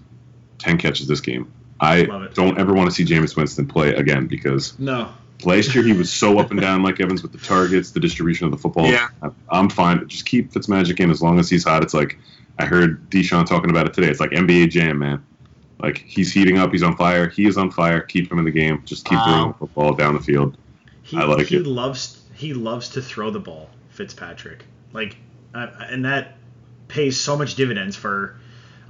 10 0.60 0.78
catches 0.78 1.10
this 1.10 1.20
game. 1.20 1.52
I 1.80 2.04
don't 2.34 2.58
ever 2.60 2.74
want 2.74 2.90
to 2.90 2.96
see 2.96 3.06
Jameis 3.06 3.36
Winston 3.36 3.68
play 3.68 3.94
again 3.94 4.28
because 4.28 4.78
No. 4.80 5.10
Last 5.46 5.74
year 5.74 5.84
he 5.86 5.94
was 5.94 6.12
so 6.12 6.38
up 6.38 6.52
and 6.52 6.60
down 6.60 6.84
like 6.84 7.00
Evans 7.00 7.22
with 7.24 7.32
the 7.32 7.38
targets, 7.38 7.92
the 7.92 8.00
distribution 8.02 8.46
of 8.46 8.52
the 8.52 8.58
football. 8.58 8.88
Yeah. 8.88 9.08
I- 9.24 9.30
I'm 9.50 9.70
fine. 9.70 10.06
Just 10.10 10.26
keep 10.26 10.52
Fitzmagic 10.52 11.00
in 11.00 11.10
as 11.12 11.22
long 11.22 11.40
as 11.40 11.50
he's 11.50 11.64
hot. 11.64 11.82
It's 11.82 11.94
like 11.94 12.18
I 12.58 12.66
heard 12.66 13.10
Deshaun 13.10 13.46
talking 13.48 13.70
about 13.70 13.86
it 13.88 13.94
today. 13.94 14.10
It's 14.10 14.20
like 14.20 14.32
NBA 14.32 14.70
Jam, 14.70 15.00
man. 15.00 15.24
Like 15.82 16.00
he's 16.06 16.34
heating 16.34 16.58
up, 16.58 16.72
he's 16.74 16.84
on 16.84 16.98
fire. 16.98 17.30
He 17.30 17.46
is 17.48 17.58
on 17.58 17.72
fire. 17.72 18.02
Keep 18.02 18.30
him 18.30 18.40
in 18.40 18.44
the 18.44 18.52
game. 18.52 18.82
Just 18.86 19.06
keep 19.06 19.18
Wow. 19.18 19.26
throwing 19.26 19.48
the 19.54 19.58
football 19.60 19.94
down 19.94 20.14
the 20.16 20.20
field. 20.20 20.58
He, 21.04 21.16
I 21.18 21.24
like 21.24 21.48
he 21.48 21.56
it. 21.56 21.66
loves 21.66 22.22
he 22.34 22.54
loves 22.54 22.90
to 22.90 23.02
throw 23.02 23.32
the 23.32 23.40
ball, 23.40 23.70
Fitzpatrick. 23.92 24.66
Like, 24.92 25.16
uh, 25.56 25.68
and 25.90 26.04
that 26.04 26.36
pays 26.90 27.18
so 27.18 27.38
much 27.38 27.56
dividends 27.56 27.96
for 27.96 28.36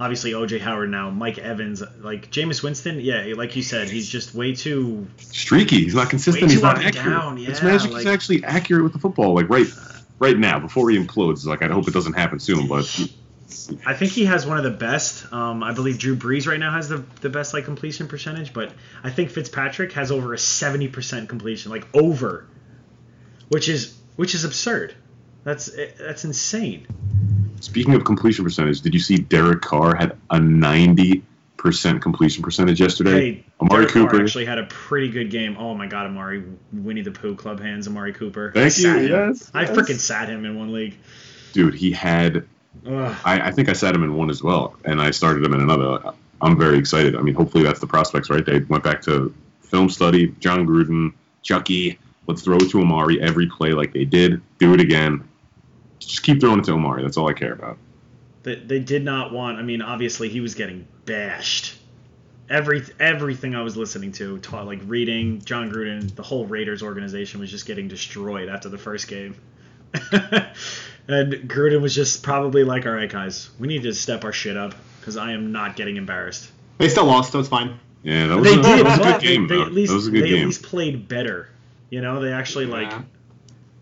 obviously 0.00 0.32
OJ 0.32 0.60
Howard 0.60 0.90
now, 0.90 1.10
Mike 1.10 1.38
Evans, 1.38 1.82
like 2.00 2.30
Jameis 2.30 2.62
Winston. 2.62 3.00
Yeah, 3.00 3.34
like 3.36 3.54
you 3.54 3.62
said, 3.62 3.88
he's 3.88 4.08
just 4.08 4.34
way 4.34 4.54
too. 4.54 5.06
Streaky. 5.18 5.84
He's 5.84 5.94
not 5.94 6.08
consistent. 6.10 6.50
He's 6.50 6.62
not 6.62 6.78
accurate. 6.82 7.06
down, 7.06 7.38
yeah, 7.38 7.50
Fitzmagic 7.50 7.92
like- 7.92 8.00
is 8.00 8.06
actually 8.06 8.42
accurate 8.42 8.82
with 8.82 8.94
the 8.94 8.98
football. 8.98 9.34
Like 9.34 9.48
right, 9.50 9.66
right 10.18 10.38
now 10.38 10.58
before 10.58 10.90
he 10.90 10.98
implodes. 10.98 11.44
Like 11.44 11.62
I 11.62 11.68
hope 11.68 11.86
it 11.86 11.94
doesn't 11.94 12.14
happen 12.14 12.40
soon, 12.40 12.66
but 12.66 12.84
I 13.84 13.94
think 13.94 14.12
he 14.12 14.24
has 14.24 14.46
one 14.46 14.56
of 14.56 14.64
the 14.64 14.70
best. 14.70 15.30
Um, 15.32 15.62
I 15.62 15.72
believe 15.72 15.98
Drew 15.98 16.16
Brees 16.16 16.48
right 16.48 16.58
now 16.58 16.72
has 16.72 16.88
the 16.88 17.04
the 17.20 17.28
best 17.28 17.52
like 17.52 17.66
completion 17.66 18.08
percentage, 18.08 18.54
but 18.54 18.72
I 19.04 19.10
think 19.10 19.30
Fitzpatrick 19.30 19.92
has 19.92 20.10
over 20.10 20.32
a 20.32 20.38
seventy 20.38 20.88
percent 20.88 21.28
completion, 21.28 21.70
like 21.70 21.86
over, 21.94 22.46
which 23.48 23.68
is 23.68 23.96
which 24.16 24.34
is 24.34 24.44
absurd. 24.44 24.94
That's 25.44 25.72
eh, 25.74 25.90
that's 25.98 26.24
insane. 26.24 26.86
Speaking 27.60 27.94
of 27.94 28.04
completion 28.04 28.44
percentage, 28.44 28.80
did 28.80 28.94
you 28.94 29.00
see 29.00 29.16
Derek 29.16 29.60
Carr 29.60 29.94
had 29.94 30.16
a 30.30 30.38
90% 30.38 31.22
completion 32.00 32.42
percentage 32.42 32.80
yesterday? 32.80 33.10
Hey, 33.34 33.44
Amari 33.60 33.84
Derek 33.84 33.94
Carr 33.94 34.02
Cooper. 34.10 34.22
actually 34.24 34.46
had 34.46 34.58
a 34.58 34.64
pretty 34.66 35.08
good 35.08 35.30
game. 35.30 35.56
Oh 35.58 35.74
my 35.74 35.86
God, 35.86 36.06
Amari 36.06 36.44
Winnie 36.72 37.02
the 37.02 37.10
Pooh 37.10 37.34
club 37.36 37.60
hands. 37.60 37.86
Amari 37.86 38.12
Cooper. 38.12 38.52
Thank 38.52 38.72
Sat 38.72 39.02
you, 39.02 39.14
him. 39.14 39.28
yes, 39.28 39.50
I 39.54 39.62
yes. 39.62 39.70
freaking 39.70 39.98
sat 39.98 40.28
him 40.28 40.44
in 40.44 40.58
one 40.58 40.72
league. 40.72 40.96
Dude, 41.52 41.74
he 41.74 41.92
had. 41.92 42.46
I, 42.86 43.14
I 43.24 43.50
think 43.50 43.68
I 43.68 43.72
sat 43.72 43.94
him 43.94 44.04
in 44.04 44.14
one 44.14 44.30
as 44.30 44.42
well, 44.42 44.76
and 44.84 45.00
I 45.00 45.10
started 45.10 45.44
him 45.44 45.52
in 45.54 45.60
another. 45.60 46.12
I'm 46.40 46.56
very 46.56 46.78
excited. 46.78 47.16
I 47.16 47.20
mean, 47.20 47.34
hopefully 47.34 47.64
that's 47.64 47.80
the 47.80 47.86
prospects, 47.86 48.30
right? 48.30 48.46
They 48.46 48.60
went 48.60 48.84
back 48.84 49.02
to 49.02 49.34
film 49.60 49.90
study, 49.90 50.28
Jon 50.40 50.66
Gruden, 50.66 51.12
Chucky. 51.42 51.98
Let's 52.26 52.42
throw 52.42 52.56
it 52.56 52.70
to 52.70 52.80
Amari 52.80 53.20
every 53.20 53.48
play 53.48 53.72
like 53.72 53.92
they 53.92 54.04
did. 54.04 54.40
Do 54.58 54.72
it 54.72 54.80
again. 54.80 55.28
Just 56.00 56.22
keep 56.22 56.40
throwing 56.40 56.58
it 56.58 56.64
to 56.64 56.72
Amari. 56.72 57.02
That's 57.02 57.16
all 57.16 57.28
I 57.28 57.32
care 57.32 57.52
about. 57.52 57.78
They, 58.42 58.56
they 58.56 58.78
did 58.78 59.04
not 59.04 59.32
want. 59.32 59.58
I 59.58 59.62
mean, 59.62 59.82
obviously 59.82 60.28
he 60.28 60.40
was 60.40 60.54
getting 60.54 60.86
bashed. 61.04 61.76
Every 62.48 62.82
everything 62.98 63.54
I 63.54 63.62
was 63.62 63.76
listening 63.76 64.12
to, 64.12 64.38
taught 64.38 64.66
like 64.66 64.80
reading 64.86 65.40
Jon 65.42 65.70
Gruden, 65.70 66.12
the 66.14 66.22
whole 66.22 66.46
Raiders 66.46 66.82
organization 66.82 67.38
was 67.38 67.50
just 67.50 67.66
getting 67.66 67.86
destroyed 67.86 68.48
after 68.48 68.68
the 68.68 68.78
first 68.78 69.06
game. 69.06 69.36
and 70.12 70.52
Gruden 71.48 71.80
was 71.80 71.94
just 71.94 72.22
probably 72.24 72.64
like, 72.64 72.86
"All 72.86 72.92
right, 72.92 73.10
guys, 73.10 73.50
we 73.58 73.68
need 73.68 73.82
to 73.82 73.94
step 73.94 74.24
our 74.24 74.32
shit 74.32 74.56
up 74.56 74.74
because 74.98 75.16
I 75.16 75.32
am 75.32 75.52
not 75.52 75.76
getting 75.76 75.96
embarrassed." 75.96 76.50
They 76.78 76.88
still 76.88 77.04
lost, 77.04 77.30
so 77.32 77.38
it's 77.38 77.48
fine. 77.48 77.78
Yeah, 78.02 78.28
that 78.28 78.38
was, 78.38 78.48
They 78.48 78.58
a, 78.58 78.62
did, 78.62 78.86
that 78.86 78.98
was 78.98 79.06
a 79.06 79.12
good 79.12 79.20
game. 79.20 79.46
they, 79.46 79.56
they 79.56 79.62
at 79.62 79.72
least 79.72 79.90
that 79.90 79.96
was 79.96 80.06
a 80.06 80.10
good 80.10 80.24
they 80.24 80.30
game. 80.30 80.40
at 80.40 80.46
least 80.46 80.62
played 80.62 81.06
better. 81.08 81.50
You 81.90 82.00
know, 82.00 82.20
they 82.20 82.32
actually 82.32 82.66
like 82.66 82.90
Yeah. 82.90 83.02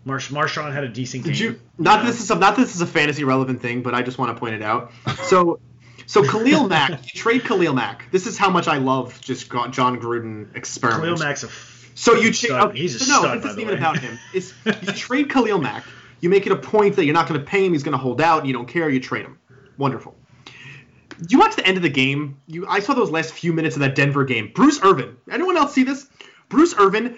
Marsh 0.05 0.29
Marshawn 0.31 0.73
had 0.73 0.83
a 0.83 0.87
decent 0.89 1.23
game. 1.23 1.33
Did 1.33 1.39
you? 1.39 1.59
Not 1.77 2.05
this 2.05 2.19
is 2.21 2.31
a, 2.31 2.35
not 2.35 2.55
this 2.55 2.75
is 2.75 2.81
a 2.81 2.87
fantasy 2.87 3.23
relevant 3.23 3.61
thing, 3.61 3.81
but 3.83 3.93
I 3.93 4.01
just 4.01 4.17
want 4.17 4.35
to 4.35 4.39
point 4.39 4.55
it 4.55 4.61
out. 4.61 4.91
So, 5.23 5.59
so 6.05 6.23
Khalil 6.23 6.67
Mack, 6.67 6.91
you 7.13 7.19
trade 7.19 7.43
Khalil 7.43 7.73
Mack. 7.73 8.09
This 8.11 8.25
is 8.25 8.37
how 8.37 8.49
much 8.49 8.67
I 8.67 8.77
love 8.77 9.19
just 9.21 9.49
Jon 9.51 9.71
Gruden 9.99 10.55
experiments. 10.55 11.21
Khalil 11.21 11.29
Mack's 11.29 11.43
a 11.43 11.49
So 11.95 12.13
you 12.15 12.33
stud. 12.33 12.49
trade. 12.49 12.61
Okay, 12.69 12.77
He's 12.79 12.95
a 12.95 13.11
no, 13.11 13.19
stud, 13.19 13.37
this 13.39 13.45
isn't 13.51 13.59
even 13.61 13.73
way. 13.73 13.77
about 13.79 13.99
him. 13.99 14.17
It's 14.33 14.53
you 14.65 14.93
trade 14.93 15.29
Khalil 15.29 15.59
Mack. 15.59 15.83
You 16.21 16.29
make 16.29 16.45
it 16.45 16.51
a 16.51 16.57
point 16.57 16.95
that 16.95 17.05
you're 17.05 17.13
not 17.13 17.27
going 17.27 17.39
to 17.39 17.45
pay 17.45 17.65
him. 17.65 17.73
He's 17.73 17.83
going 17.83 17.93
to 17.93 17.97
hold 17.97 18.19
out. 18.21 18.45
You 18.45 18.53
don't 18.53 18.67
care. 18.67 18.89
You 18.89 18.99
trade 18.99 19.25
him. 19.25 19.37
Wonderful. 19.77 20.15
You 21.29 21.39
watch 21.39 21.55
the 21.55 21.65
end 21.67 21.77
of 21.77 21.83
the 21.83 21.89
game. 21.89 22.37
You, 22.47 22.65
I 22.67 22.79
saw 22.79 22.93
those 22.93 23.09
last 23.11 23.33
few 23.33 23.51
minutes 23.53 23.75
of 23.75 23.81
that 23.81 23.95
Denver 23.95 24.23
game. 24.25 24.51
Bruce 24.55 24.79
Irvin. 24.83 25.17
Anyone 25.29 25.57
else 25.57 25.73
see 25.73 25.83
this? 25.83 26.07
Bruce 26.49 26.73
Irvin. 26.77 27.17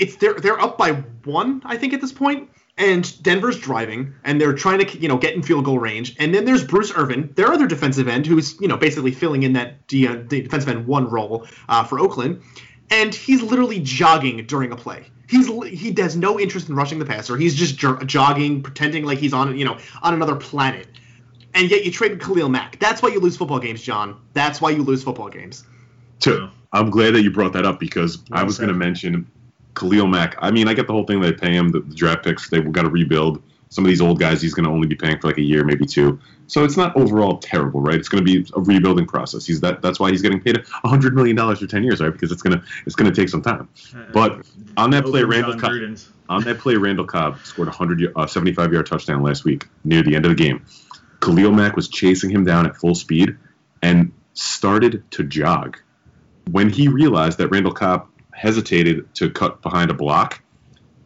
It's 0.00 0.16
they're 0.16 0.34
they're 0.34 0.60
up 0.60 0.78
by 0.78 0.92
one, 1.24 1.62
I 1.64 1.76
think, 1.76 1.92
at 1.92 2.00
this 2.00 2.12
point, 2.12 2.50
and 2.78 3.22
Denver's 3.22 3.58
driving, 3.58 4.14
and 4.24 4.40
they're 4.40 4.54
trying 4.54 4.78
to 4.84 4.98
you 4.98 5.06
know 5.08 5.18
get 5.18 5.34
in 5.34 5.42
field 5.42 5.66
goal 5.66 5.78
range. 5.78 6.16
And 6.18 6.34
then 6.34 6.46
there's 6.46 6.64
Bruce 6.64 6.92
Irvin, 6.96 7.30
their 7.36 7.52
other 7.52 7.66
defensive 7.66 8.08
end, 8.08 8.26
who's 8.26 8.58
you 8.60 8.66
know 8.66 8.78
basically 8.78 9.12
filling 9.12 9.42
in 9.42 9.52
that 9.52 9.86
D, 9.86 10.08
uh, 10.08 10.14
defensive 10.14 10.68
end 10.70 10.86
one 10.86 11.08
role 11.08 11.46
uh, 11.68 11.84
for 11.84 12.00
Oakland, 12.00 12.42
and 12.90 13.14
he's 13.14 13.42
literally 13.42 13.78
jogging 13.80 14.44
during 14.46 14.72
a 14.72 14.76
play. 14.76 15.06
He's 15.28 15.46
he 15.68 15.94
has 15.98 16.16
no 16.16 16.40
interest 16.40 16.70
in 16.70 16.74
rushing 16.74 16.98
the 16.98 17.04
passer. 17.04 17.36
He's 17.36 17.54
just 17.54 17.76
jo- 17.76 17.98
jogging, 17.98 18.62
pretending 18.62 19.04
like 19.04 19.18
he's 19.18 19.34
on 19.34 19.56
you 19.56 19.66
know 19.66 19.78
on 20.02 20.14
another 20.14 20.34
planet. 20.34 20.88
And 21.52 21.70
yet 21.70 21.84
you 21.84 21.90
traded 21.90 22.20
Khalil 22.20 22.48
Mack. 22.48 22.78
That's 22.78 23.02
why 23.02 23.10
you 23.10 23.20
lose 23.20 23.36
football 23.36 23.58
games, 23.58 23.82
John. 23.82 24.20
That's 24.32 24.60
why 24.60 24.70
you 24.70 24.82
lose 24.82 25.02
football 25.02 25.28
games. 25.28 25.64
To- 26.20 26.48
I'm 26.72 26.90
glad 26.90 27.14
that 27.14 27.22
you 27.22 27.32
brought 27.32 27.52
that 27.54 27.66
up 27.66 27.80
because 27.80 28.22
I 28.30 28.44
was 28.44 28.56
going 28.56 28.68
to 28.68 28.74
mention 28.74 29.28
Khalil 29.80 30.06
Mack. 30.06 30.36
I 30.38 30.50
mean, 30.50 30.68
I 30.68 30.74
get 30.74 30.86
the 30.86 30.92
whole 30.92 31.04
thing 31.04 31.20
they 31.20 31.32
pay 31.32 31.54
him 31.54 31.70
the, 31.70 31.80
the 31.80 31.94
draft 31.94 32.24
picks. 32.24 32.50
They've 32.50 32.70
got 32.70 32.82
to 32.82 32.90
rebuild. 32.90 33.42
Some 33.70 33.84
of 33.84 33.88
these 33.88 34.00
old 34.00 34.18
guys 34.18 34.42
he's 34.42 34.52
going 34.52 34.64
to 34.64 34.70
only 34.70 34.88
be 34.88 34.96
paying 34.96 35.18
for 35.20 35.28
like 35.28 35.38
a 35.38 35.42
year, 35.42 35.64
maybe 35.64 35.86
two. 35.86 36.20
So 36.48 36.64
it's 36.64 36.76
not 36.76 36.96
overall 36.96 37.38
terrible, 37.38 37.80
right? 37.80 37.94
It's 37.94 38.08
going 38.08 38.24
to 38.24 38.42
be 38.42 38.50
a 38.54 38.60
rebuilding 38.60 39.06
process. 39.06 39.46
He's 39.46 39.60
that. 39.60 39.80
That's 39.80 40.00
why 40.00 40.10
he's 40.10 40.22
getting 40.22 40.40
paid 40.40 40.60
hundred 40.66 41.14
million 41.14 41.36
dollars 41.36 41.60
for 41.60 41.66
ten 41.68 41.84
years, 41.84 42.00
right? 42.00 42.12
Because 42.12 42.32
it's 42.32 42.42
gonna 42.42 42.64
it's 42.84 42.96
gonna 42.96 43.12
take 43.12 43.28
some 43.28 43.42
time. 43.42 43.68
But 44.12 44.44
on 44.76 44.90
that 44.90 45.04
play, 45.04 45.22
Randall 45.22 45.56
Cobb, 45.56 45.70
on 46.28 46.42
that 46.42 46.58
play, 46.58 46.74
Randall 46.74 47.06
Cobb 47.06 47.38
scored 47.44 47.68
a 47.68 47.70
hundred, 47.70 48.12
uh, 48.16 48.26
75 48.26 48.72
yard 48.72 48.86
touchdown 48.86 49.22
last 49.22 49.44
week 49.44 49.68
near 49.84 50.02
the 50.02 50.16
end 50.16 50.26
of 50.26 50.30
the 50.30 50.42
game. 50.44 50.64
Khalil 51.20 51.52
Mack 51.52 51.76
was 51.76 51.88
chasing 51.88 52.30
him 52.30 52.44
down 52.44 52.66
at 52.66 52.76
full 52.76 52.96
speed 52.96 53.36
and 53.82 54.12
started 54.34 55.08
to 55.12 55.22
jog. 55.22 55.78
When 56.50 56.70
he 56.70 56.88
realized 56.88 57.38
that 57.38 57.48
Randall 57.48 57.72
Cobb 57.72 58.08
hesitated 58.40 59.14
to 59.14 59.30
cut 59.30 59.60
behind 59.60 59.90
a 59.90 59.94
block, 59.94 60.40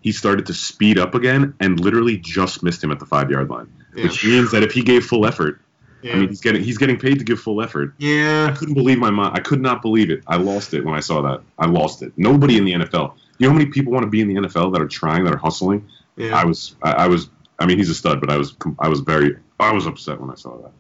he 0.00 0.12
started 0.12 0.46
to 0.46 0.54
speed 0.54 0.98
up 0.98 1.14
again 1.14 1.54
and 1.58 1.80
literally 1.80 2.16
just 2.16 2.62
missed 2.62 2.82
him 2.82 2.92
at 2.92 3.00
the 3.00 3.06
five 3.06 3.30
yard 3.30 3.50
line. 3.50 3.72
Yeah. 3.96 4.04
Which 4.04 4.24
means 4.24 4.52
that 4.52 4.62
if 4.62 4.72
he 4.72 4.82
gave 4.82 5.04
full 5.04 5.26
effort, 5.26 5.60
I 6.04 6.16
mean 6.16 6.28
he's 6.28 6.42
getting 6.42 6.62
he's 6.62 6.76
getting 6.78 6.98
paid 6.98 7.18
to 7.18 7.24
give 7.24 7.40
full 7.40 7.62
effort. 7.62 7.94
Yeah, 7.98 8.48
I 8.50 8.54
couldn't 8.54 8.74
believe 8.74 8.98
my 8.98 9.10
mind. 9.10 9.36
I 9.36 9.40
could 9.40 9.60
not 9.60 9.82
believe 9.82 10.10
it. 10.10 10.22
I 10.26 10.36
lost 10.36 10.74
it 10.74 10.84
when 10.84 10.94
I 10.94 11.00
saw 11.00 11.22
that. 11.22 11.40
I 11.58 11.66
lost 11.66 12.02
it. 12.02 12.12
Nobody 12.16 12.58
in 12.58 12.64
the 12.64 12.74
NFL. 12.74 13.14
You 13.38 13.46
know 13.46 13.52
how 13.52 13.58
many 13.58 13.70
people 13.70 13.92
want 13.92 14.04
to 14.04 14.10
be 14.10 14.20
in 14.20 14.28
the 14.28 14.34
NFL 14.34 14.72
that 14.74 14.82
are 14.82 14.86
trying, 14.86 15.24
that 15.24 15.32
are 15.32 15.38
hustling? 15.38 15.88
Yeah. 16.16 16.36
I 16.36 16.44
was, 16.44 16.76
I, 16.82 16.92
I 16.92 17.08
was. 17.08 17.30
I 17.58 17.66
mean, 17.66 17.78
he's 17.78 17.88
a 17.88 17.94
stud, 17.94 18.20
but 18.20 18.30
I 18.30 18.36
was, 18.36 18.54
I 18.78 18.88
was 18.88 19.00
very, 19.00 19.36
I 19.58 19.72
was 19.72 19.86
upset 19.86 20.20
when 20.20 20.30
I 20.30 20.34
saw 20.34 20.56
that. 20.58 20.72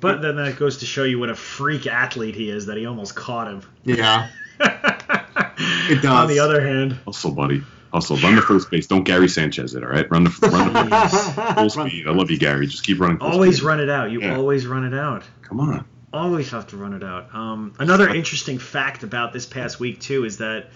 But 0.00 0.22
then 0.22 0.36
that 0.36 0.58
goes 0.58 0.78
to 0.78 0.86
show 0.86 1.04
you 1.04 1.18
what 1.18 1.30
a 1.30 1.34
freak 1.34 1.86
athlete 1.86 2.34
he 2.34 2.50
is 2.50 2.66
that 2.66 2.76
he 2.76 2.86
almost 2.86 3.14
caught 3.14 3.46
him. 3.46 3.62
yeah. 3.84 4.28
It 4.60 6.02
does. 6.02 6.04
On 6.06 6.28
the 6.28 6.38
other 6.40 6.60
hand, 6.66 6.92
Hustle, 7.04 7.32
buddy. 7.32 7.62
Hustle. 7.92 8.16
Run 8.16 8.34
the 8.36 8.42
first 8.42 8.70
base. 8.70 8.86
Don't 8.86 9.04
Gary 9.04 9.28
Sanchez 9.28 9.74
it. 9.74 9.84
All 9.84 9.90
right. 9.90 10.10
Run 10.10 10.24
the, 10.24 10.30
run 10.50 10.72
the 10.72 11.52
full 11.56 11.70
speed. 11.70 12.06
I 12.08 12.12
love 12.12 12.30
you, 12.30 12.38
Gary. 12.38 12.66
Just 12.66 12.84
keep 12.84 12.98
running. 13.00 13.18
Full 13.18 13.28
always 13.28 13.56
speed. 13.58 13.66
run 13.66 13.80
it 13.80 13.88
out. 13.90 14.10
You 14.10 14.20
Yeah. 14.20 14.36
always 14.36 14.66
run 14.66 14.84
it 14.84 14.94
out. 14.98 15.22
Come 15.42 15.60
on. 15.60 15.84
Always 16.12 16.50
have 16.50 16.68
to 16.68 16.76
run 16.76 16.92
it 16.94 17.02
out. 17.04 17.34
Um, 17.34 17.72
another 17.78 18.08
interesting 18.08 18.58
fact 18.58 19.02
about 19.02 19.32
this 19.32 19.46
past 19.46 19.78
week 19.80 20.00
too 20.00 20.24
is 20.24 20.38
that 20.38 20.70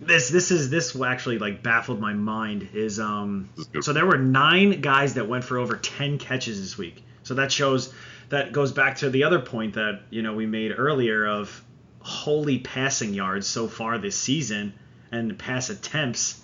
this 0.00 0.28
this 0.30 0.50
is 0.52 0.70
this 0.70 0.96
actually 1.00 1.38
like 1.38 1.62
baffled 1.62 2.00
my 2.00 2.12
mind 2.12 2.68
is 2.72 3.00
um 3.00 3.48
is 3.74 3.84
so 3.84 3.92
there 3.92 4.06
were 4.06 4.16
nine 4.18 4.80
guys 4.80 5.14
that 5.14 5.28
went 5.28 5.42
for 5.44 5.58
over 5.58 5.76
ten 5.76 6.18
catches 6.18 6.60
this 6.60 6.78
week. 6.78 7.02
So 7.24 7.34
that 7.34 7.50
shows 7.50 7.92
that 8.28 8.52
goes 8.52 8.70
back 8.72 8.96
to 8.98 9.10
the 9.10 9.24
other 9.24 9.40
point 9.40 9.74
that 9.74 10.02
you 10.10 10.22
know 10.22 10.34
we 10.34 10.46
made 10.46 10.72
earlier 10.76 11.26
of 11.26 11.64
holy 12.08 12.58
passing 12.58 13.12
yards 13.14 13.46
so 13.46 13.68
far 13.68 13.98
this 13.98 14.16
season 14.18 14.72
and 15.12 15.38
pass 15.38 15.70
attempts. 15.70 16.40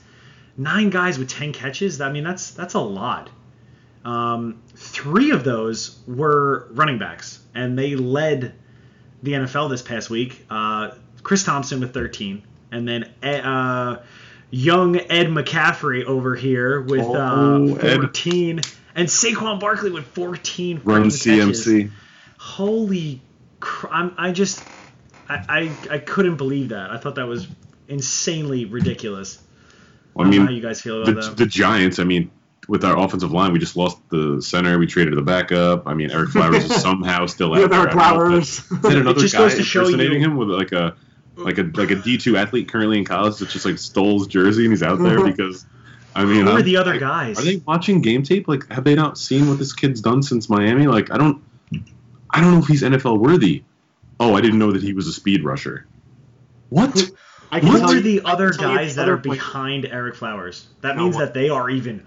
Nine 0.57 0.91
guys 0.91 1.19
with 1.19 1.29
ten 1.29 1.53
catches. 1.53 2.01
I 2.01 2.13
mean 2.13 2.23
that's 2.25 2.51
that's 2.53 2.75
a 2.75 2.81
lot. 2.81 3.31
Um, 4.05 4.61
three 4.77 5.31
of 5.31 5.45
those 5.45 5.99
were 6.07 6.69
running 6.73 6.99
backs, 6.99 7.41
and 7.55 7.79
they 7.79 7.97
led 7.97 8.53
the 9.23 9.33
NFL 9.33 9.71
this 9.71 9.81
past 9.83 10.11
week. 10.11 10.45
Uh, 10.51 10.91
Chris 11.23 11.43
Thompson 11.43 11.81
with 11.81 11.95
13, 11.95 12.43
and 12.71 12.87
then 12.87 13.05
uh, 13.23 14.03
young 14.51 14.97
Ed 14.99 15.29
McCaffrey 15.29 16.05
over 16.05 16.37
here 16.37 16.83
with 16.83 17.01
Oh, 17.01 17.15
uh, 17.77 17.79
Ed. 17.79 17.97
14, 17.97 18.61
and 18.95 19.09
Saquon 19.09 19.59
Barkley 19.59 19.91
with 19.91 20.05
14 20.09 20.83
Run 20.85 21.05
freaking 21.05 21.39
catches. 21.47 21.67
CMC. 21.67 21.91
Holy, 22.37 23.23
cr- 23.61 23.89
I'm, 23.91 24.15
I 24.19 24.33
just, 24.33 24.63
I, 25.29 25.71
I, 25.91 25.95
I 25.95 25.99
couldn't 25.99 26.37
believe 26.37 26.69
that. 26.71 26.91
I 26.91 26.99
thought 26.99 27.15
that 27.17 27.27
was 27.27 27.47
insanely 27.89 28.65
ridiculous. 28.65 29.41
I 30.17 30.21
I 30.21 30.23
don't 30.25 30.31
know 30.33 30.41
how 30.41 30.47
mean, 30.47 30.57
you 30.57 30.63
guys 30.63 30.81
feel 30.81 31.05
the, 31.05 31.13
about 31.13 31.25
that. 31.25 31.37
the 31.37 31.47
Giants. 31.47 31.99
I 31.99 32.05
mean, 32.05 32.31
with 32.69 32.85
our 32.85 32.99
offensive 32.99 33.33
line, 33.33 33.53
we 33.53 33.59
just 33.59 33.77
lost 33.77 33.99
the 34.11 34.41
center. 34.41 34.79
We 34.79 34.87
traded 34.87 35.17
the 35.17 35.23
backup. 35.23 35.87
I 35.87 35.95
mean, 35.95 36.11
Ereck 36.11 36.29
Flowers 36.31 36.65
is 36.65 36.75
somehow 36.83 37.27
still 37.27 37.53
out 37.53 37.59
there. 37.59 37.69
there 37.69 37.81
are 37.81 37.89
I 37.89 37.93
don't 38.15 38.31
know 38.31 38.37
if 38.39 38.47
flowers. 38.47 38.49
Is 38.59 38.69
that 38.81 38.97
another 38.97 39.21
just 39.21 39.35
guy 39.35 39.41
goes 39.41 39.55
to 39.57 39.63
show 39.63 39.81
impersonating 39.81 40.21
you- 40.23 40.25
him 40.29 40.37
with 40.37 40.49
like 40.51 40.73
a 40.73 40.95
like 41.37 41.59
a 41.59 41.63
like 41.75 41.91
a 41.91 41.97
D 41.97 42.17
two 42.17 42.37
athlete 42.37 42.69
currently 42.69 42.97
in 42.99 43.05
college 43.05 43.37
that 43.39 43.49
just 43.49 43.65
like 43.67 43.77
stole 43.79 44.19
his 44.21 44.29
jersey 44.29 44.65
and 44.65 44.73
he's 44.73 44.83
out 44.85 45.01
there 45.01 45.25
because 45.31 45.67
I 46.15 46.25
mean 46.25 46.45
Who 46.47 46.51
are 46.53 46.55
I'm- 46.55 46.65
the 46.65 46.77
other 46.77 46.95
I- 46.95 46.99
guys? 46.99 47.39
Are 47.39 47.43
they 47.43 47.57
watching 47.57 48.01
game 48.01 48.23
tape? 48.23 48.47
Like, 48.47 48.71
have 48.73 48.85
they 48.85 48.95
not 48.95 49.19
seen 49.19 49.49
what 49.49 49.59
this 49.59 49.73
kid's 49.73 50.01
done 50.01 50.23
since 50.23 50.49
Miami? 50.49 50.87
Like, 50.87 51.11
I 51.11 51.19
don't 51.19 51.43
I 52.31 52.41
don't 52.41 52.53
know 52.53 52.59
if 52.61 52.67
he's 52.67 52.83
NFL 52.83 53.19
worthy. 53.19 53.65
Oh, 54.31 54.35
I 54.37 54.41
didn't 54.41 54.59
know 54.59 54.73
that 54.73 54.83
he 54.83 54.93
was 54.93 55.07
a 55.07 55.13
speed 55.13 55.45
rusher. 55.45 55.87
What? 56.71 57.11
I 57.53 57.61
can 57.61 57.69
Who 57.69 57.79
tell 57.79 57.91
are 57.91 57.95
you- 57.97 58.01
the 58.01 58.23
other 58.25 58.51
guys 58.51 58.95
the 58.95 58.97
that 58.97 59.03
other 59.03 59.15
are 59.15 59.19
point- 59.19 59.39
behind 59.39 59.85
Ereck 59.85 60.17
Flowers? 60.17 60.67
That 60.81 60.97
No 60.97 61.05
means 61.05 61.17
one. 61.17 61.25
that 61.27 61.35
they 61.35 61.51
are 61.51 61.71
even 61.71 62.03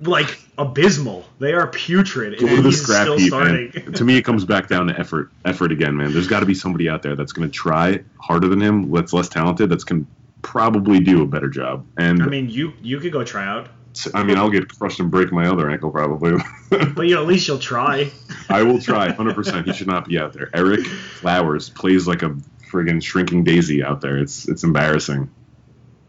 like 0.00 0.38
abysmal. 0.56 1.28
They 1.38 1.52
are 1.52 1.66
putrid. 1.66 2.38
Go 2.38 2.46
and 2.46 2.56
to 2.56 2.62
the 2.62 2.68
he's 2.70 2.82
scrap 2.82 3.02
still 3.02 3.18
heap, 3.18 3.28
starting. 3.28 3.72
man. 3.74 3.92
to 3.94 4.04
me, 4.04 4.16
it 4.16 4.22
comes 4.22 4.44
back 4.44 4.68
down 4.68 4.86
to 4.86 4.98
effort. 4.98 5.30
Effort 5.44 5.72
again, 5.72 5.96
man. 5.96 6.12
There's 6.12 6.28
got 6.28 6.40
to 6.40 6.46
be 6.46 6.54
somebody 6.54 6.88
out 6.88 7.02
there 7.02 7.16
that's 7.16 7.32
going 7.32 7.48
to 7.48 7.52
try 7.52 8.00
harder 8.18 8.48
than 8.48 8.60
him, 8.62 8.90
that's 8.92 9.12
less 9.12 9.28
talented, 9.28 9.68
that's 9.68 9.84
can 9.84 10.06
probably 10.42 11.00
do 11.00 11.22
a 11.22 11.26
better 11.26 11.48
job. 11.48 11.84
And 11.98 12.22
I 12.22 12.26
mean, 12.26 12.48
you 12.48 12.72
you 12.82 13.00
could 13.00 13.12
go 13.12 13.24
try 13.24 13.44
out, 13.46 13.68
I 14.14 14.22
mean, 14.22 14.36
I'll 14.36 14.50
get 14.50 14.68
crushed 14.68 15.00
and 15.00 15.10
break 15.10 15.32
my 15.32 15.46
other 15.46 15.70
ankle 15.70 15.90
probably. 15.90 16.34
but 16.70 17.02
you 17.02 17.14
know, 17.14 17.22
at 17.22 17.28
least 17.28 17.48
you'll 17.48 17.58
try. 17.58 18.10
I 18.48 18.62
will 18.62 18.80
try 18.80 19.08
100%. 19.08 19.64
He 19.64 19.72
should 19.72 19.86
not 19.86 20.06
be 20.08 20.18
out 20.18 20.32
there. 20.32 20.46
Ereck 20.48 20.84
Flowers 20.86 21.70
plays 21.70 22.06
like 22.06 22.22
a 22.22 22.36
friggin' 22.70 23.02
shrinking 23.02 23.44
daisy 23.44 23.82
out 23.82 24.00
there. 24.00 24.18
It's 24.18 24.48
it's 24.48 24.64
embarrassing. 24.64 25.30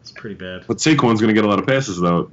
It's 0.02 0.12
pretty 0.12 0.36
bad. 0.36 0.64
But 0.66 0.78
Saquon's 0.78 1.20
going 1.20 1.28
to 1.28 1.34
get 1.34 1.44
a 1.44 1.48
lot 1.48 1.58
of 1.58 1.66
passes 1.66 1.98
though 2.00 2.30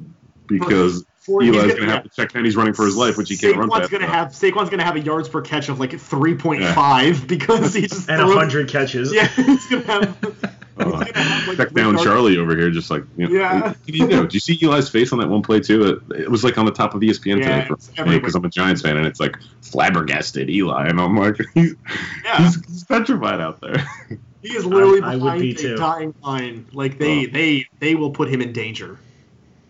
because 0.47 1.05
For- 1.19 1.41
he's 1.41 1.55
Eli's 1.55 1.61
gonna- 1.61 1.75
going 1.75 1.87
to 1.87 1.93
have 1.95 2.03
to 2.03 2.09
check 2.09 2.35
and 2.35 2.45
he's 2.45 2.55
running 2.55 2.73
for 2.73 2.85
his 2.85 2.95
life, 2.95 3.17
which 3.17 3.29
he 3.29 3.37
can't 3.37 3.57
run 3.57 3.69
Saquon's 3.69 3.79
fast 3.79 3.91
gonna 3.91 4.07
have 4.07 4.27
Saquon's 4.29 4.69
gonna 4.69 4.83
have 4.83 4.95
a 4.95 4.99
yards 4.99 5.27
per 5.29 5.41
catch 5.41 5.69
of 5.69 5.79
like 5.79 5.91
3.5 5.91 7.27
because 7.27 7.73
he 7.73 7.81
just 7.87 8.09
And 8.09 8.21
a 8.21 8.27
hundred 8.27 8.69
catches. 8.69 9.13
Yeah, 9.13 9.27
he's 9.35 9.65
gonna 9.67 9.83
have. 9.85 10.54
He's 10.77 10.85
Uh, 10.87 10.89
like, 10.89 11.57
check 11.57 11.73
down 11.73 11.93
yards- 11.93 12.03
Charlie 12.03 12.37
over 12.37 12.55
here, 12.55 12.69
just 12.69 12.89
like 12.91 13.03
you 13.17 13.27
know, 13.29 13.35
Yeah. 13.35 13.61
What 13.69 13.85
do 13.85 13.97
you 13.97 14.07
do? 14.07 14.27
You 14.31 14.39
see 14.39 14.57
Eli's 14.61 14.89
face 14.89 15.11
on 15.13 15.19
that 15.19 15.29
one 15.29 15.41
play 15.41 15.59
too? 15.59 16.01
It, 16.11 16.19
it 16.21 16.31
was 16.31 16.43
like 16.43 16.57
on 16.57 16.65
the 16.65 16.71
top 16.71 16.93
of 16.93 17.01
ESPN 17.01 17.39
Yeah, 17.39 17.65
today 17.65 18.19
because 18.19 18.35
I'm 18.35 18.43
a 18.45 18.49
Giants 18.49 18.81
fan, 18.81 18.97
and 18.97 19.05
it's 19.05 19.19
like 19.19 19.37
flabbergasted 19.61 20.49
Eli, 20.49 20.87
and 20.87 20.99
I'm 20.99 21.15
like, 21.17 21.37
he's, 21.53 21.75
Yeah, 22.23 22.37
he's, 22.43 22.65
he's 22.65 22.83
petrified 22.83 23.39
out 23.41 23.61
there. 23.61 23.77
he 24.41 24.49
is 24.55 24.65
literally 24.65 25.01
I- 25.01 25.13
I 25.13 25.15
would 25.15 25.23
behind 25.23 25.41
be 25.41 25.51
a 25.51 25.55
too. 25.55 25.75
dying 25.77 26.13
line. 26.23 26.65
Like 26.73 26.97
they, 26.99 27.25
Oh. 27.25 27.29
they, 27.31 27.65
they 27.79 27.95
will 27.95 28.11
put 28.11 28.29
him 28.29 28.41
in 28.41 28.51
danger. 28.53 28.99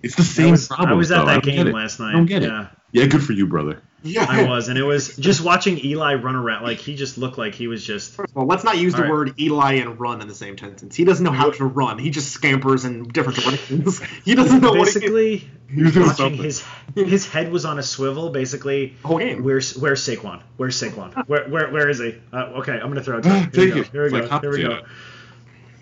It's 0.04 0.16
the 0.16 0.22
I 0.22 0.26
same 0.26 0.52
was, 0.52 0.68
problem. 0.68 0.90
I 0.90 0.94
was 0.94 1.12
at 1.12 1.20
though. 1.20 1.26
That 1.26 1.44
game 1.44 1.68
it. 1.68 1.74
last 1.74 2.00
I 2.00 2.06
night. 2.08 2.14
don't 2.14 2.26
get 2.28 2.44
it. 2.44 2.48
yeah, 2.50 2.68
Yeah, 2.92 3.06
good 3.08 3.24
for 3.24 3.34
you, 3.34 3.48
brother. 3.48 3.82
Yeah, 4.06 4.26
I 4.30 4.44
was, 4.48 4.70
and 4.70 4.78
it 4.78 4.84
was 4.84 5.16
just 5.18 5.42
watching 5.44 5.84
Eli 5.84 6.14
run 6.16 6.36
around. 6.36 6.64
Like 6.64 6.78
he 6.78 6.96
just 6.96 7.18
looked 7.18 7.38
like 7.40 7.56
he 7.56 7.68
was 7.68 7.84
just. 7.84 8.12
First 8.14 8.32
of 8.32 8.38
all, 8.38 8.46
let's 8.46 8.64
not 8.64 8.78
use 8.78 8.94
the 8.94 9.00
All 9.00 9.04
right. 9.06 9.12
word 9.12 9.40
Eli 9.40 9.74
and 9.74 10.00
run 10.00 10.22
in 10.22 10.28
the 10.28 10.36
same 10.36 10.58
sentence. 10.58 10.96
He 10.96 11.04
doesn't 11.04 11.24
know 11.24 11.32
how 11.32 11.50
to 11.50 11.66
run. 11.66 11.98
He 11.98 12.12
just 12.12 12.32
scampers 12.32 12.86
in 12.86 13.04
different 13.10 13.40
directions. 13.40 14.00
he 14.24 14.36
doesn't 14.36 14.62
know 14.62 14.70
what 14.74 14.88
he 14.90 14.94
Basically, 15.00 15.38
He 15.70 15.84
watching 15.84 16.06
something. 16.14 16.38
his 16.44 16.64
his 16.94 17.28
head 17.28 17.52
was 17.52 17.66
on 17.66 17.80
a 17.80 17.84
swivel. 17.84 18.30
Basically, 18.30 18.96
whole 19.04 19.18
game. 19.18 19.44
Where's 19.44 19.76
where's 19.76 20.08
Saquon? 20.08 20.42
Where's 20.58 20.80
Saquon? 20.80 21.28
Where 21.28 21.50
where 21.50 21.72
where 21.72 21.90
is 21.90 21.98
he? 22.00 22.16
Uh, 22.32 22.60
okay, 22.60 22.74
I'm 22.74 22.88
gonna 22.90 23.04
throw 23.04 23.18
it. 23.18 23.24
To 23.24 23.30
him. 23.34 23.52
Here 23.52 23.64
we 23.66 23.72
go. 23.72 23.78
it. 23.80 23.88
Here 23.88 24.04
we 24.04 24.10
go. 24.12 24.18
like 24.20 24.42
Here 24.42 24.52
we 24.52 24.62
go. 24.62 24.70
potato. 24.76 24.88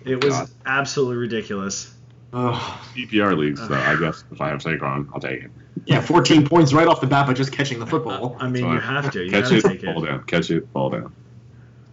It 0.06 0.24
was 0.24 0.34
God. 0.34 0.50
absolutely 0.66 1.18
ridiculous. 1.18 1.94
Ugh. 2.34 2.80
PPR 2.96 3.38
leagues, 3.38 3.66
though, 3.68 3.76
I 3.76 3.96
guess 4.00 4.24
if 4.32 4.42
I 4.42 4.50
have 4.50 4.60
Saquon, 4.60 5.10
I'll 5.14 5.20
take 5.22 5.44
it. 5.44 5.52
Yeah, 5.86 6.02
14 6.02 6.48
points 6.48 6.74
right 6.74 6.88
off 6.88 7.02
the 7.02 7.08
bat 7.08 7.28
by 7.28 7.34
just 7.34 7.52
catching 7.52 7.80
the 7.80 7.86
football. 7.88 8.38
I 8.40 8.48
mean, 8.48 8.66
you 8.66 8.80
have 8.80 9.12
to. 9.12 9.24
You 9.24 9.32
Catch 9.32 9.52
it, 9.52 9.64
take 9.64 9.82
fall 9.82 10.04
it. 10.04 10.08
down. 10.08 10.24
Catch 10.24 10.52
it, 10.52 10.68
fall 10.74 10.90
down. 10.90 11.14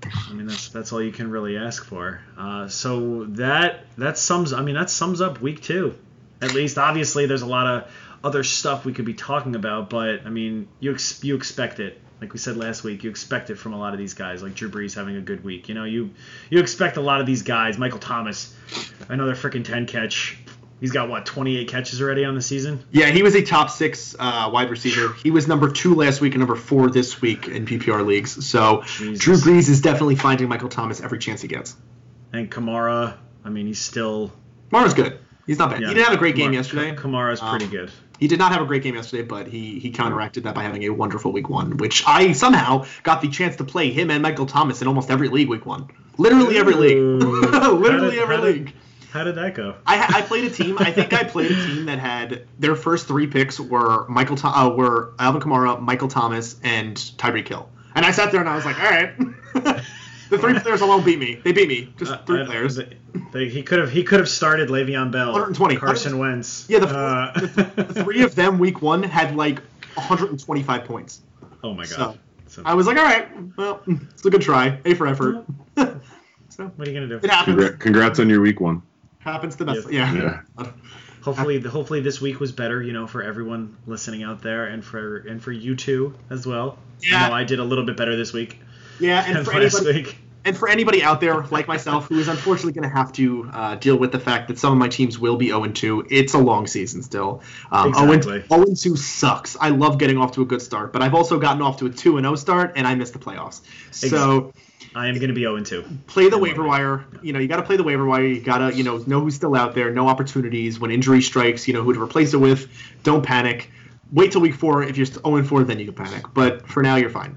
I 0.02 0.32
mean, 0.32 0.46
that's 0.46 0.68
that's 0.68 0.92
all 0.92 1.02
you 1.02 1.12
can 1.12 1.30
really 1.30 1.56
ask 1.56 1.84
for. 1.84 2.20
Uh, 2.38 2.68
so 2.68 3.24
that 3.26 3.84
that 3.98 4.16
sums. 4.16 4.52
I 4.52 4.62
mean, 4.62 4.74
that 4.74 4.90
sums 4.90 5.20
up 5.20 5.40
week 5.40 5.60
two. 5.62 5.94
At 6.40 6.54
least, 6.54 6.78
obviously, 6.78 7.26
there's 7.26 7.42
a 7.42 7.46
lot 7.46 7.66
of 7.66 7.92
other 8.24 8.44
stuff 8.44 8.84
we 8.84 8.92
could 8.92 9.04
be 9.04 9.14
talking 9.14 9.56
about, 9.56 9.90
but 9.90 10.26
I 10.26 10.30
mean, 10.30 10.68
you 10.78 10.92
ex- 10.92 11.22
you 11.24 11.34
expect 11.36 11.80
it. 11.80 12.00
Like 12.20 12.32
we 12.32 12.38
said 12.38 12.56
last 12.56 12.84
week, 12.84 13.02
you 13.02 13.10
expect 13.10 13.50
it 13.50 13.56
from 13.56 13.72
a 13.72 13.78
lot 13.78 13.92
of 13.94 13.98
these 13.98 14.14
guys, 14.14 14.42
like 14.42 14.54
Drew 14.54 14.70
Brees 14.70 14.94
having 14.94 15.16
a 15.16 15.22
good 15.22 15.42
week. 15.42 15.68
You 15.68 15.74
know, 15.74 15.84
you 15.84 16.10
you 16.50 16.60
expect 16.60 16.96
a 16.96 17.00
lot 17.00 17.20
of 17.20 17.26
these 17.26 17.42
guys. 17.42 17.78
Michael 17.78 17.98
Thomas, 17.98 18.54
another 19.08 19.34
freaking 19.34 19.64
ten 19.64 19.86
catch. 19.86 20.38
He's 20.80 20.92
got 20.92 21.08
what 21.10 21.26
28 21.26 21.68
catches 21.68 22.00
already 22.00 22.24
on 22.24 22.34
the 22.34 22.40
season. 22.40 22.82
Yeah, 22.90 23.10
he 23.10 23.22
was 23.22 23.34
a 23.34 23.42
top 23.42 23.68
six 23.70 24.16
uh, 24.18 24.48
wide 24.52 24.70
receiver. 24.70 25.12
He 25.12 25.30
was 25.30 25.46
number 25.46 25.70
two 25.70 25.94
last 25.94 26.20
week 26.22 26.32
and 26.34 26.40
number 26.40 26.56
four 26.56 26.88
this 26.90 27.20
week 27.20 27.48
in 27.48 27.66
PPR 27.66 28.04
leagues. 28.06 28.46
So 28.46 28.82
Jesus. 28.86 29.18
Drew 29.18 29.34
Brees 29.36 29.68
is 29.68 29.82
definitely 29.82 30.16
finding 30.16 30.48
Michael 30.48 30.70
Thomas 30.70 31.00
every 31.02 31.18
chance 31.18 31.42
he 31.42 31.48
gets. 31.48 31.76
And 32.32 32.50
Kamara, 32.50 33.16
I 33.44 33.50
mean, 33.50 33.66
he's 33.66 33.80
still. 33.80 34.32
Mara's 34.70 34.94
good. 34.94 35.18
He's 35.46 35.58
not 35.58 35.70
bad. 35.70 35.80
Yeah, 35.82 35.88
he 35.88 35.94
didn't 35.94 36.06
have 36.06 36.14
a 36.14 36.18
great 36.18 36.36
game 36.36 36.52
Kamara- 36.52 36.54
yesterday. 36.54 36.94
Kamara's 36.96 37.40
pretty 37.40 37.64
Um, 37.66 37.70
good. 37.70 37.90
He 38.18 38.28
did 38.28 38.38
not 38.38 38.52
have 38.52 38.62
a 38.62 38.66
great 38.66 38.82
game 38.82 38.94
yesterday, 38.94 39.22
but 39.22 39.48
he 39.48 39.78
he 39.80 39.90
counteracted 39.90 40.44
that 40.44 40.54
by 40.54 40.62
having 40.62 40.84
a 40.84 40.90
wonderful 40.90 41.32
week 41.32 41.48
one, 41.48 41.76
which 41.78 42.04
I 42.06 42.32
somehow 42.32 42.86
got 43.02 43.20
the 43.22 43.28
chance 43.28 43.56
to 43.56 43.64
play 43.64 43.90
him 43.90 44.10
and 44.10 44.22
Michael 44.22 44.46
Thomas 44.46 44.80
in 44.82 44.88
almost 44.88 45.10
every 45.10 45.28
league 45.28 45.48
week 45.48 45.64
one. 45.66 45.88
Literally 46.18 46.56
every 46.58 46.74
league. 46.74 46.96
Literally 47.22 48.10
did- 48.12 48.18
every 48.20 48.36
did- 48.36 48.44
league. 48.44 48.74
How 49.12 49.24
did 49.24 49.34
that 49.36 49.54
go? 49.54 49.74
I, 49.86 50.18
I 50.18 50.22
played 50.22 50.44
a 50.44 50.50
team. 50.50 50.76
I 50.78 50.90
think 50.92 51.12
I 51.12 51.24
played 51.24 51.50
a 51.50 51.54
team 51.66 51.86
that 51.86 51.98
had 51.98 52.46
their 52.58 52.76
first 52.76 53.08
three 53.08 53.26
picks 53.26 53.58
were 53.58 54.06
Michael 54.08 54.36
Tho- 54.36 54.48
uh, 54.48 54.68
were 54.74 55.12
Alvin 55.18 55.40
Kamara, 55.40 55.80
Michael 55.80 56.08
Thomas, 56.08 56.56
and 56.62 56.96
Tyreek 56.96 57.48
Hill. 57.48 57.68
And 57.94 58.04
I 58.06 58.12
sat 58.12 58.30
there 58.30 58.40
and 58.40 58.48
I 58.48 58.54
was 58.54 58.64
like, 58.64 58.78
all 58.80 58.88
right, 58.90 59.16
the 60.30 60.38
three 60.38 60.58
players 60.60 60.80
alone 60.80 61.02
beat 61.04 61.18
me. 61.18 61.40
They 61.42 61.50
beat 61.52 61.66
me. 61.68 61.92
Just 61.96 62.12
Uh, 62.12 62.18
three 62.24 62.42
I- 62.42 62.46
players. 62.46 62.76
they- 62.76 62.96
they- 63.32 63.48
he 63.48 63.62
could 63.64 63.80
have 63.80 63.90
he 63.90 64.04
could 64.04 64.20
have 64.20 64.28
started 64.28 64.68
Le'Veon 64.68 65.10
Bell, 65.10 65.32
120. 65.32 65.76
Carson 65.76 66.18
Wentz. 66.18 66.66
Yeah, 66.68 66.78
the, 66.78 66.88
Uh, 66.88 67.32
the, 67.40 67.82
the 67.92 68.04
three 68.04 68.22
of 68.22 68.36
them 68.36 68.58
week 68.60 68.80
one 68.80 69.02
had 69.02 69.34
like 69.34 69.60
125 69.94 70.84
points. 70.84 71.22
Oh 71.64 71.74
my 71.74 71.82
god. 71.84 71.88
So, 71.88 72.16
So- 72.46 72.62
I 72.64 72.74
was 72.74 72.86
like, 72.86 72.96
all 72.96 73.04
right, 73.04 73.28
well, 73.56 73.82
it's 73.86 74.24
a 74.24 74.30
good 74.30 74.42
try. 74.42 74.78
A 74.84 74.94
for 74.94 75.08
effort. 75.08 75.44
so 75.76 76.64
what 76.76 76.86
are 76.86 76.90
you 76.90 76.94
gonna 76.94 77.08
do? 77.08 77.16
it 77.24 77.28
happens. 77.30 77.56
Congra- 77.60 77.78
congrats 77.80 78.20
on 78.20 78.28
your 78.30 78.40
week 78.40 78.60
one. 78.60 78.82
Happens 79.20 79.56
to 79.56 79.64
the 79.64 79.72
best. 79.74 79.90
Yeah. 79.92 80.12
Yeah. 80.12 80.40
Yeah. 80.58 80.66
Hopefully, 81.22 81.60
hopefully 81.60 82.00
this 82.00 82.18
week 82.18 82.40
was 82.40 82.50
better, 82.50 82.82
you 82.82 82.94
know, 82.94 83.06
for 83.06 83.22
everyone 83.22 83.76
listening 83.86 84.22
out 84.22 84.40
there, 84.40 84.64
and 84.64 84.82
for 84.82 85.18
and 85.18 85.42
for 85.42 85.52
you 85.52 85.76
too 85.76 86.14
as 86.30 86.46
well. 86.46 86.78
Yeah. 87.02 87.24
I 87.24 87.28
know 87.28 87.34
I 87.34 87.44
did 87.44 87.58
a 87.58 87.64
little 87.64 87.84
bit 87.84 87.98
better 87.98 88.16
this 88.16 88.32
week 88.32 88.58
Yeah, 88.98 89.22
and 89.26 89.44
for 89.46 89.52
last 89.52 89.74
anybody, 89.76 90.02
week. 90.04 90.16
and 90.46 90.56
for 90.56 90.66
anybody 90.70 91.02
out 91.02 91.20
there 91.20 91.42
like 91.48 91.68
myself 91.68 92.06
who 92.08 92.18
is 92.18 92.28
unfortunately 92.28 92.72
going 92.72 92.88
to 92.90 92.96
have 92.96 93.12
to 93.12 93.50
uh, 93.52 93.74
deal 93.74 93.98
with 93.98 94.12
the 94.12 94.18
fact 94.18 94.48
that 94.48 94.58
some 94.58 94.72
of 94.72 94.78
my 94.78 94.88
teams 94.88 95.18
will 95.18 95.36
be 95.36 95.48
0 95.48 95.66
2, 95.66 96.06
it's 96.08 96.32
a 96.32 96.38
long 96.38 96.66
season 96.66 97.02
still. 97.02 97.42
Um, 97.70 97.88
Exactly. 97.90 98.42
0 98.48 98.74
2 98.74 98.96
sucks. 98.96 99.58
I 99.60 99.68
love 99.68 99.98
getting 99.98 100.16
off 100.16 100.32
to 100.32 100.40
a 100.40 100.46
good 100.46 100.62
start, 100.62 100.90
but 100.94 101.02
I've 101.02 101.14
also 101.14 101.38
gotten 101.38 101.60
off 101.60 101.76
to 101.80 101.86
a 101.86 101.90
2 101.90 102.18
0 102.18 102.34
start, 102.36 102.72
and 102.76 102.86
I 102.86 102.94
missed 102.94 103.12
the 103.12 103.18
playoffs. 103.18 103.60
So 103.90 104.54
I 104.94 105.06
am 105.08 105.18
gonna 105.18 105.32
be 105.32 105.42
0 105.42 105.60
2. 105.62 105.84
play 106.06 106.28
the 106.28 106.38
waiver 106.38 106.64
wire. 106.64 107.04
You 107.22 107.32
know, 107.32 107.38
you 107.38 107.46
got 107.48 107.56
to 107.56 107.62
play 107.62 107.76
the 107.76 107.82
waiver 107.84 108.04
wire. 108.04 108.24
You 108.24 108.40
got 108.40 108.58
to, 108.58 108.76
you 108.76 108.82
know, 108.82 108.98
know 109.06 109.20
who's 109.20 109.34
still 109.36 109.54
out 109.54 109.74
there, 109.74 109.90
no 109.92 110.08
opportunities. 110.08 110.80
When 110.80 110.90
injury 110.90 111.22
strikes, 111.22 111.68
you 111.68 111.74
know 111.74 111.82
who 111.82 111.92
to 111.94 112.02
replace 112.02 112.34
it 112.34 112.38
with. 112.38 112.68
Don't 113.04 113.22
panic. 113.24 113.70
Wait 114.12 114.32
till 114.32 114.40
week 114.40 114.54
four. 114.54 114.82
If 114.82 114.96
you're 114.96 115.06
0 115.06 115.42
4, 115.44 115.64
then 115.64 115.78
you 115.78 115.84
can 115.86 115.94
panic. 115.94 116.24
But 116.34 116.66
for 116.68 116.82
now, 116.82 116.96
you're 116.96 117.10
fine. 117.10 117.36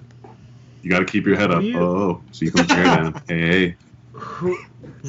You 0.81 0.89
got 0.89 0.99
to 0.99 1.05
keep 1.05 1.25
your 1.27 1.35
head 1.37 1.51
up. 1.51 1.61
You- 1.63 1.79
Oh, 1.79 2.21
so 2.31 2.45
you 2.45 2.51
can 2.51 2.65
tear 2.67 2.83
down. 2.83 3.21
Hey, 3.27 3.39
hey. 3.47 3.75
Who, 4.13 4.57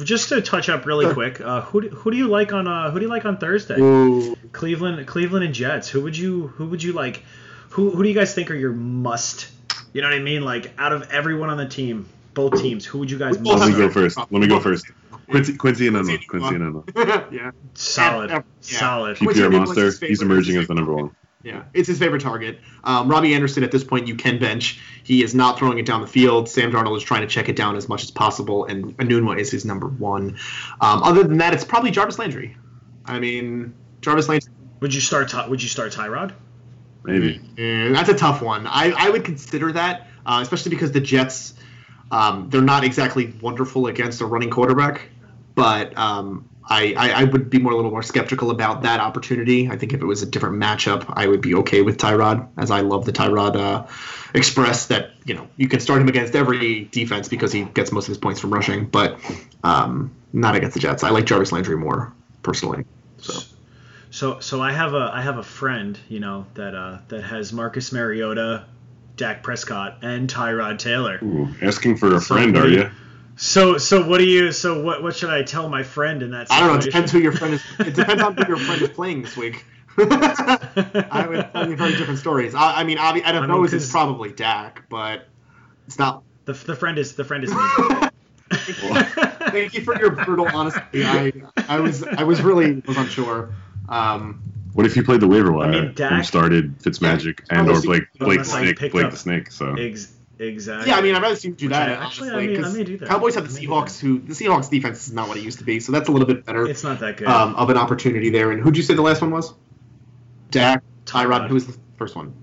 just 0.03 0.29
to 0.29 0.41
touch 0.41 0.67
up 0.69 0.85
really 0.85 1.11
quick, 1.13 1.39
uh, 1.41 1.61
who 1.61 1.81
do, 1.81 1.89
who 1.89 2.11
do 2.11 2.17
you 2.17 2.27
like 2.27 2.53
on 2.53 2.67
uh, 2.67 2.91
who 2.91 2.99
do 2.99 3.05
you 3.05 3.09
like 3.09 3.25
on 3.25 3.37
Thursday? 3.37 3.79
Ooh. 3.79 4.35
Cleveland, 4.51 5.05
Cleveland 5.07 5.45
and 5.45 5.53
Jets. 5.53 5.89
Who 5.89 6.01
would 6.03 6.17
you 6.17 6.47
who 6.47 6.65
would 6.67 6.81
you 6.83 6.93
like? 6.93 7.23
Who 7.71 7.91
who 7.91 8.03
do 8.03 8.09
you 8.09 8.15
guys 8.15 8.33
think 8.33 8.49
are 8.51 8.55
your 8.55 8.71
must? 8.73 9.47
You 9.93 10.01
know 10.01 10.07
what 10.09 10.15
I 10.15 10.19
mean? 10.19 10.43
Like 10.43 10.71
out 10.79 10.91
of 10.91 11.11
everyone 11.11 11.49
on 11.49 11.57
the 11.57 11.67
team, 11.67 12.07
both 12.35 12.61
teams, 12.61 12.85
who 12.85 12.99
would 12.99 13.09
you 13.09 13.17
guys 13.17 13.37
Well, 13.39 13.57
Let 13.57 13.69
me 13.69 13.75
go 13.75 13.89
first. 13.89 14.17
Let 14.17 14.31
me 14.31 14.47
go 14.47 14.59
first. 14.59 14.85
Quincy, 15.27 15.55
Quincy 15.57 15.87
and 15.87 15.95
Enma. 15.97 16.19
Quincy 16.27 16.55
and 16.55 16.63
Enma. 16.85 17.31
yeah. 17.31 17.51
Solid, 17.73 18.29
Yeah. 18.29 18.41
solid. 18.61 19.17
Quincy 19.17 19.41
PPR 19.41 19.49
Enunwa 19.49 19.65
monster. 19.65 20.05
He's 20.05 20.21
emerging 20.21 20.57
as 20.57 20.67
the 20.67 20.75
number 20.75 20.93
one. 20.93 21.11
Yeah, 21.41 21.63
it's 21.75 21.87
his 21.87 21.99
favorite 21.99 22.21
target. 22.21 22.59
Um, 22.83 23.07
Robby 23.07 23.35
Anderson 23.35 23.63
at 23.63 23.71
this 23.71 23.83
point 23.83 24.07
you 24.07 24.15
can 24.15 24.39
bench. 24.39 24.79
He 25.03 25.23
is 25.23 25.35
not 25.35 25.59
throwing 25.59 25.77
it 25.77 25.85
down 25.85 26.01
the 26.01 26.07
field. 26.07 26.49
Sam 26.49 26.71
Darnold 26.71 26.97
is 26.97 27.03
trying 27.03 27.21
to 27.21 27.27
check 27.27 27.49
it 27.49 27.55
down 27.55 27.75
as 27.75 27.87
much 27.87 28.03
as 28.03 28.09
possible, 28.09 28.65
and 28.65 28.97
Enunwa 28.97 29.37
is 29.39 29.51
his 29.51 29.63
number 29.63 29.87
one. 29.87 30.37
Um, 30.81 31.03
other 31.03 31.23
than 31.23 31.37
that, 31.37 31.53
it's 31.53 31.63
probably 31.63 31.91
Jarvis 31.91 32.17
Landry. 32.17 32.57
I 33.05 33.19
mean, 33.19 33.75
Jarvis 34.01 34.27
Landry. 34.27 34.51
Would 34.79 34.93
you 34.93 35.01
start? 35.01 35.31
Would 35.49 35.61
you 35.61 35.69
start 35.69 35.91
Tyrod? 35.93 36.33
Maybe. 37.03 37.39
that's 37.93 38.09
a 38.09 38.15
tough 38.15 38.41
one. 38.41 38.65
I, 38.65 38.91
I 38.97 39.09
would 39.11 39.23
consider 39.23 39.71
that, 39.73 40.07
uh, 40.25 40.39
especially 40.41 40.71
because 40.71 40.91
the 40.91 40.99
Jets, 40.99 41.53
um, 42.11 42.49
they're 42.49 42.61
not 42.61 42.83
exactly 42.83 43.33
wonderful 43.41 43.87
against 43.87 44.21
a 44.21 44.25
running 44.25 44.49
quarterback. 44.49 45.09
But 45.55 45.97
um, 45.97 46.49
I, 46.67 46.93
I, 46.97 47.21
I 47.21 47.23
would 47.23 47.49
be 47.49 47.59
more 47.59 47.71
a 47.71 47.75
little 47.75 47.91
more 47.91 48.03
skeptical 48.03 48.51
about 48.51 48.81
that 48.81 48.99
opportunity. 48.99 49.69
I 49.69 49.77
think 49.77 49.93
if 49.93 50.01
it 50.01 50.05
was 50.05 50.21
a 50.21 50.25
different 50.25 50.55
matchup, 50.55 51.05
I 51.15 51.27
would 51.27 51.41
be 51.41 51.55
okay 51.55 51.81
with 51.81 51.97
Tyrod, 51.97 52.47
as 52.57 52.71
I 52.71 52.81
love 52.81 53.05
the 53.05 53.13
Tyrod 53.13 53.55
uh, 53.55 53.87
Express. 54.33 54.87
That 54.87 55.11
you 55.25 55.35
know 55.35 55.47
you 55.57 55.67
can 55.67 55.79
start 55.79 56.01
him 56.01 56.09
against 56.09 56.35
every 56.35 56.85
defense 56.85 57.29
because 57.29 57.51
he 57.51 57.63
gets 57.63 57.91
most 57.91 58.05
of 58.05 58.09
his 58.09 58.17
points 58.17 58.39
from 58.39 58.53
rushing, 58.53 58.85
but 58.85 59.19
um, 59.63 60.11
not 60.33 60.55
against 60.55 60.73
the 60.73 60.79
Jets. 60.79 61.03
I 61.03 61.09
like 61.11 61.25
Jarvis 61.25 61.51
Landry 61.51 61.77
more 61.77 62.13
personally. 62.43 62.85
So 63.19 63.33
So 64.11 64.39
so 64.39 64.61
I 64.61 64.71
have 64.71 64.93
a 64.93 65.11
I 65.13 65.21
have 65.21 65.37
a 65.37 65.43
friend, 65.43 65.99
you 66.09 66.19
know, 66.19 66.45
that 66.55 66.73
uh 66.73 66.99
that 67.09 67.21
has 67.23 67.51
Marcus 67.53 67.91
Mariota, 67.91 68.65
Dak 69.15 69.43
Prescott, 69.43 69.99
and 70.01 70.29
Tyrod 70.29 70.79
Taylor. 70.79 71.19
Ooh, 71.23 71.47
asking 71.61 71.97
for 71.97 72.13
a 72.15 72.19
So 72.19 72.35
friend, 72.35 72.57
are 72.57 72.67
you? 72.67 72.89
So 73.37 73.77
so 73.77 74.07
what 74.07 74.17
do 74.19 74.23
you 74.25 74.51
so 74.51 74.81
what 74.81 75.03
what 75.03 75.15
should 75.15 75.29
I 75.29 75.43
tell 75.43 75.67
my 75.69 75.83
friend 75.83 76.21
in 76.23 76.31
that 76.31 76.47
situation? 76.47 76.63
I 76.63 76.67
don't 76.67 76.75
know. 76.77 76.81
It 76.81 76.85
depends 76.85 77.11
who 77.11 77.19
your 77.19 77.31
friend 77.33 77.53
is. 77.55 77.63
It 77.79 77.93
depends 77.95 78.21
on 78.23 78.35
who 78.37 78.47
your 78.47 78.57
friend 78.57 78.81
is 78.81 78.89
playing 78.89 79.23
this 79.23 79.35
week. 79.35 79.65
I 79.97 81.25
would 81.29 81.51
tell 81.53 81.69
you 81.69 81.75
very 81.75 81.95
different 81.95 82.19
stories. 82.19 82.53
I, 82.55 82.81
I 82.81 82.83
mean, 82.83 82.97
obvi- 82.97 83.23
I 83.25 83.31
don't 83.31 83.43
I 83.43 83.47
know. 83.47 83.55
mean, 83.55 83.65
It's 83.65 83.73
'cause- 83.73 83.91
probably 83.91 84.31
Dak, 84.31 84.83
but 84.89 85.27
it's 85.87 85.97
not. 85.99 86.23
the, 86.45 86.53
the 86.53 86.75
friend 86.75 86.97
is 86.97 87.15
the 87.15 87.23
friend 87.23 87.43
is 87.43 87.51
me. 87.51 87.57
Thank 88.51 89.73
you 89.73 89.81
for 89.83 89.97
your 89.99 90.11
brutal 90.11 90.47
honesty. 90.53 91.05
I, 91.05 91.31
I 91.67 91.79
was, 91.79 92.03
I 92.03 92.23
was 92.23 92.41
really 92.41 92.81
was 92.85 92.97
unsure. 92.97 93.53
Um, 93.89 94.41
What 94.75 94.85
if 94.85 94.95
you 94.97 95.03
played 95.03 95.21
the 95.21 95.27
waiver 95.27 95.51
wire 95.53 95.71
mean, 95.71 95.83
and 95.85 95.95
Dak- 95.95 96.25
started 96.25 96.77
Fitzmagic 96.79 97.39
and 97.49 97.69
or 97.69 97.81
Blake 97.81 98.03
Blake 98.19 98.39
unless 98.41 98.51
Snake 98.51 98.91
Blake 98.91 99.05
up- 99.05 99.11
the 99.11 99.17
Snake? 99.17 99.49
So 99.51 99.73
Ex- 99.75 100.11
exactly. 100.37 100.91
yeah, 100.91 100.97
I 100.97 101.01
mean, 101.01 101.15
I'd 101.15 101.21
rather 101.21 101.37
see 101.37 101.47
you 101.47 101.53
do 101.53 101.69
that. 101.69 101.87
I- 101.89 102.05
actually, 102.05 102.29
I 102.29 102.33
honestly, 102.33 102.47
may- 102.47 102.59
I 102.59 102.61
'cause 102.61 102.77
may 102.77 102.83
do 102.83 102.97
that. 102.97 103.07
Cowboys 103.07 103.35
have 103.35 103.51
the 103.51 103.57
Seahawks, 103.57 103.97
who 103.99 104.19
the 104.19 104.33
Seahawks 104.33 104.69
defense 104.69 105.07
is 105.07 105.13
not 105.13 105.29
what 105.29 105.37
it 105.37 105.43
used 105.43 105.59
to 105.59 105.63
be, 105.63 105.79
so 105.79 105.93
that's 105.93 106.09
a 106.09 106.11
little 106.11 106.27
bit 106.27 106.45
better 106.45 106.67
it's 106.67 106.83
not 106.83 106.99
that 106.99 107.15
good. 107.15 107.27
um, 107.29 107.55
of 107.55 107.69
an 107.69 107.77
opportunity 107.77 108.29
there. 108.31 108.51
And 108.51 108.61
who'd 108.61 108.75
you 108.75 108.83
say 108.83 108.93
the 108.95 109.01
last 109.01 109.21
one 109.21 109.31
was? 109.31 109.53
Dak, 110.51 110.83
Tyrod. 111.05 111.25
Tyrod. 111.43 111.47
Who 111.47 111.53
was 111.53 111.67
the 111.67 111.77
first 111.97 112.15
one? 112.17 112.33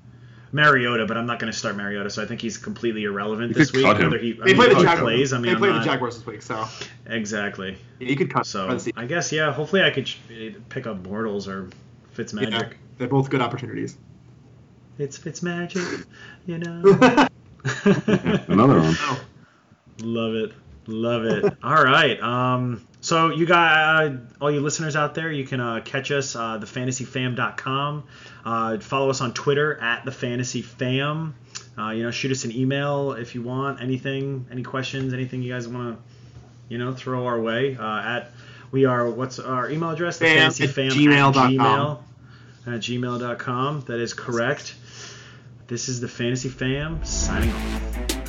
Mariota, 0.55 1.07
but 1.07 1.17
I'm 1.17 1.25
not 1.27 1.39
going 1.39 1.51
to 1.51 1.59
start 1.59 1.77
Mariota, 1.77 2.11
so 2.11 2.23
I 2.23 2.27
think 2.27 2.41
he's 2.43 2.59
completely 2.59 3.05
irrelevant 3.05 3.49
You 3.49 3.55
this 3.55 3.71
could 3.71 3.79
week. 3.79 3.87
cut 3.87 3.97
him. 3.99 4.11
Whether 4.11 4.23
he, 4.23 4.33
I 4.33 4.37
They 4.37 4.45
mean, 4.53 4.57
play 4.57 4.69
the 4.69 4.75
Jaguars. 4.83 5.01
plays. 5.01 5.33
I 5.33 5.37
mean, 5.37 5.45
they 5.47 5.51
I'm 5.53 5.59
play 5.59 5.69
not, 5.71 5.79
the 5.85 5.85
Jaguars 5.91 6.17
this 6.17 6.27
week, 6.27 6.43
so 6.43 6.67
Exactly. 7.07 7.77
yeah, 8.01 8.09
you 8.09 8.17
could 8.17 8.31
cut. 8.31 8.45
So 8.47 8.67
by 8.69 8.75
the 8.75 8.81
season. 8.81 8.93
I 8.99 9.07
guess 9.07 9.33
yeah. 9.33 9.51
Hopefully 9.53 9.83
I 9.83 9.91
could 9.91 10.11
pick 10.69 10.87
up 10.87 11.03
Bortles 11.03 11.49
or 11.49 11.69
Fitzmagic. 12.15 12.51
Yeah, 12.51 12.73
they're 12.99 13.09
both 13.09 13.31
good 13.31 13.41
opportunities. 13.41 13.97
It's 14.99 15.19
Fitzmagic, 15.19 16.07
you 16.47 16.59
know. 16.59 16.81
another 18.49 18.81
one. 18.81 18.95
Oh, 18.99 19.21
Love 20.03 20.35
it. 20.35 20.53
Love 20.87 21.25
it. 21.25 21.45
All 21.63 21.83
right. 21.83 22.21
Um, 22.21 22.87
so 23.01 23.31
you 23.31 23.47
got 23.47 24.05
uh, 24.05 24.17
all 24.41 24.51
you 24.51 24.61
listeners 24.61 24.97
out 24.97 25.15
there, 25.15 25.31
you 25.31 25.45
can 25.47 25.61
uh, 25.61 25.81
catch 25.85 26.11
us 26.11 26.35
uh, 26.35 26.59
thefantasyfam.com. 26.59 28.05
Uh, 28.45 28.79
follow 28.79 29.11
us 29.11 29.21
on 29.21 29.33
Twitter 29.33 29.81
at 29.81 30.05
thefantasyfam. 30.05 31.33
Uh, 31.79 31.91
you 31.91 32.03
know, 32.03 32.11
shoot 32.11 32.33
us 32.33 32.45
an 32.45 32.53
email 32.53 33.13
if 33.13 33.35
you 33.35 33.43
want 33.43 33.81
anything, 33.81 34.47
any 34.51 34.63
questions, 34.63 35.15
anything 35.15 35.43
you 35.43 35.53
guys 35.53 35.69
want 35.69 35.97
to, 35.97 36.03
you 36.69 36.79
know, 36.79 36.93
throw 36.93 37.27
our 37.27 37.41
way. 37.41 37.77
Uh, 37.77 38.03
at 38.03 38.33
we 38.73 38.87
are 38.87 39.09
what's 39.09 39.39
our 39.39 39.71
email 39.71 39.91
address? 39.91 40.19
The 40.19 40.27
fantasy 40.27 40.67
fam 40.67 40.87
at 40.89 40.93
gmail.com. 40.93 41.53
gmail 41.53 41.99
at 42.67 42.81
gmail.com. 42.81 43.81
That 43.83 44.01
is 44.01 44.15
correct. 44.15 44.75
This 45.69 45.89
is 45.89 46.01
the 46.01 46.09
Fantasy 46.09 46.49
Fam 46.49 47.05
signing 47.05 47.51
off. 47.51 48.22